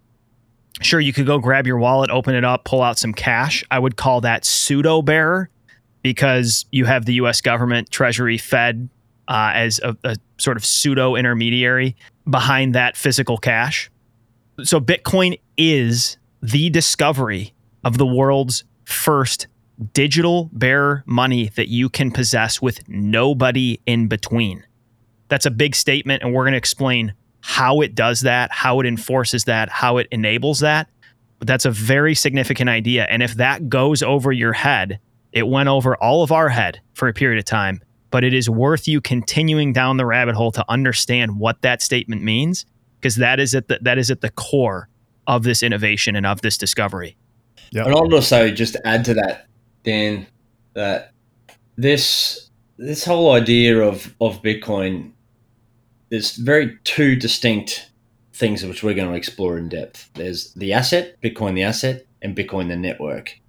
[0.82, 3.64] Sure, you could go grab your wallet, open it up, pull out some cash.
[3.70, 5.49] I would call that pseudo bearer
[6.02, 8.90] because you have the US government, Treasury, Fed
[9.28, 11.95] uh, as a, a sort of pseudo intermediary
[12.30, 13.91] behind that physical cash.
[14.64, 17.53] So, Bitcoin is the discovery
[17.84, 19.48] of the world's first
[19.94, 24.64] digital bearer money that you can possess with nobody in between.
[25.30, 28.85] That's a big statement, and we're going to explain how it does that, how it
[28.85, 30.88] enforces that, how it enables that.
[31.39, 33.05] But that's a very significant idea.
[33.09, 34.99] And if that goes over your head,
[35.31, 37.81] it went over all of our head for a period of time.
[38.11, 42.22] But it is worth you continuing down the rabbit hole to understand what that statement
[42.22, 42.65] means,
[42.99, 44.89] because that is at the, that is at the core
[45.27, 47.15] of this innovation and of this discovery.
[47.72, 47.85] Yep.
[47.85, 49.47] And I'll also just add to that,
[49.84, 50.27] Dan,
[50.73, 51.13] that
[51.77, 55.11] this this whole idea of of Bitcoin,
[56.12, 57.90] there's very two distinct
[58.34, 60.10] things which we're going to explore in depth.
[60.14, 63.40] There's the asset, Bitcoin the asset, and Bitcoin the network.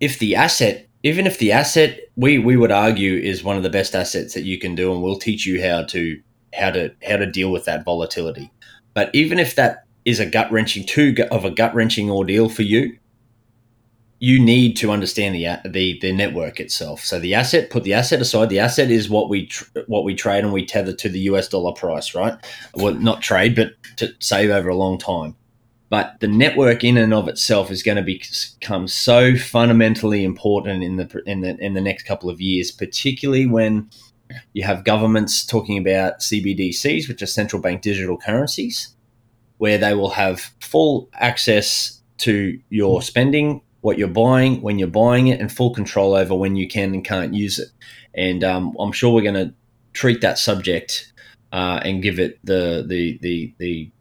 [0.00, 3.70] If the asset, even if the asset, we we would argue is one of the
[3.70, 6.20] best assets that you can do, and we'll teach you how to
[6.52, 8.50] how to how to deal with that volatility.
[8.92, 12.62] But even if that is a gut wrenching too of a gut wrenching ordeal for
[12.62, 12.98] you,
[14.18, 17.00] you need to understand the the the network itself.
[17.04, 18.48] So the asset, put the asset aside.
[18.48, 21.48] The asset is what we tr- what we trade and we tether to the US
[21.48, 22.34] dollar price, right?
[22.74, 25.36] Well, not trade, but to save over a long time.
[25.88, 30.96] But the network in and of itself is going to become so fundamentally important in
[30.96, 33.90] the in the in the next couple of years, particularly when
[34.54, 38.96] you have governments talking about CBDCs, which are central bank digital currencies,
[39.58, 45.28] where they will have full access to your spending what you're buying, when you're buying
[45.28, 47.68] it, and full control over when you can and can't use it.
[48.14, 49.54] And um, I'm sure we're going to
[49.92, 51.12] treat that subject
[51.52, 53.92] uh, and give it the, the the the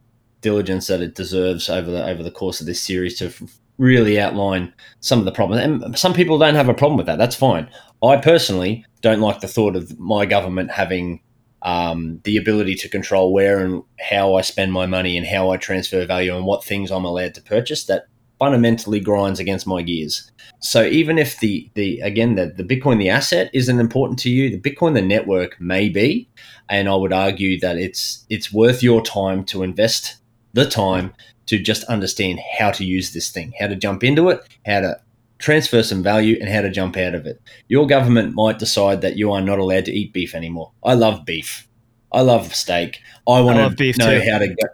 [0.42, 3.32] diligence that it deserves over the over the course of this series to
[3.78, 5.62] really outline some of the problems.
[5.62, 7.20] And some people don't have a problem with that.
[7.20, 7.70] That's fine.
[8.02, 11.22] I personally don't like the thought of my government having
[11.62, 15.58] um, the ability to control where and how I spend my money and how I
[15.58, 17.86] transfer value and what things I'm allowed to purchase.
[17.86, 18.08] That
[18.40, 20.32] fundamentally grinds against my gears.
[20.60, 24.50] So even if the the again the, the Bitcoin the asset isn't important to you,
[24.50, 26.28] the Bitcoin the network may be,
[26.70, 30.18] and I would argue that it's it's worth your time to invest
[30.54, 31.14] the time
[31.48, 35.00] to just understand how to use this thing, how to jump into it, how to
[35.38, 37.42] transfer some value and how to jump out of it.
[37.68, 40.72] Your government might decide that you are not allowed to eat beef anymore.
[40.84, 41.68] I love beef.
[42.12, 43.02] I love steak.
[43.28, 44.32] I want I to know too.
[44.32, 44.68] how to go,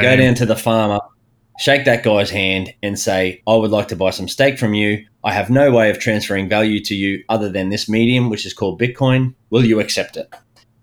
[0.00, 1.00] go down to the farmer
[1.60, 5.04] shake that guy's hand and say, I would like to buy some steak from you.
[5.22, 8.54] I have no way of transferring value to you other than this medium, which is
[8.54, 9.34] called Bitcoin.
[9.50, 10.32] Will you accept it?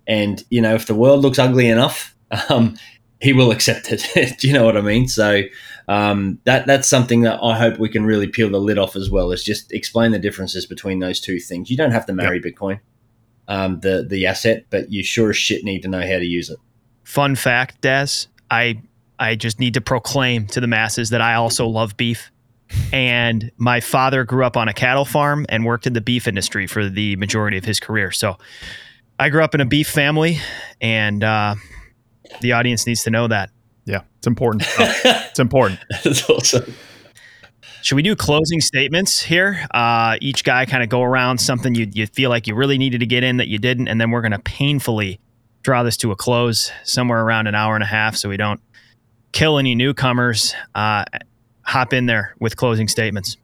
[0.05, 2.15] And, you know, if the world looks ugly enough,
[2.49, 2.77] um,
[3.19, 4.37] he will accept it.
[4.39, 5.07] Do you know what I mean?
[5.07, 5.41] So
[5.87, 9.09] um, that that's something that I hope we can really peel the lid off as
[9.09, 9.31] well.
[9.31, 11.71] Is just explain the differences between those two things.
[11.71, 12.53] You don't have to marry yep.
[12.53, 12.79] Bitcoin,
[13.47, 16.51] um, the the asset, but you sure as shit need to know how to use
[16.51, 16.59] it.
[17.03, 18.81] Fun fact, Des, I
[19.19, 22.31] I just need to proclaim to the masses that I also love beef.
[22.91, 26.67] And my father grew up on a cattle farm and worked in the beef industry
[26.67, 28.11] for the majority of his career.
[28.11, 28.37] So
[29.19, 30.39] I grew up in a beef family,
[30.81, 31.55] and uh,
[32.41, 33.49] the audience needs to know that.
[33.85, 34.65] Yeah, it's important.
[34.77, 35.79] it's important.
[36.03, 36.73] That's awesome.
[37.81, 39.65] Should we do closing statements here?
[39.71, 42.99] Uh, each guy kind of go around something you, you feel like you really needed
[42.99, 45.19] to get in that you didn't, and then we're going to painfully
[45.63, 48.61] draw this to a close somewhere around an hour and a half so we don't
[49.31, 51.05] kill any newcomers, uh,
[51.61, 53.37] hop in there with closing statements.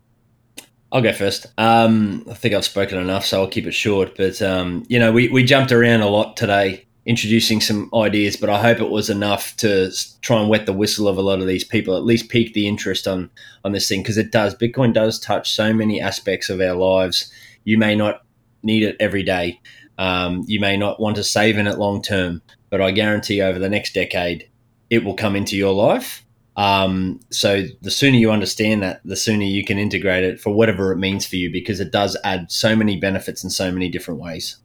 [0.91, 1.47] I'll go first.
[1.57, 4.15] Um, I think I've spoken enough, so I'll keep it short.
[4.15, 8.37] But um, you know, we, we jumped around a lot today, introducing some ideas.
[8.37, 9.91] But I hope it was enough to
[10.21, 11.97] try and wet the whistle of a lot of these people.
[11.97, 13.31] At least pique the interest on
[13.65, 14.53] on this thing because it does.
[14.53, 17.31] Bitcoin does touch so many aspects of our lives.
[17.63, 18.23] You may not
[18.61, 19.59] need it every day.
[19.97, 23.57] Um, you may not want to save in it long term, but I guarantee over
[23.57, 24.47] the next decade,
[24.93, 26.23] it will come into your life.
[26.55, 30.91] Um, so the sooner you understand that, the sooner you can integrate it for whatever
[30.91, 34.19] it means for you, because it does add so many benefits in so many different
[34.19, 34.57] ways.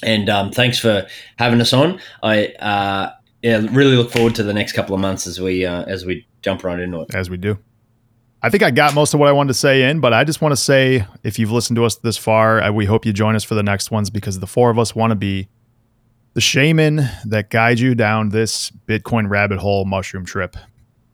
[0.00, 1.08] And um, thanks for
[1.38, 2.00] having us on.
[2.22, 3.10] I uh,
[3.42, 6.24] yeah, really look forward to the next couple of months as we uh, as we
[6.40, 7.12] jump right into it.
[7.12, 7.58] As we do.
[8.44, 10.40] I think I got most of what I wanted to say in, but I just
[10.40, 13.34] want to say if you've listened to us this far, I, we hope you join
[13.34, 15.48] us for the next ones because the four of us want to be
[16.34, 20.56] the shaman that guide you down this Bitcoin rabbit hole mushroom trip.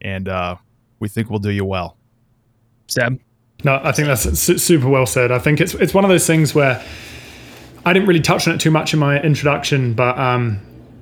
[0.01, 0.57] And uh,
[1.01, 1.97] we think we'll do you well.
[2.87, 3.21] Seb?
[3.65, 5.33] No, I think that's su- super well said.
[5.33, 6.83] I think it's it's one of those things where
[7.85, 10.61] I didn't really touch on it too much in my introduction, but um,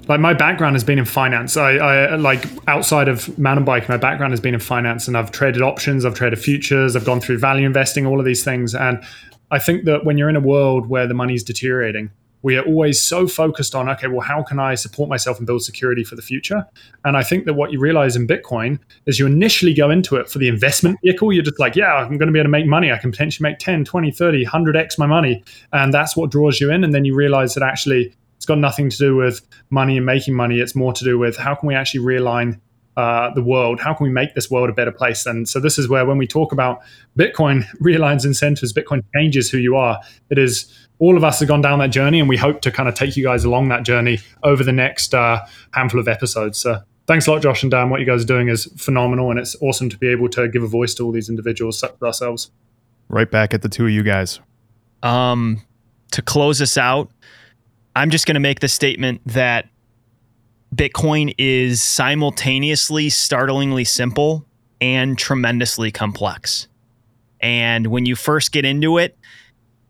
[0.08, 1.56] like my background has been in finance.
[1.56, 5.32] I, I like outside of mountain biking, my background has been in finance, and I've
[5.32, 8.74] traded options, I've traded futures, I've gone through value investing, all of these things.
[8.74, 9.02] And
[9.50, 12.10] I think that when you're in a world where the money's deteriorating,
[12.46, 15.64] we are always so focused on okay well how can i support myself and build
[15.64, 16.64] security for the future
[17.04, 20.30] and i think that what you realize in bitcoin is you initially go into it
[20.30, 22.64] for the investment vehicle you're just like yeah i'm going to be able to make
[22.64, 25.42] money i can potentially make 10 20 30 100x my money
[25.72, 28.88] and that's what draws you in and then you realize that actually it's got nothing
[28.88, 29.40] to do with
[29.70, 32.60] money and making money it's more to do with how can we actually realign
[32.96, 33.78] uh, the world?
[33.78, 35.26] How can we make this world a better place?
[35.26, 36.80] And so this is where when we talk about
[37.18, 40.00] Bitcoin realigns incentives, Bitcoin changes who you are.
[40.30, 42.88] It is all of us have gone down that journey, and we hope to kind
[42.88, 46.58] of take you guys along that journey over the next uh, handful of episodes.
[46.58, 47.90] So thanks a lot, Josh and Dan.
[47.90, 50.62] What you guys are doing is phenomenal, and it's awesome to be able to give
[50.62, 52.50] a voice to all these individuals such as ourselves.
[53.08, 54.40] Right back at the two of you guys.
[55.02, 55.62] Um,
[56.12, 57.10] to close us out,
[57.94, 59.68] I'm just going to make the statement that
[60.74, 64.44] Bitcoin is simultaneously startlingly simple
[64.80, 66.68] and tremendously complex.
[67.40, 69.16] And when you first get into it,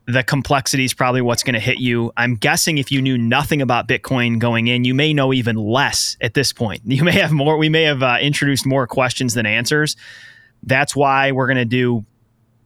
[0.06, 2.12] the complexity is probably what's going to hit you.
[2.16, 6.16] I'm guessing if you knew nothing about Bitcoin going in, you may know even less
[6.20, 6.82] at this point.
[6.96, 9.96] You may have more, we may have uh, introduced more questions than answers.
[10.62, 12.06] That's why we're going to do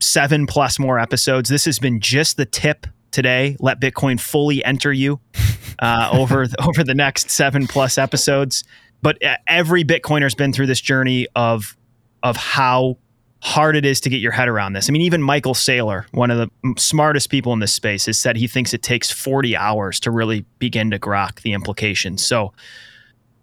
[0.00, 1.48] seven plus more episodes.
[1.48, 3.56] This has been just the tip today.
[3.58, 5.20] Let Bitcoin fully enter you
[5.78, 8.64] uh, over over the next seven plus episodes.
[9.02, 11.76] But uh, every Bitcoiner's been through this journey of
[12.22, 12.98] of how
[13.42, 14.88] hard it is to get your head around this.
[14.88, 18.36] I mean, even Michael Saylor, one of the smartest people in this space, has said
[18.36, 22.24] he thinks it takes 40 hours to really begin to grok the implications.
[22.24, 22.52] So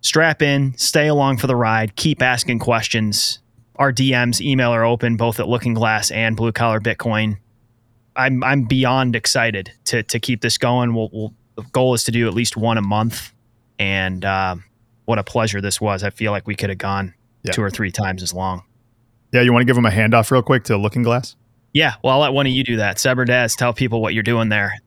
[0.02, 3.40] strap in, stay along for the ride, keep asking questions.
[3.78, 7.38] Our DMs, email are open both at Looking Glass and Blue Collar Bitcoin.
[8.16, 10.96] I'm I'm beyond excited to to keep this going.
[10.96, 13.34] We'll, we'll the goal is to do at least one a month,
[13.78, 14.56] and uh,
[15.06, 16.04] what a pleasure this was.
[16.04, 17.14] I feel like we could have gone
[17.44, 17.52] yeah.
[17.52, 18.64] two or three times as long.
[19.32, 21.36] Yeah, you want to give them a handoff real quick to Looking Glass?
[21.74, 23.00] Yeah, well, I'll let one of you do that.
[23.00, 24.82] Seb or tell people what you're doing there.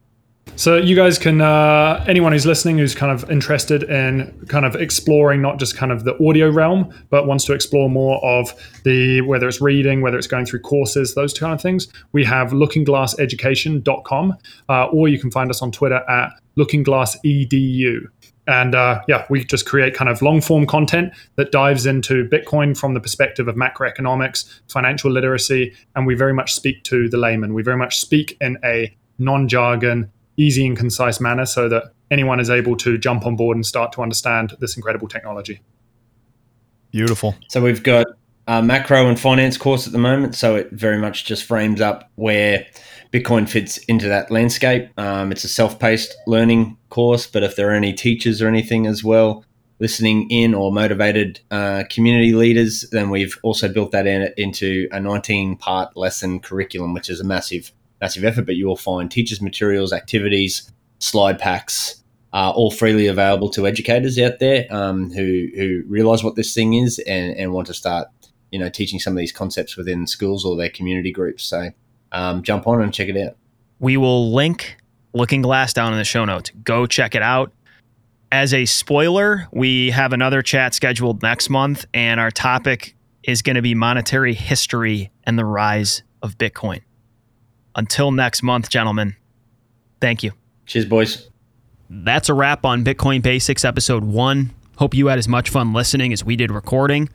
[0.57, 4.75] So you guys can, uh, anyone who's listening who's kind of interested in kind of
[4.75, 8.53] exploring not just kind of the audio realm, but wants to explore more of
[8.85, 12.51] the whether it's reading, whether it's going through courses, those kind of things, we have
[12.51, 14.37] lookingglasseducation.com,
[14.69, 18.01] uh, or you can find us on Twitter at lookingglassedu.
[18.51, 22.77] And uh, yeah, we just create kind of long form content that dives into Bitcoin
[22.77, 27.55] from the perspective of macroeconomics, financial literacy, and we very much speak to the layman.
[27.55, 32.41] We very much speak in a non jargon, easy and concise manner so that anyone
[32.41, 35.61] is able to jump on board and start to understand this incredible technology.
[36.91, 37.37] Beautiful.
[37.47, 38.09] So we've got
[38.49, 40.35] a macro and finance course at the moment.
[40.35, 42.67] So it very much just frames up where
[43.13, 44.89] Bitcoin fits into that landscape.
[44.99, 49.03] Um, it's a self-paced learning course, but if there are any teachers or anything as
[49.03, 49.45] well
[49.81, 54.99] listening in or motivated uh, community leaders, then we've also built that in, into a
[54.99, 58.45] 19-part lesson curriculum, which is a massive, massive effort.
[58.47, 64.19] But you will find teachers' materials, activities, slide packs, uh, all freely available to educators
[64.19, 68.09] out there um, who who realize what this thing is and, and want to start,
[68.53, 71.43] you know, teaching some of these concepts within schools or their community groups.
[71.43, 71.71] So
[72.13, 73.37] um, jump on and check it out.
[73.79, 74.77] We will link
[75.13, 76.51] Looking Glass down in the show notes.
[76.65, 77.53] Go check it out.
[78.33, 83.57] As a spoiler, we have another chat scheduled next month, and our topic is going
[83.57, 86.83] to be monetary history and the rise of Bitcoin.
[87.75, 89.17] Until next month, gentlemen,
[90.01, 90.33] thank you.
[90.67, 91.29] Cheers, boys.
[91.89, 94.55] That's a wrap on Bitcoin Basics episode one.
[94.77, 97.09] Hope you had as much fun listening as we did recording,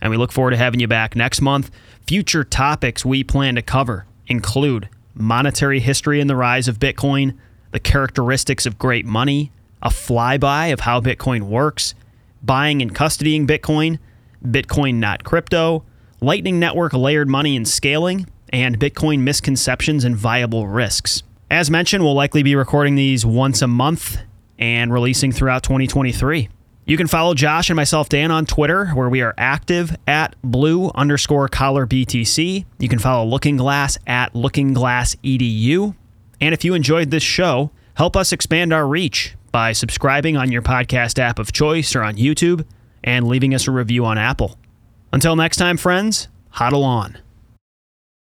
[0.00, 1.70] and we look forward to having you back next month.
[2.06, 7.36] Future topics we plan to cover include monetary history and the rise of Bitcoin,
[7.72, 9.52] the characteristics of great money,
[9.82, 11.94] a flyby of how Bitcoin works,
[12.42, 13.98] buying and custodying Bitcoin,
[14.42, 15.84] Bitcoin not crypto,
[16.20, 21.22] Lightning Network layered money and scaling, and Bitcoin misconceptions and viable risks.
[21.50, 24.18] As mentioned, we'll likely be recording these once a month
[24.58, 26.48] and releasing throughout 2023.
[26.86, 30.90] You can follow Josh and myself, Dan, on Twitter, where we are active at blue
[30.94, 32.64] underscore collar BTC.
[32.78, 35.94] You can follow Looking Glass at Looking Glass EDU.
[36.40, 37.70] And if you enjoyed this show,
[38.00, 42.16] Help us expand our reach by subscribing on your podcast app of choice or on
[42.16, 42.64] YouTube
[43.04, 44.58] and leaving us a review on Apple.
[45.12, 47.18] Until next time, friends, huddle on.